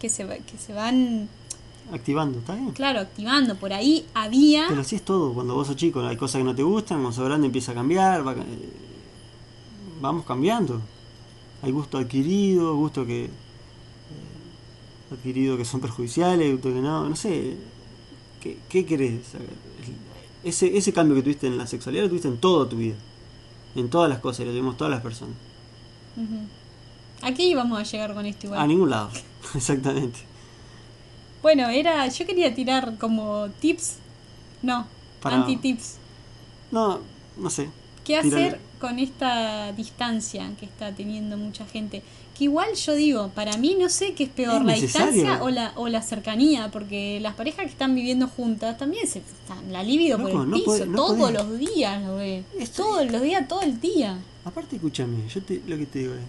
Que 0.00 0.08
se, 0.10 0.26
que 0.26 0.58
se 0.58 0.72
van, 0.72 1.28
activando, 1.92 2.38
¿está 2.40 2.54
bien? 2.54 2.70
claro, 2.72 3.00
activando. 3.00 3.54
Por 3.56 3.72
ahí 3.72 4.04
había... 4.14 4.66
Pero 4.68 4.80
así 4.82 4.96
es 4.96 5.02
todo, 5.02 5.32
cuando 5.34 5.54
vos 5.54 5.66
sos 5.68 5.76
chico 5.76 6.00
hay 6.06 6.16
cosas 6.16 6.40
que 6.40 6.44
no 6.44 6.54
te 6.54 6.62
gustan, 6.62 6.98
cuando 6.98 7.12
sos 7.12 7.24
grande 7.24 7.46
empieza 7.46 7.72
a 7.72 7.74
cambiar, 7.74 8.26
va 8.26 8.32
eh, 8.32 8.72
vamos 10.00 10.24
cambiando. 10.24 10.80
Hay 11.62 11.72
gusto 11.72 11.98
adquirido, 11.98 12.76
gusto 12.76 13.04
que 13.06 13.24
eh, 13.24 13.30
adquirido 15.12 15.56
que 15.56 15.64
son 15.64 15.80
perjudiciales, 15.80 16.52
gusto 16.52 16.68
que 16.72 16.80
no, 16.80 17.08
no 17.08 17.16
sé. 17.16 17.56
¿Qué, 18.48 18.58
qué 18.68 18.86
querés? 18.86 19.26
saber? 19.26 19.48
Ese, 20.44 20.76
ese 20.76 20.92
cambio 20.92 21.16
que 21.16 21.22
tuviste 21.22 21.46
en 21.46 21.58
la 21.58 21.66
sexualidad 21.66 22.04
lo 22.04 22.08
tuviste 22.08 22.28
en 22.28 22.38
toda 22.38 22.68
tu 22.68 22.76
vida. 22.76 22.94
En 23.74 23.90
todas 23.90 24.08
las 24.08 24.20
cosas, 24.20 24.46
lo 24.46 24.52
tuvimos 24.52 24.76
todas 24.76 24.90
las 24.90 25.02
personas. 25.02 25.34
¿A 27.22 27.32
qué 27.32 27.42
íbamos 27.44 27.78
a 27.78 27.82
llegar 27.82 28.14
con 28.14 28.26
esto 28.26 28.46
igual? 28.46 28.60
A 28.60 28.66
ningún 28.66 28.90
lado, 28.90 29.10
exactamente. 29.54 30.18
Bueno, 31.42 31.68
era. 31.68 32.06
Yo 32.08 32.26
quería 32.26 32.54
tirar 32.54 32.96
como 32.98 33.48
tips. 33.60 33.96
No, 34.62 34.86
Para- 35.20 35.36
anti-tips. 35.36 35.96
No, 36.72 37.00
no 37.36 37.50
sé. 37.50 37.68
¿Qué 38.04 38.20
Tírale. 38.22 38.46
hacer 38.46 38.60
con 38.80 38.98
esta 38.98 39.72
distancia 39.72 40.50
que 40.58 40.66
está 40.66 40.92
teniendo 40.94 41.36
mucha 41.36 41.64
gente? 41.66 42.02
Que 42.38 42.44
igual 42.44 42.72
yo 42.74 42.94
digo, 42.94 43.28
para 43.34 43.56
mí 43.56 43.76
no 43.78 43.88
sé 43.88 44.14
qué 44.14 44.22
es 44.24 44.30
peor, 44.30 44.60
Es 44.60 44.64
la 44.66 44.72
distancia 44.74 45.42
o 45.42 45.50
la, 45.50 45.72
o 45.74 45.88
la 45.88 46.02
cercanía, 46.02 46.70
porque 46.70 47.18
las 47.20 47.34
parejas 47.34 47.64
que 47.64 47.72
están 47.72 47.96
viviendo 47.96 48.28
juntas 48.28 48.78
también 48.78 49.08
se 49.08 49.18
están 49.18 49.72
la 49.72 49.82
libido 49.82 50.18
por 50.18 50.28
Loco, 50.30 50.42
el 50.44 50.50
no 50.50 50.56
piso, 50.56 50.86
no 50.86 50.96
todos 50.96 51.16
podés. 51.18 51.34
los 51.34 51.58
días 51.58 52.02
lo 52.04 52.14
ve. 52.16 52.44
Esto- 52.58 52.84
Todos 52.84 53.10
los 53.10 53.22
días, 53.22 53.48
todo 53.48 53.62
el 53.62 53.80
día. 53.80 54.18
Aparte, 54.44 54.76
escúchame, 54.76 55.16
yo 55.28 55.42
te, 55.42 55.60
lo 55.66 55.76
que 55.76 55.86
te 55.86 55.98
digo 55.98 56.14
es, 56.14 56.20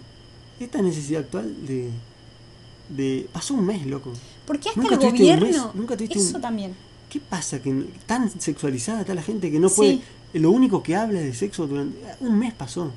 esta 0.66 0.82
necesidad 0.82 1.22
actual 1.22 1.56
de, 1.68 1.90
de... 2.90 3.28
Pasó 3.32 3.54
un 3.54 3.66
mes, 3.68 3.86
loco. 3.86 4.12
Porque 4.48 4.70
hasta 4.70 4.82
Nunca 4.82 4.96
el 4.96 5.00
tuviste 5.02 5.24
un 5.24 5.30
mes, 5.30 5.40
gobierno, 5.42 5.72
nunca 5.76 5.96
tuviste 5.96 6.18
un- 6.20 6.26
eso 6.26 6.40
también. 6.40 6.74
¿Qué 7.10 7.20
pasa? 7.20 7.62
Que 7.62 7.86
tan 8.08 8.30
sexualizada 8.42 9.02
está 9.02 9.14
la 9.14 9.22
gente 9.22 9.52
que 9.52 9.60
no 9.60 9.70
Sí. 9.70 9.76
puede... 9.76 10.00
Lo 10.34 10.52
único 10.52 10.82
que 10.84 10.96
habla 10.96 11.20
de 11.20 11.34
sexo 11.36 11.68
durante... 11.68 11.98
Un 12.20 12.38
mes 12.40 12.54
pasó. 12.54 12.92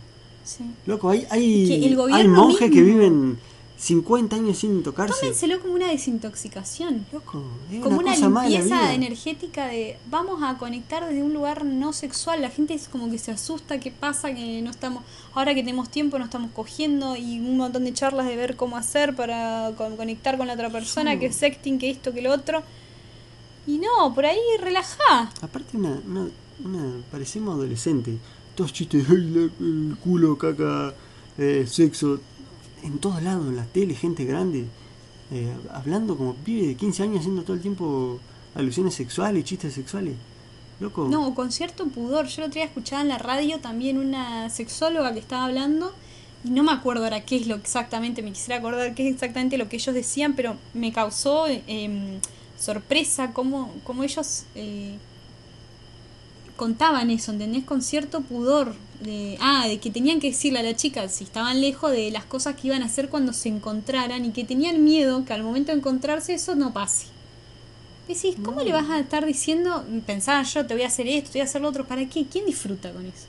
Sí. 0.45 0.65
Loco, 0.87 1.09
hay, 1.11 1.27
hay, 1.31 1.67
hay 2.13 2.29
monjes 2.29 2.71
que 2.71 2.83
viven 2.83 3.39
50 3.79 4.37
años 4.37 4.59
sin 4.59 4.83
tocarse. 4.85 5.19
Tómenselo 5.21 5.61
como 5.61 5.75
una 5.75 5.89
desintoxicación. 5.89 7.05
Loco, 7.13 7.43
es 7.71 7.81
como 7.81 7.99
una, 7.99 8.13
de 8.13 8.21
limpieza 8.53 8.95
energética 8.95 9.67
de 9.67 9.97
vamos 10.09 10.41
a 10.43 10.57
conectar 10.59 11.05
desde 11.07 11.23
un 11.23 11.33
lugar 11.35 11.65
no 11.65 11.93
sexual. 11.93 12.43
La 12.43 12.51
gente 12.51 12.75
es 12.75 12.87
como 12.89 13.11
que 13.11 13.19
se 13.19 13.33
asusta, 13.33 13.81
¿qué 13.81 13.91
pasa? 13.91 14.33
Que 14.35 14.63
no 14.63 14.71
estamos, 14.71 15.03
ahora 15.35 15.55
que 15.55 15.63
tenemos 15.63 15.89
tiempo 15.91 16.17
no 16.19 16.25
estamos 16.27 16.51
cogiendo 16.53 17.17
y 17.17 17.41
un 17.41 17.57
montón 17.57 17.85
de 17.85 17.93
charlas 17.93 18.27
de 18.27 18.37
ver 18.37 18.55
cómo 18.57 18.77
hacer 18.77 19.17
para 19.17 19.73
con- 19.77 19.97
conectar 19.97 20.39
con 20.39 20.47
la 20.47 20.53
otra 20.55 20.71
persona, 20.71 21.15
Yo- 21.15 21.21
que 21.21 21.33
sexting, 21.33 21.79
que 21.79 21.91
esto, 21.91 22.13
que 22.13 22.23
lo 22.23 22.33
otro. 22.33 22.63
Y 23.67 23.79
no, 23.79 24.13
por 24.15 24.27
ahí 24.27 24.39
relajá. 24.61 25.31
Aparte, 25.41 25.77
una, 25.77 26.01
una, 26.07 26.29
una- 26.65 27.03
parecemos 27.11 27.55
adolescentes. 27.55 28.15
Todos 28.55 28.73
chistes, 28.73 29.07
"Ay, 29.09 29.31
la- 29.31 29.43
el 29.67 29.97
culo, 30.03 30.37
caca, 30.37 30.95
eh, 31.39 31.65
sexo. 31.69 32.21
En 32.83 32.99
todos 32.99 33.23
lados, 33.23 33.47
en 33.49 33.57
la 33.57 33.65
tele, 33.65 33.95
gente 33.95 34.25
grande. 34.25 34.67
eh, 35.35 35.51
hablando 35.73 36.19
como 36.19 36.35
pibe 36.35 36.67
de 36.67 36.75
15 36.75 37.03
años, 37.05 37.21
haciendo 37.21 37.43
todo 37.43 37.55
el 37.57 37.63
tiempo 37.63 38.21
alusiones 38.55 38.93
sexuales, 38.93 39.45
chistes 39.45 39.73
sexuales. 39.73 40.15
Loco. 40.79 41.09
No, 41.09 41.35
con 41.35 41.51
cierto 41.51 41.87
pudor. 41.87 42.27
Yo 42.27 42.43
el 42.43 42.49
otro 42.49 42.55
día 42.61 42.65
escuchaba 42.65 43.01
en 43.01 43.09
la 43.09 43.17
radio 43.17 43.59
también 43.59 43.97
una 43.97 44.51
sexóloga 44.51 45.15
que 45.15 45.21
estaba 45.21 45.47
hablando 45.47 45.95
y 46.45 46.51
no 46.51 46.63
me 46.65 46.73
acuerdo 46.73 47.05
ahora 47.05 47.25
qué 47.25 47.37
es 47.37 47.47
lo 47.47 47.55
exactamente, 47.55 48.21
me 48.21 48.33
quisiera 48.33 48.59
acordar 48.59 48.95
qué 48.95 49.09
es 49.09 49.15
exactamente 49.15 49.57
lo 49.57 49.71
que 49.71 49.77
ellos 49.77 49.95
decían, 49.95 50.35
pero 50.35 50.57
me 50.75 50.93
causó 50.93 51.47
em, 51.47 52.19
sorpresa 52.59 53.33
cómo, 53.33 53.73
cómo 53.85 54.03
ellos 54.05 54.45
eh, 54.55 54.99
contaban 56.57 57.11
eso, 57.11 57.33
¿entendés? 57.33 57.65
Con 57.65 57.83
cierto 57.83 58.21
pudor. 58.21 58.75
De, 59.01 59.37
ah, 59.41 59.67
de 59.67 59.81
que 59.81 59.91
tenían 59.91 60.21
que 60.21 60.29
decirle 60.29 60.61
a 60.61 60.63
la 60.63 60.77
chica 60.77 61.09
si 61.09 61.25
estaban 61.25 61.61
lejos 61.61 61.91
de 61.91 62.13
las 62.13 62.25
cosas 62.25 62.55
que 62.55 62.69
iban 62.69 62.83
a 62.83 62.87
hacer 62.87 63.09
cuando 63.09 63.33
se 63.33 63.49
encontraran 63.49 64.25
y 64.25 64.31
que 64.31 64.45
tenían 64.45 64.85
miedo 64.85 65.25
que 65.25 65.33
al 65.33 65.43
momento 65.43 65.73
de 65.73 65.79
encontrarse 65.79 66.35
eso 66.35 66.55
no 66.55 66.73
pase. 66.73 67.07
Decís, 68.07 68.37
¿cómo 68.45 68.63
le 68.63 68.73
vas 68.73 68.91
a 68.91 69.01
estar 69.01 69.27
diciendo, 69.27 69.85
pensaba 70.07 70.43
yo, 70.43 70.67
te 70.67 70.75
voy 70.75 70.85
a 70.85 70.87
hacer 70.87 71.09
esto, 71.09 71.31
te 71.31 71.39
voy 71.39 71.41
a 71.43 71.45
hacer 71.45 71.63
lo 71.63 71.69
otro? 71.69 71.85
¿Para 71.85 72.09
qué? 72.09 72.27
¿Quién 72.31 72.47
disfruta 72.47 72.93
con 72.93 73.07
eso? 73.07 73.27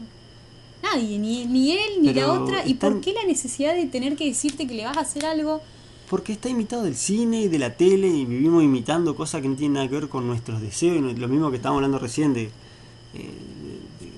Nadie, 0.83 1.17
ni, 1.17 1.45
ni 1.45 1.71
él, 1.71 2.01
ni 2.01 2.13
la 2.13 2.31
otra. 2.31 2.65
¿Y 2.67 2.75
por 2.75 2.99
qué 2.99 3.13
la 3.13 3.23
necesidad 3.23 3.73
de 3.73 3.85
tener 3.85 4.15
que 4.15 4.25
decirte 4.25 4.67
que 4.67 4.73
le 4.73 4.85
vas 4.85 4.97
a 4.97 5.01
hacer 5.01 5.25
algo? 5.25 5.61
Porque 6.09 6.33
está 6.33 6.49
imitado 6.49 6.83
del 6.83 6.95
cine 6.95 7.41
y 7.41 7.47
de 7.47 7.57
la 7.57 7.75
tele 7.75 8.07
y 8.07 8.25
vivimos 8.25 8.63
imitando 8.63 9.15
cosas 9.15 9.41
que 9.41 9.47
no 9.47 9.55
tienen 9.55 9.73
nada 9.73 9.87
que 9.87 9.95
ver 9.95 10.09
con 10.09 10.27
nuestros 10.27 10.61
deseos 10.61 10.97
y 10.97 11.15
lo 11.15 11.27
mismo 11.27 11.49
que 11.49 11.55
estábamos 11.55 11.79
hablando 11.79 11.99
recién 11.99 12.33
de, 12.33 12.51
de, 13.13 13.29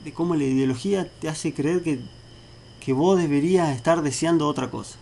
de 0.04 0.14
cómo 0.14 0.36
la 0.36 0.44
ideología 0.44 1.10
te 1.20 1.30
hace 1.30 1.54
creer 1.54 1.82
que, 1.84 2.00
que 2.80 2.94
vos 2.94 3.18
deberías 3.18 3.76
estar 3.76 4.02
deseando 4.02 4.48
otra 4.48 4.70
cosa. 4.70 4.98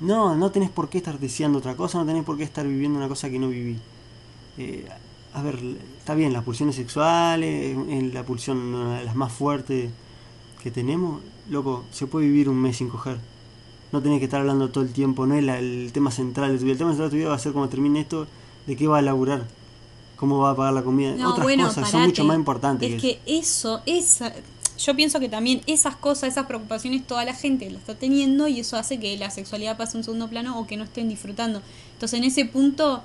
No, 0.00 0.36
no 0.36 0.50
tenés 0.50 0.70
por 0.70 0.88
qué 0.88 0.98
estar 0.98 1.18
deseando 1.18 1.58
otra 1.58 1.76
cosa, 1.76 1.98
no 1.98 2.06
tenés 2.06 2.24
por 2.24 2.36
qué 2.36 2.44
estar 2.44 2.66
viviendo 2.66 2.98
una 2.98 3.08
cosa 3.08 3.30
que 3.30 3.38
no 3.38 3.48
viví. 3.48 3.78
Eh, 4.58 4.86
a 5.32 5.42
ver, 5.42 5.58
está 5.98 6.14
bien, 6.14 6.32
las 6.32 6.44
pulsiones 6.44 6.76
sexuales, 6.76 7.76
en 7.88 8.12
la 8.12 8.24
pulsión 8.24 8.58
una 8.58 8.98
de 8.98 9.04
las 9.04 9.16
más 9.16 9.32
fuertes 9.32 9.90
que 10.62 10.70
tenemos, 10.70 11.22
loco, 11.50 11.84
se 11.90 12.06
puede 12.06 12.26
vivir 12.26 12.48
un 12.48 12.60
mes 12.60 12.76
sin 12.76 12.88
coger. 12.88 13.18
No 13.92 14.02
tenés 14.02 14.18
que 14.18 14.24
estar 14.24 14.40
hablando 14.40 14.70
todo 14.70 14.84
el 14.84 14.92
tiempo, 14.92 15.26
no 15.26 15.34
es 15.34 15.46
el 15.46 15.90
tema 15.92 16.10
central 16.10 16.52
de 16.52 16.58
tu 16.58 16.64
vida. 16.64 16.72
El 16.72 16.78
tema 16.78 16.90
central 16.90 17.08
de 17.08 17.16
tu 17.16 17.16
vida 17.16 17.28
va 17.28 17.36
a 17.36 17.38
ser 17.38 17.52
cuando 17.52 17.68
termine 17.68 18.00
esto, 18.00 18.26
de 18.66 18.76
qué 18.76 18.86
va 18.86 18.98
a 18.98 19.02
laburar, 19.02 19.46
cómo 20.16 20.38
va 20.38 20.50
a 20.50 20.56
pagar 20.56 20.72
la 20.74 20.82
comida. 20.82 21.14
No, 21.16 21.30
Otras 21.30 21.44
bueno, 21.44 21.66
cosas 21.68 21.90
son 21.90 22.02
mucho 22.02 22.24
más 22.24 22.36
importantes. 22.36 22.92
Es 22.92 23.00
que 23.00 23.18
que 23.24 23.38
eso, 23.38 23.80
esa, 23.86 24.32
yo 24.78 24.94
pienso 24.96 25.20
que 25.20 25.28
también 25.28 25.60
esas 25.66 25.96
cosas, 25.96 26.30
esas 26.30 26.46
preocupaciones, 26.46 27.06
toda 27.06 27.24
la 27.24 27.34
gente 27.34 27.70
la 27.70 27.78
está 27.78 27.94
teniendo 27.94 28.48
y 28.48 28.60
eso 28.60 28.76
hace 28.76 28.98
que 28.98 29.16
la 29.16 29.30
sexualidad 29.30 29.76
pase 29.76 29.96
a 29.96 29.98
un 29.98 30.04
segundo 30.04 30.28
plano 30.28 30.58
o 30.58 30.66
que 30.66 30.76
no 30.76 30.84
estén 30.84 31.08
disfrutando. 31.08 31.62
Entonces, 31.94 32.18
en 32.18 32.24
ese 32.24 32.44
punto, 32.44 33.02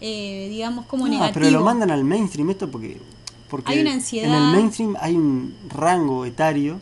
eh, 0.00 0.48
digamos, 0.50 0.86
como 0.86 1.06
No, 1.06 1.12
negativo. 1.12 1.34
pero 1.34 1.50
lo 1.50 1.64
mandan 1.64 1.90
al 1.90 2.04
mainstream 2.04 2.50
esto 2.50 2.70
porque, 2.70 3.00
porque 3.48 3.72
Hay 3.72 3.80
una 3.80 3.90
en 3.90 3.96
ansiedad. 3.96 4.46
el 4.50 4.56
mainstream 4.56 4.96
hay 5.00 5.14
un 5.14 5.54
rango 5.68 6.24
etario 6.24 6.80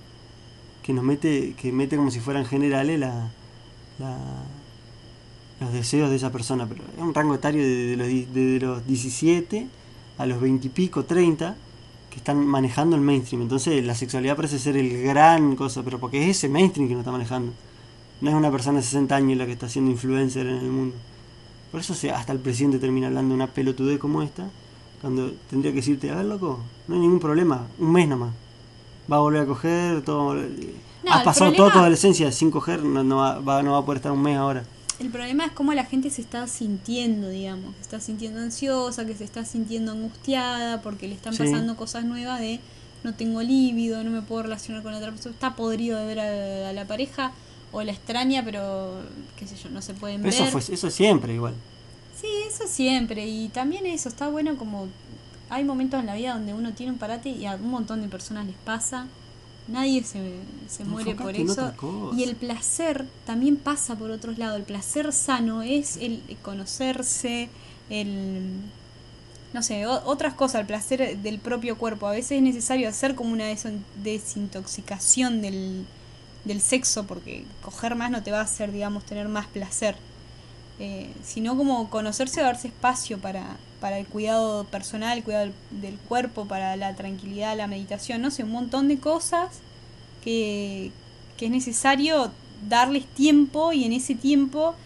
que 0.83 0.93
nos 0.93 1.05
mete, 1.05 1.55
que 1.61 1.71
mete 1.73 1.97
como 1.97 2.11
si 2.11 2.19
fueran 2.21 2.45
generales 2.45 2.99
la, 2.99 3.31
la- 3.99 4.19
los 5.63 5.73
deseos 5.73 6.11
de 6.11 6.17
esa 6.17 6.31
persona, 6.33 6.67
pero 6.67 6.83
es 6.97 7.03
un 7.03 7.15
rango 7.15 7.35
etario 7.35 7.63
de, 7.63 7.97
de 7.97 7.97
los, 7.97 8.35
de 8.35 8.59
los 8.61 8.87
17 8.87 9.67
a 10.19 10.27
los 10.27 10.41
20 10.41 10.67
y 10.67 10.71
pico, 10.71 11.05
30 11.05 11.57
que 12.11 12.17
están 12.17 12.45
manejando 12.47 12.95
el 12.97 13.03
mainstream. 13.03 13.43
Entonces 13.43 13.85
la 13.85 13.95
sexualidad 13.95 14.37
parece 14.37 14.59
ser 14.59 14.77
el 14.77 15.03
gran 15.03 15.57
cosa, 15.57 15.83
pero 15.83 15.99
porque 15.99 16.23
es 16.29 16.37
ese 16.37 16.49
mainstream 16.49 16.87
que 16.89 16.95
nos 16.95 17.01
está 17.01 17.13
manejando. 17.13 17.53
No 18.21 18.31
es 18.31 18.37
una 18.37 18.51
persona 18.51 18.79
de 18.79 18.85
60 18.85 19.17
años 19.17 19.39
la 19.39 19.47
que 19.47 19.53
está 19.53 19.69
siendo 19.69 19.91
influencer 19.91 20.47
en 20.47 20.57
el 20.59 20.71
mundo. 20.71 20.95
Por 21.71 21.81
eso 21.81 21.95
se, 21.95 22.11
hasta 22.11 22.33
el 22.33 22.39
presidente 22.39 22.79
termina 22.79 23.07
hablando 23.07 23.31
de 23.31 23.37
una 23.37 23.47
pelotudez 23.47 23.99
como 23.99 24.23
esta, 24.23 24.49
cuando 25.01 25.33
tendría 25.49 25.73
que 25.73 25.77
decirte, 25.77 26.11
a 26.11 26.17
ver, 26.17 26.27
loco, 26.27 26.61
no 26.87 26.95
hay 26.95 27.01
ningún 27.01 27.19
problema, 27.19 27.67
un 27.79 27.91
mes 27.93 28.07
nomás. 28.07 28.31
Va 29.11 29.17
a 29.17 29.21
volver 29.21 29.43
a 29.43 29.47
coger, 29.47 30.03
todo... 30.03 30.35
No, 30.35 31.13
Has 31.13 31.25
pasado 31.25 31.51
problema- 31.51 31.57
toda 31.57 31.73
tu 31.73 31.79
adolescencia 31.81 32.31
sin 32.31 32.51
coger, 32.53 32.85
no, 32.85 33.03
no, 33.03 33.17
va, 33.17 33.41
va- 33.41 33.63
no 33.63 33.73
va 33.73 33.79
a 33.79 33.85
poder 33.85 33.97
estar 33.97 34.13
un 34.13 34.23
mes 34.23 34.37
ahora. 34.37 34.63
El 35.03 35.11
problema 35.11 35.45
es 35.47 35.53
cómo 35.53 35.75
la 35.75 35.85
gente 35.85 36.11
se 36.11 36.23
está 36.23 36.47
sintiendo, 36.47 37.29
digamos. 37.29 37.75
Se 37.77 37.83
está 37.83 38.01
sintiendo 38.01 38.41
ansiosa, 38.41 39.05
que 39.05 39.15
se 39.15 39.25
está 39.25 39.45
sintiendo 39.45 39.93
angustiada 39.93 40.81
porque 40.81 41.09
le 41.09 41.15
están 41.15 41.33
Sí. 41.35 41.41
pasando 41.41 41.77
cosas 41.77 42.05
nuevas 42.05 42.41
de 42.41 42.61
no 43.05 43.13
tengo 43.15 43.43
líbido, 43.43 44.03
no 44.05 44.11
me 44.11 44.23
puedo 44.23 44.45
relacionar 44.45 44.83
con 44.83 44.95
otra 44.95 45.11
persona. 45.11 45.35
Está 45.35 45.57
podrido 45.57 45.99
de 45.99 46.07
ver 46.07 46.21
a, 46.21 46.69
a 46.71 46.73
la 46.73 46.87
pareja 46.87 47.33
o 47.73 47.83
la 47.83 47.91
extraña, 47.93 48.45
pero 48.45 49.01
qué 49.37 49.47
sé 49.47 49.57
yo, 49.57 49.71
no 49.71 49.83
se 49.83 49.93
pueden 49.95 50.23
Pero 50.23 50.33
ver. 50.37 50.43
eso, 50.49 50.59
fue, 50.61 50.75
eso 50.75 50.91
siempre 50.91 51.35
igual. 51.35 51.55
Sí, 52.21 52.29
eso 52.47 52.65
siempre. 52.69 53.27
Y 53.27 53.49
también 53.49 53.87
eso, 53.87 54.09
está 54.09 54.29
bueno 54.29 54.57
como 54.57 54.87
hay 55.51 55.65
momentos 55.65 55.99
en 56.01 56.07
la 56.07 56.15
vida 56.15 56.35
donde 56.35 56.55
uno 56.55 56.73
tiene 56.73 56.93
un 56.93 56.99
parate 56.99 57.29
y 57.31 57.45
a 57.47 57.57
un 57.57 57.71
montón 57.71 58.01
de 58.03 58.09
personas 58.09 58.47
les 58.47 58.55
pasa. 58.65 59.07
Nadie 59.69 60.03
se, 60.03 60.19
se 60.69 60.85
muere 60.85 61.15
por 61.15 61.35
eso. 61.53 61.73
Y 62.17 62.25
el 62.25 62.37
placer 62.37 63.07
también 63.25 63.57
pasa 63.57 63.95
por 63.97 64.11
otros 64.11 64.39
lados. 64.39 64.59
El 64.59 64.65
placer 64.65 65.13
sano 65.13 65.63
es 65.63 65.97
el 65.97 66.21
conocerse, 66.43 67.49
el... 67.89 68.43
No 69.53 69.63
sé, 69.63 69.87
otras 69.87 70.33
cosas, 70.33 70.63
el 70.63 70.67
placer 70.67 71.19
del 71.19 71.39
propio 71.39 71.77
cuerpo. 71.77 72.07
A 72.07 72.13
veces 72.13 72.33
es 72.33 72.43
necesario 72.43 72.89
hacer 72.89 73.15
como 73.15 73.33
una 73.33 73.51
desin- 73.53 73.83
desintoxicación 74.03 75.43
del, 75.43 75.85
del 76.45 76.61
sexo 76.63 77.05
porque 77.05 77.45
coger 77.63 77.95
más 77.95 78.11
no 78.11 78.23
te 78.23 78.31
va 78.31 78.39
a 78.39 78.45
hacer, 78.45 78.73
digamos, 78.73 79.05
tener 79.05 79.29
más 79.29 79.47
placer. 79.47 79.97
Eh, 80.79 81.13
sino 81.23 81.55
como 81.57 81.91
conocerse 81.91 82.41
o 82.41 82.45
darse 82.45 82.69
espacio 82.69 83.19
para, 83.19 83.57
para 83.83 83.99
el 83.99 84.07
cuidado 84.07 84.63
personal, 84.63 85.19
el 85.19 85.25
cuidado 85.25 85.51
del, 85.73 85.99
cuerpo, 86.09 86.47
para 86.47 86.77
la 86.77 86.95
tranquilidad, 86.95 87.57
la 87.57 87.67
meditación, 87.67 88.23
no 88.23 88.31
sé, 88.31 88.45
un 88.45 88.53
montón 88.53 88.87
de 88.87 88.99
cosas 88.99 89.59
que, 90.23 90.93
que 91.37 91.47
es 91.47 91.51
necesario 91.51 92.31
darles 92.69 93.05
tiempo 93.07 93.73
y 93.73 93.83
en 93.83 93.93
ese 93.93 94.15
tiempo, 94.15 94.77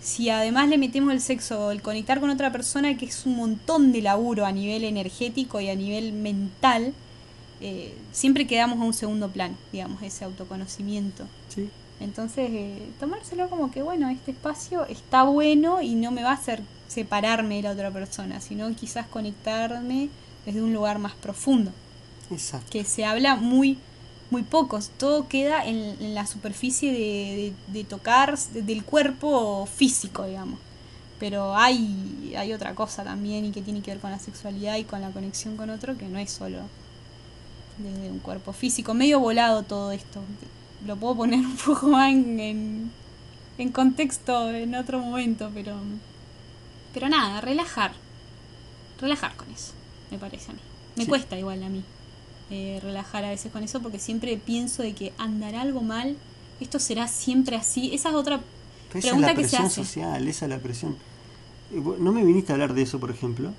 si 0.00 0.30
además 0.30 0.70
le 0.70 0.78
metemos 0.78 1.12
el 1.12 1.20
sexo, 1.20 1.70
el 1.70 1.82
conectar 1.82 2.18
con 2.18 2.30
otra 2.30 2.50
persona, 2.50 2.96
que 2.96 3.04
es 3.04 3.26
un 3.26 3.36
montón 3.36 3.92
de 3.92 4.00
laburo 4.00 4.46
a 4.46 4.52
nivel 4.52 4.84
energético 4.84 5.60
y 5.60 5.68
a 5.68 5.74
nivel 5.74 6.14
mental, 6.14 6.94
eh, 7.60 7.94
siempre 8.12 8.46
quedamos 8.46 8.80
a 8.80 8.84
un 8.84 8.94
segundo 8.94 9.28
plano, 9.28 9.54
digamos, 9.70 10.02
ese 10.02 10.24
autoconocimiento. 10.24 11.26
Sí. 11.54 11.68
Entonces, 12.00 12.50
eh, 12.52 12.94
tomárselo 13.00 13.48
como 13.48 13.70
que, 13.70 13.82
bueno, 13.82 14.08
este 14.10 14.32
espacio 14.32 14.84
está 14.86 15.24
bueno 15.24 15.80
y 15.82 15.94
no 15.94 16.10
me 16.10 16.22
va 16.22 16.30
a 16.30 16.34
hacer 16.34 16.62
separarme 16.88 17.56
de 17.56 17.62
la 17.62 17.72
otra 17.72 17.90
persona, 17.90 18.40
sino 18.40 18.74
quizás 18.76 19.06
conectarme 19.08 20.10
desde 20.44 20.62
un 20.62 20.72
lugar 20.74 20.98
más 20.98 21.14
profundo, 21.14 21.72
Exacto. 22.30 22.70
que 22.70 22.84
se 22.84 23.04
habla 23.04 23.36
muy 23.36 23.78
muy 24.28 24.42
pocos, 24.42 24.90
todo 24.98 25.28
queda 25.28 25.64
en, 25.64 25.76
en 26.00 26.14
la 26.14 26.26
superficie 26.26 26.90
de, 26.92 26.98
de- 26.98 27.72
de 27.72 27.84
tocar 27.84 28.36
de- 28.38 28.62
del 28.62 28.84
cuerpo 28.84 29.66
físico, 29.66 30.24
digamos. 30.26 30.58
Pero 31.18 31.56
hay, 31.56 32.34
hay 32.36 32.52
otra 32.52 32.74
cosa 32.74 33.04
también 33.04 33.44
y 33.46 33.52
que 33.52 33.62
tiene 33.62 33.82
que 33.82 33.92
ver 33.92 34.00
con 34.00 34.10
la 34.10 34.18
sexualidad 34.18 34.76
y 34.76 34.84
con 34.84 35.00
la 35.00 35.12
conexión 35.12 35.56
con 35.56 35.70
otro 35.70 35.96
que 35.96 36.08
no 36.08 36.18
es 36.18 36.32
solo 36.32 36.70
desde 37.76 38.10
un 38.10 38.20
cuerpo 38.20 38.52
físico, 38.52 38.94
medio 38.94 39.20
volado 39.20 39.62
todo 39.62 39.92
esto. 39.92 40.20
Lo 40.80 40.96
puedo 40.96 41.16
poner 41.16 41.40
un 41.46 41.56
poco 41.56 41.88
más 41.88 42.12
en, 42.12 42.40
en, 42.40 42.92
en 43.58 43.72
contexto 43.72 44.50
en 44.50 44.74
otro 44.74 45.00
momento, 45.00 45.50
pero, 45.54 45.74
pero 46.92 47.08
nada, 47.08 47.40
relajar. 47.40 47.92
Relajar 49.00 49.36
con 49.36 49.50
eso, 49.50 49.72
me 50.10 50.18
parece 50.18 50.50
a 50.50 50.54
mí. 50.54 50.60
Me 50.96 51.04
Sí. 51.04 51.08
cuesta 51.08 51.38
igual 51.38 51.62
a 51.62 51.68
mí 51.68 51.84
eh, 52.50 52.78
relajar 52.82 53.24
a 53.24 53.30
veces 53.30 53.52
con 53.52 53.62
eso 53.64 53.82
porque 53.82 53.98
siempre 53.98 54.36
pienso 54.38 54.82
de 54.82 54.94
que 54.94 55.12
andará 55.18 55.62
algo 55.62 55.82
mal, 55.82 56.16
esto 56.60 56.78
será 56.78 57.08
siempre 57.08 57.56
así. 57.56 57.94
Esa 57.94 58.10
es 58.10 58.14
otra 58.14 58.46
Pero 58.88 59.00
esa 59.00 59.12
es 59.12 59.12
pregunta 59.12 59.26
la 59.26 59.34
que 59.34 59.44
se 59.44 59.58
presión 59.58 59.66
hace. 59.66 59.84
social, 59.84 60.28
esa 60.28 60.46
es 60.46 60.50
la 60.50 60.58
presión. 60.58 60.96
Eh, 61.72 61.82
No 62.00 62.12
me 62.12 62.24
viniste 62.24 62.52
a 62.52 62.54
hablar 62.54 62.74
de 62.74 62.82
eso, 62.82 63.00
por 63.00 63.10
ejemplo, 63.10 63.54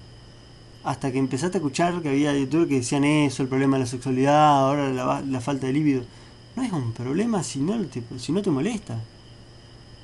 hasta 0.84 1.12
que 1.12 1.20
empezaste 1.20 1.58
a 1.58 1.60
escuchar 1.60 2.02
que 2.02 2.10
había 2.10 2.34
youtubers 2.38 2.70
que 2.70 2.76
decían 2.76 3.04
eso, 3.04 3.44
el 3.44 3.50
problema 3.50 3.78
de 3.78 3.84
la 3.84 3.88
sexualidad, 3.90 4.60
ahora 4.60 4.90
la, 4.92 5.22
la 5.22 5.42
falta 5.42 5.68
de 5.68 5.74
líbido. 5.74 6.04
No 6.58 6.64
es 6.64 6.72
un 6.74 6.92
problema 6.92 7.44
si 7.44 7.60
no 7.60 7.80
te, 7.86 8.02
si 8.18 8.32
no 8.32 8.42
te 8.42 8.50
molesta. 8.50 9.00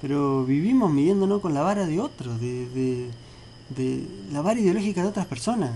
Pero 0.01 0.45
vivimos 0.45 0.91
midiéndonos 0.93 1.41
con 1.41 1.53
la 1.53 1.61
vara 1.61 1.85
de 1.87 1.99
otros, 1.99 2.39
de, 2.39 2.67
de, 2.69 3.09
de 3.75 4.07
la 4.31 4.41
vara 4.41 4.59
ideológica 4.59 5.01
de 5.01 5.07
otras 5.07 5.25
personas. 5.25 5.71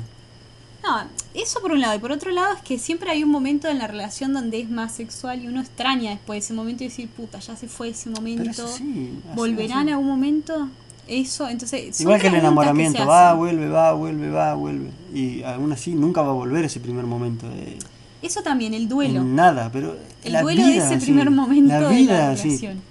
No, 0.83 0.99
eso 1.33 1.59
por 1.61 1.71
un 1.71 1.81
lado. 1.81 1.95
Y 1.95 1.99
por 1.99 2.11
otro 2.11 2.31
lado 2.31 2.53
es 2.55 2.61
que 2.61 2.77
siempre 2.77 3.09
hay 3.09 3.23
un 3.23 3.31
momento 3.31 3.67
en 3.67 3.79
la 3.79 3.87
relación 3.87 4.33
donde 4.33 4.59
es 4.61 4.69
más 4.69 4.93
sexual 4.93 5.43
y 5.43 5.47
uno 5.47 5.61
extraña 5.61 6.11
después 6.11 6.35
de 6.35 6.45
ese 6.45 6.53
momento 6.53 6.83
y 6.83 6.87
decir, 6.89 7.09
puta, 7.09 7.39
ya 7.39 7.55
se 7.55 7.67
fue 7.67 7.89
ese 7.89 8.09
momento. 8.09 8.49
así, 8.51 8.63
así, 8.63 9.13
¿Volverán 9.35 9.79
así. 9.79 9.89
a 9.89 9.93
algún 9.93 10.07
momento? 10.07 10.69
Eso, 11.07 11.49
entonces... 11.49 11.99
Igual 12.01 12.21
que 12.21 12.27
el 12.27 12.35
enamoramiento, 12.35 13.05
va, 13.07 13.33
vuelve, 13.33 13.67
va, 13.69 13.93
vuelve, 13.93 14.29
va, 14.29 14.53
vuelve. 14.53 14.91
Y 15.13 15.41
aún 15.43 15.71
así 15.71 15.95
nunca 15.95 16.21
va 16.21 16.29
a 16.29 16.33
volver 16.33 16.65
ese 16.65 16.79
primer 16.81 17.05
momento. 17.05 17.47
eh, 17.53 17.79
Eso 18.21 18.41
también, 18.41 18.73
el 18.73 18.87
duelo. 18.89 19.21
en 19.21 19.35
nada, 19.35 19.71
pero 19.71 19.97
El 20.23 20.33
la 20.33 20.41
duelo 20.41 20.65
de 20.65 20.71
vida, 20.71 20.85
ese 20.85 20.99
sí, 20.99 21.05
primer 21.05 21.29
momento 21.29 21.73
la 21.73 21.89
de 21.89 21.95
vida, 21.95 22.29
la 22.29 22.37
sí. 22.37 22.43
relación. 22.49 22.81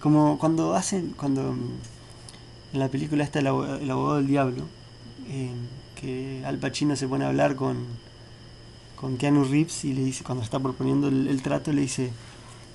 Como 0.00 0.38
cuando 0.38 0.74
hacen, 0.74 1.14
cuando 1.16 1.54
en 2.72 2.78
la 2.78 2.88
película 2.88 3.22
está 3.22 3.40
el 3.40 3.46
abogado, 3.48 3.76
el 3.76 3.90
abogado 3.90 4.16
del 4.16 4.26
diablo, 4.26 4.64
eh, 5.28 5.50
que 6.00 6.42
Al 6.44 6.58
Pacino 6.58 6.96
se 6.96 7.06
pone 7.06 7.24
a 7.24 7.28
hablar 7.28 7.54
con, 7.54 7.76
con 8.96 9.16
Keanu 9.18 9.44
Reeves 9.44 9.84
y 9.84 9.92
le 9.92 10.02
dice, 10.04 10.24
cuando 10.24 10.42
está 10.42 10.58
proponiendo 10.58 11.08
el, 11.08 11.28
el 11.28 11.42
trato, 11.42 11.72
le 11.72 11.82
dice, 11.82 12.10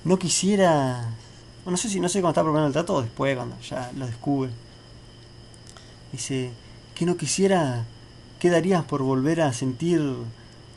no 0.04 0.18
quisiera, 0.18 1.10
no 1.66 1.76
sé 1.76 1.88
si 1.88 2.00
no 2.00 2.08
sé 2.08 2.20
cuando 2.20 2.30
está 2.30 2.42
proponiendo 2.42 2.68
el 2.68 2.72
trato 2.72 2.94
o 2.94 3.02
después, 3.02 3.36
cuando 3.36 3.56
ya 3.60 3.90
lo 3.96 4.06
descubre. 4.06 4.50
Dice, 6.12 6.50
que 6.94 7.04
no 7.04 7.16
quisiera, 7.16 7.84
¿qué 8.38 8.48
darías 8.50 8.84
por 8.84 9.02
volver 9.02 9.40
a 9.42 9.52
sentir 9.52 10.00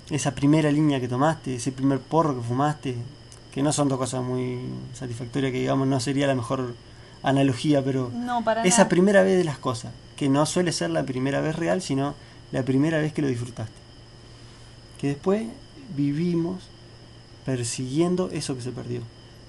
esa 0.09 0.33
primera 0.35 0.71
línea 0.71 0.99
que 0.99 1.07
tomaste, 1.07 1.55
ese 1.55 1.71
primer 1.71 1.99
porro 1.99 2.35
que 2.35 2.41
fumaste? 2.41 2.95
Que 3.53 3.61
no 3.63 3.71
son 3.73 3.89
dos 3.89 3.97
cosas 3.97 4.23
muy 4.23 4.59
satisfactorias, 4.93 5.51
que 5.51 5.59
digamos 5.59 5.87
no 5.87 5.99
sería 5.99 6.27
la 6.27 6.35
mejor 6.35 6.73
analogía, 7.23 7.83
pero 7.83 8.09
No, 8.13 8.43
para 8.43 8.63
esa 8.63 8.79
nada. 8.79 8.89
primera 8.89 9.23
vez 9.23 9.37
de 9.37 9.43
las 9.43 9.57
cosas, 9.57 9.91
que 10.15 10.29
no 10.29 10.45
suele 10.45 10.71
ser 10.71 10.89
la 10.89 11.03
primera 11.03 11.41
vez 11.41 11.55
real, 11.55 11.81
sino 11.81 12.15
la 12.51 12.63
primera 12.63 12.97
vez 12.99 13.13
que 13.13 13.21
lo 13.21 13.27
disfrutaste. 13.27 13.73
Que 14.99 15.07
después 15.09 15.43
vivimos 15.95 16.63
persiguiendo 17.45 18.29
eso 18.31 18.55
que 18.55 18.61
se 18.61 18.71
perdió. 18.71 19.01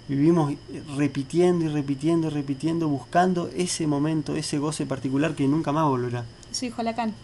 Vivimos 0.09 0.55
repitiendo 0.97 1.65
y 1.65 1.69
repitiendo 1.69 2.27
y 2.27 2.31
repitiendo, 2.31 2.89
buscando 2.89 3.49
ese 3.55 3.87
momento, 3.87 4.35
ese 4.35 4.59
goce 4.59 4.85
particular 4.87 5.35
que 5.35 5.47
nunca 5.47 5.73
más 5.73 5.87
volverá. 5.87 6.25
Eso 6.51 6.67
dijo 6.67 6.83
Lacan. 6.83 7.15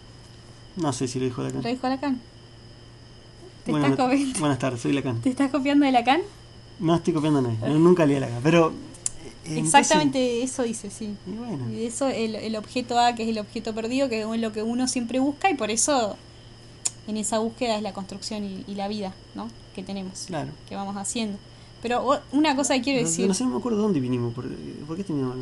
No 0.76 0.92
sé 0.92 1.08
si 1.08 1.18
lo 1.18 1.24
dijo 1.24 1.42
Lacan. 1.42 1.62
¿Lo 1.62 1.68
dijo 1.68 1.88
Lacan? 1.88 2.20
¿Te, 3.68 3.72
Buenas, 3.72 3.90
estás 3.90 4.40
buenas 4.40 4.58
tardes, 4.58 4.80
soy 4.80 4.92
Lacan. 4.94 5.20
¿Te 5.20 5.28
estás 5.28 5.50
copiando 5.50 5.84
de 5.84 5.92
Lacan? 5.92 6.22
No 6.80 6.94
estoy 6.94 7.12
copiando 7.12 7.40
a 7.40 7.42
nadie, 7.42 7.58
no- 7.60 7.78
nunca 7.78 8.06
leí 8.06 8.16
a 8.16 8.20
Lacan, 8.20 8.40
pero... 8.42 8.72
eh, 9.44 9.58
Exactamente 9.58 10.42
eso 10.42 10.62
dice, 10.62 10.88
sí. 10.88 11.14
y 11.26 11.30
bueno, 11.32 11.70
Y 11.70 11.84
eso, 11.84 12.08
el, 12.08 12.34
el 12.36 12.56
objeto 12.56 12.98
A, 12.98 13.14
que 13.14 13.24
es 13.24 13.28
el 13.28 13.38
objeto 13.38 13.74
perdido, 13.74 14.08
que 14.08 14.22
es 14.22 14.40
lo 14.40 14.52
que 14.52 14.62
uno 14.62 14.88
siempre 14.88 15.18
busca, 15.20 15.50
y 15.50 15.54
por 15.54 15.70
eso 15.70 16.16
en 17.08 17.18
esa 17.18 17.40
búsqueda 17.40 17.76
es 17.76 17.82
la 17.82 17.92
construcción 17.92 18.42
y, 18.42 18.64
y 18.66 18.74
la 18.74 18.88
vida, 18.88 19.12
¿no? 19.34 19.50
Que 19.74 19.82
tenemos, 19.82 20.24
claro. 20.28 20.50
que 20.66 20.74
vamos 20.74 20.96
haciendo. 20.96 21.36
Pero 21.82 22.20
una 22.32 22.56
cosa 22.56 22.72
que 22.72 22.80
quiero 22.80 23.02
No- 23.02 23.06
decir, 23.06 23.28
No 23.28 23.34
sé, 23.34 23.44
no 23.44 23.50
me 23.50 23.56
acuerdo 23.58 23.82
dónde 23.82 24.00
vinimos, 24.00 24.32
por, 24.32 24.46
¿por 24.86 24.96
qué 24.96 25.02
de 25.04 25.12
eso? 25.12 25.34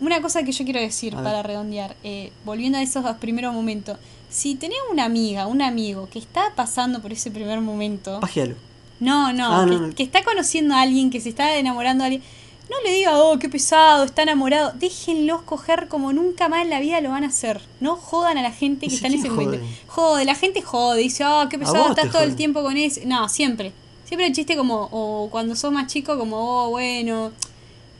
una 0.00 0.22
cosa 0.22 0.42
que 0.42 0.52
yo 0.52 0.64
quiero 0.64 0.80
decir 0.80 1.12
para 1.14 1.42
redondear, 1.42 1.96
eh, 2.02 2.32
volviendo 2.46 2.78
a 2.78 2.82
esos 2.82 3.02
dos 3.04 3.16
primeros 3.18 3.52
momentos, 3.52 3.98
si 4.30 4.54
tenés 4.54 4.78
una 4.90 5.04
amiga, 5.04 5.46
un 5.46 5.62
amigo 5.62 6.08
que 6.10 6.18
está 6.18 6.52
pasando 6.54 7.00
por 7.00 7.12
ese 7.12 7.30
primer 7.30 7.60
momento, 7.60 8.20
Pajealo. 8.20 8.54
no, 9.00 9.32
no, 9.32 9.54
Ah, 9.54 9.64
que, 9.64 9.70
no, 9.72 9.86
no. 9.88 9.94
que 9.94 10.02
está 10.02 10.22
conociendo 10.24 10.74
a 10.74 10.82
alguien, 10.82 11.10
que 11.10 11.20
se 11.20 11.28
está 11.30 11.56
enamorando 11.56 12.04
a 12.04 12.06
alguien, 12.08 12.22
no 12.70 12.76
le 12.84 12.92
diga, 12.92 13.18
oh, 13.18 13.38
qué 13.38 13.48
pesado, 13.48 14.04
está 14.04 14.22
enamorado. 14.22 14.72
Déjenlos 14.74 15.40
coger 15.42 15.88
como 15.88 16.12
nunca 16.12 16.50
más 16.50 16.62
en 16.64 16.68
la 16.70 16.80
vida 16.80 17.00
lo 17.00 17.08
van 17.08 17.24
a 17.24 17.28
hacer. 17.28 17.62
No 17.80 17.96
jodan 17.96 18.36
a 18.36 18.42
la 18.42 18.52
gente 18.52 18.80
que 18.80 18.86
¿Y 18.86 18.90
si 18.90 18.96
está 18.96 19.08
en 19.08 19.14
ese 19.14 19.30
momento. 19.30 19.58
jode? 19.86 20.26
La 20.26 20.34
gente 20.34 20.60
jode, 20.60 21.00
dice, 21.00 21.24
oh, 21.24 21.48
qué 21.48 21.58
pesado, 21.58 21.88
estás 21.88 22.12
todo 22.12 22.22
el 22.22 22.36
tiempo 22.36 22.62
con 22.62 22.76
ese. 22.76 23.06
No, 23.06 23.26
siempre. 23.30 23.72
Siempre 24.04 24.26
el 24.26 24.34
chiste 24.34 24.54
como, 24.54 24.88
o 24.92 25.28
cuando 25.30 25.56
sos 25.56 25.72
más 25.72 25.86
chico, 25.86 26.18
como, 26.18 26.36
oh, 26.66 26.68
bueno, 26.70 27.32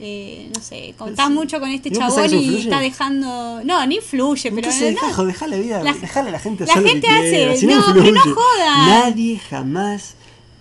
eh, 0.00 0.50
no 0.54 0.61
sé, 0.62 0.94
contás 0.96 1.26
sí. 1.28 1.32
mucho 1.34 1.58
con 1.61 1.70
este 1.70 1.88
¿Y 1.88 1.92
vos 1.92 1.98
pensás 2.14 2.30
chabón 2.30 2.44
y 2.44 2.56
está 2.58 2.80
dejando. 2.80 3.61
No, 3.64 3.84
ni 3.87 3.96
influye, 3.96 4.50
pero. 4.50 4.56
Entonces 4.68 4.94
no, 5.00 5.06
dejá, 5.08 5.24
dejá 5.24 5.46
la 5.48 5.56
vida, 5.56 5.82
La- 5.82 5.92
dejale 5.94 6.28
a 6.28 6.32
la 6.32 6.38
gente 6.38 6.64
la 6.66 6.72
hacer 6.72 6.82
lo 6.84 6.88
gente 6.88 7.06
que 7.08 7.12
hace- 7.14 7.30
quiera, 7.30 7.56
si 7.56 7.66
no, 7.66 7.82
pero 7.88 8.00
no 8.00 8.06
influye. 8.08 8.34
jodan. 8.34 8.88
Nadie 8.88 9.38
jamás 9.38 10.14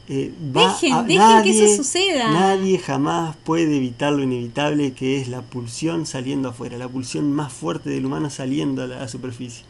eh, 0.10 0.32
va 0.56 0.70
Dejen, 0.72 0.94
a- 0.94 1.04
dejen 1.04 1.18
nadie, 1.18 1.52
que 1.52 1.66
eso 1.66 1.84
suceda. 1.84 2.32
Nadie 2.32 2.80
jamás 2.80 3.36
puede 3.44 3.76
evitar 3.78 4.14
lo 4.14 4.24
inevitable 4.24 4.94
que 4.94 5.20
es 5.22 5.28
la 5.28 5.42
pulsión 5.42 6.06
saliendo 6.06 6.50
afuera, 6.50 6.78
la 6.78 6.88
pulsión 6.88 7.32
más 7.34 7.52
fuerte 7.54 7.90
del 7.90 8.06
humano 8.06 8.30
saliendo 8.30 8.84
a 8.84 8.88
la, 8.88 8.98
a 8.98 9.00
la 9.02 9.08
superficie. 9.08 9.66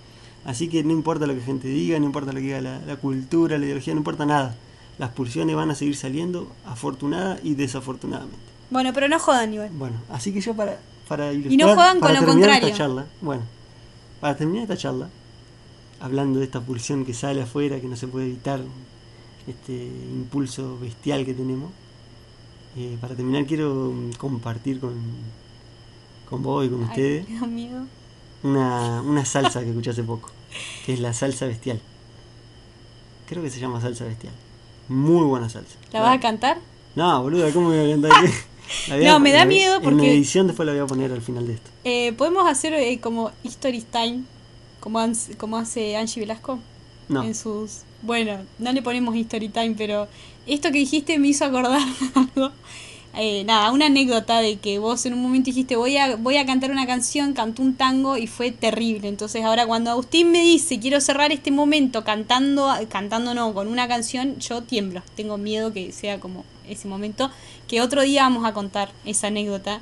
Así 0.45 0.69
que 0.69 0.82
no 0.84 0.93
importa 0.93 1.27
lo 1.27 1.34
que 1.36 1.41
gente 1.41 1.67
diga, 1.67 1.99
no 1.99 2.06
importa 2.06 2.32
lo 2.32 2.39
que 2.39 2.45
diga 2.45 2.62
la, 2.62 2.80
la 2.86 2.95
cultura, 2.97 3.58
la 3.58 3.65
ideología, 3.65 3.93
no 3.93 3.99
importa 3.99 4.25
nada. 4.25 4.56
Las 4.97 5.10
pulsiones 5.10 5.56
van 5.56 5.71
a 5.71 5.75
seguir 5.75 5.95
saliendo, 5.97 6.49
afortunada 6.65 7.38
y 7.43 7.56
desafortunadamente. 7.56 8.38
Bueno, 8.69 8.91
pero 8.93 9.08
no 9.08 9.19
jodan 9.19 9.53
igual. 9.53 9.69
Bueno, 9.71 9.97
así 10.10 10.34
que 10.34 10.41
yo 10.41 10.53
para, 10.53 10.77
para 11.08 11.32
ilustrar, 11.32 11.58
no 11.69 11.75
jodan 11.75 11.99
para 11.99 12.19
con 12.19 12.25
lo 12.25 12.32
contrario. 12.34 12.67
esta 12.67 12.77
charla, 12.77 13.06
bueno, 13.21 13.43
para 14.19 14.36
terminar 14.36 14.63
esta 14.63 14.77
charla, 14.77 15.10
hablando 15.99 16.39
de 16.39 16.45
esta 16.45 16.60
pulsión 16.62 17.06
que 17.06 17.13
sale 17.13 17.41
afuera, 17.41 17.80
que 17.80 17.88
no 17.88 17.95
se 17.95 18.08
puede 18.08 18.25
evitar, 18.25 18.62
este 19.47 19.73
impulso 19.73 20.77
bestial 20.77 21.25
que 21.25 21.34
tenemos, 21.34 21.71
eh, 22.75 22.97
para 22.99 23.15
terminar 23.15 23.45
quiero 23.45 23.93
compartir 24.17 24.80
con, 24.80 24.93
con 26.30 26.43
vos 26.43 26.65
y 26.65 26.69
con 26.69 26.84
Ay, 26.84 26.89
ustedes 26.89 27.25
una, 28.43 29.01
una 29.01 29.25
salsa 29.25 29.62
que 29.62 29.69
escuché 29.69 29.91
hace 29.91 30.03
poco, 30.03 30.30
que 30.86 30.93
es 30.93 30.99
la 30.99 31.13
salsa 31.13 31.45
bestial. 31.45 31.80
Creo 33.27 33.41
que 33.41 33.49
se 33.49 33.60
llama 33.60 33.82
salsa 33.82 34.06
bestial. 34.06 34.34
Muy 34.89 35.25
buena 35.25 35.49
salsa. 35.49 35.75
¿La 35.91 36.01
vas 36.01 36.17
a 36.17 36.19
cantar? 36.19 36.60
No, 36.95 37.21
boluda, 37.23 37.51
¿cómo 37.51 37.69
me 37.69 37.82
voy 37.82 37.91
a 37.91 37.95
cantar? 37.95 38.12
No, 39.03 39.19
me 39.19 39.32
da 39.32 39.45
miedo 39.45 39.77
En 39.77 39.82
porque- 39.84 40.12
edición 40.12 40.47
después 40.47 40.65
la 40.65 40.73
voy 40.73 40.82
a 40.82 40.86
poner 40.88 41.12
al 41.12 41.21
final 41.21 41.47
de 41.47 41.53
esto. 41.53 41.69
Eh, 41.84 42.13
¿Podemos 42.13 42.47
hacer 42.47 42.73
eh, 42.73 42.99
como 42.99 43.32
History 43.43 43.82
Time? 43.82 44.23
Como, 44.80 44.99
como 45.38 45.58
hace 45.58 45.95
Angie 45.97 46.19
Velasco. 46.21 46.60
No. 47.10 47.23
En 47.23 47.34
sus. 47.36 47.82
Bueno, 48.01 48.39
no 48.60 48.71
le 48.71 48.82
ponemos 48.82 49.15
History 49.15 49.49
Time, 49.49 49.75
pero 49.77 50.08
esto 50.45 50.71
que 50.71 50.80
dijiste 50.80 51.17
me 51.19 51.27
hizo 51.30 51.45
acordar 51.45 51.82
algo. 52.15 52.51
Eh, 53.19 53.43
nada, 53.45 53.71
una 53.71 53.88
anécdota 53.88 54.41
de 54.41 54.58
que 54.58 54.77
vos 54.77 55.03
en 55.08 55.13
un 55.13 55.23
momento 55.23 55.47
dijiste 55.47 55.75
voy 55.75 55.97
a, 55.97 56.17
voy 56.17 56.38
a 56.38 56.45
cantar 56.45 56.69
una 56.69 56.86
canción, 56.86 57.34
cantó 57.34 57.63
un 57.63 57.75
tango 57.75 58.15
y 58.15 58.27
fue 58.27 58.51
terrible. 58.51 59.08
Entonces 59.08 59.43
ahora 59.43 59.65
cuando 59.65 59.89
Agustín 59.89 60.32
me 60.32 60.41
dice 60.41 60.80
quiero 60.80 61.01
cerrar 61.01 61.32
este 61.32 61.49
momento 61.49 62.03
cantando, 62.03 62.71
cantando 62.89 63.34
no, 63.34 63.53
con 63.56 63.67
una 63.67 63.88
canción, 63.88 64.38
yo 64.38 64.62
tiemblo. 64.62 65.01
Tengo 65.15 65.39
miedo 65.39 65.73
que 65.73 65.91
sea 65.91 66.19
como 66.19 66.45
ese 66.67 66.88
momento. 66.88 67.32
Que 67.67 67.82
otro 67.82 68.03
día 68.03 68.22
vamos 68.22 68.45
a 68.45 68.53
contar 68.53 68.91
esa 69.03 69.28
anécdota 69.28 69.82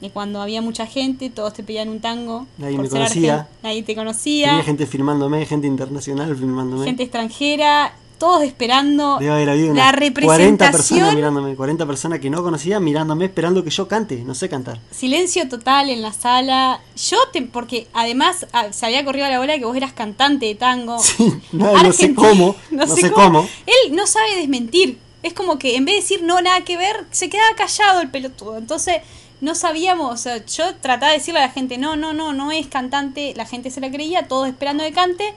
de 0.00 0.10
cuando 0.10 0.40
había 0.40 0.62
mucha 0.62 0.86
gente, 0.86 1.30
todos 1.30 1.54
te 1.54 1.62
pedían 1.62 1.88
un 1.88 2.00
tango. 2.00 2.46
Nadie 2.58 2.76
por 2.76 2.84
me 2.84 2.90
conocía. 2.90 3.48
Nadie 3.62 3.82
te 3.82 3.94
conocía. 3.94 4.48
Tenía 4.48 4.64
gente 4.64 4.86
filmándome, 4.86 5.44
gente 5.46 5.66
internacional 5.66 6.36
filmándome. 6.36 6.84
gente 6.84 7.02
extranjera, 7.02 7.94
todos 8.20 8.44
esperando 8.44 9.18
Debe 9.18 9.32
haber 9.32 9.48
habido 9.48 9.74
la 9.74 9.88
unas 9.88 9.92
40 9.92 10.20
personas 10.20 10.38
representación. 10.38 11.14
mirándome, 11.16 11.56
40 11.56 11.86
personas 11.86 12.20
que 12.20 12.28
no 12.28 12.42
conocía 12.42 12.78
mirándome 12.78 13.24
esperando 13.24 13.64
que 13.64 13.70
yo 13.70 13.88
cante, 13.88 14.16
no 14.18 14.34
sé 14.34 14.50
cantar. 14.50 14.78
Silencio 14.90 15.48
total 15.48 15.88
en 15.88 16.02
la 16.02 16.12
sala. 16.12 16.82
Yo 16.96 17.16
te, 17.32 17.40
porque 17.42 17.88
además 17.94 18.46
ah, 18.52 18.72
se 18.72 18.84
había 18.84 19.04
corrido 19.06 19.26
la 19.26 19.38
bola 19.38 19.54
de 19.54 19.58
que 19.58 19.64
vos 19.64 19.74
eras 19.74 19.92
cantante 19.92 20.46
de 20.46 20.54
tango. 20.54 20.98
Sí, 21.10 21.32
no, 21.52 21.82
no 21.82 21.92
sé 21.92 22.14
cómo, 22.14 22.54
no, 22.70 22.86
sé 22.86 23.10
cómo. 23.10 23.48
Él 23.66 23.96
no 23.96 24.06
sabe 24.06 24.36
desmentir. 24.36 24.98
Es 25.22 25.32
como 25.32 25.58
que 25.58 25.76
en 25.76 25.84
vez 25.86 25.96
de 25.96 26.00
decir 26.02 26.22
no, 26.22 26.40
nada 26.40 26.60
que 26.60 26.76
ver, 26.76 27.06
se 27.10 27.28
quedaba 27.28 27.56
callado 27.56 28.00
el 28.00 28.10
pelotudo. 28.10 28.58
Entonces 28.58 28.98
no 29.40 29.54
sabíamos, 29.54 30.12
o 30.12 30.16
sea, 30.16 30.44
yo 30.44 30.74
trataba 30.76 31.12
de 31.12 31.18
decirle 31.18 31.40
a 31.40 31.46
la 31.46 31.52
gente, 31.52 31.78
no, 31.78 31.96
no, 31.96 32.12
no, 32.12 32.34
no 32.34 32.52
es 32.52 32.66
cantante. 32.66 33.32
La 33.34 33.46
gente 33.46 33.70
se 33.70 33.80
la 33.80 33.90
creía, 33.90 34.28
todos 34.28 34.46
esperando 34.46 34.84
que 34.84 34.92
cante. 34.92 35.34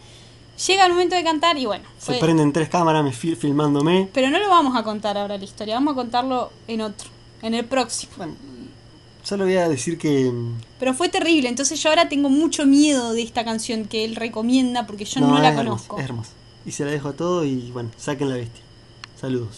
Llega 0.68 0.86
el 0.86 0.92
momento 0.94 1.16
de 1.16 1.24
cantar 1.24 1.58
y 1.58 1.66
bueno. 1.66 1.84
Se 1.98 2.14
prenden 2.20 2.54
tres 2.54 2.70
cámaras 2.70 3.04
me 3.04 3.12
fil- 3.12 3.36
filmándome. 3.36 4.08
Pero 4.14 4.30
no 4.30 4.38
lo 4.40 4.50
vamos 4.50 4.76
a 4.78 4.84
contar 4.84 5.18
ahora 5.18 5.38
la 5.38 5.44
historia, 5.44 5.74
vamos 5.76 5.94
a 5.94 5.96
contarlo 5.96 6.52
en 6.68 6.82
otro, 6.82 7.10
en 7.42 7.54
el 7.56 7.66
próximo. 7.66 8.12
Bueno, 8.18 8.36
solo 9.24 9.46
voy 9.46 9.56
a 9.56 9.68
decir 9.68 9.98
que. 9.98 10.30
mm, 10.32 10.54
Pero 10.80 10.94
fue 10.94 11.10
terrible, 11.10 11.50
entonces 11.50 11.82
yo 11.82 11.90
ahora 11.90 12.08
tengo 12.08 12.30
mucho 12.30 12.66
miedo 12.66 13.14
de 13.14 13.24
esta 13.24 13.44
canción 13.44 13.86
que 13.86 14.06
él 14.06 14.16
recomienda 14.16 14.86
porque 14.86 15.06
yo 15.06 15.22
no, 15.22 15.40
la 15.40 15.50
hermoso, 15.50 15.64
conozco. 15.66 15.98
es 16.00 16.06
hermoso. 16.06 16.32
Y 16.66 16.72
se 16.72 16.86
la 16.86 16.92
dejo 16.92 17.10
a 17.10 17.14
todo 17.14 17.44
y 17.44 17.72
bueno, 17.72 17.90
saquen 17.98 18.30
la 18.30 18.36
bestia. 18.36 18.62
Saludos. 19.20 19.58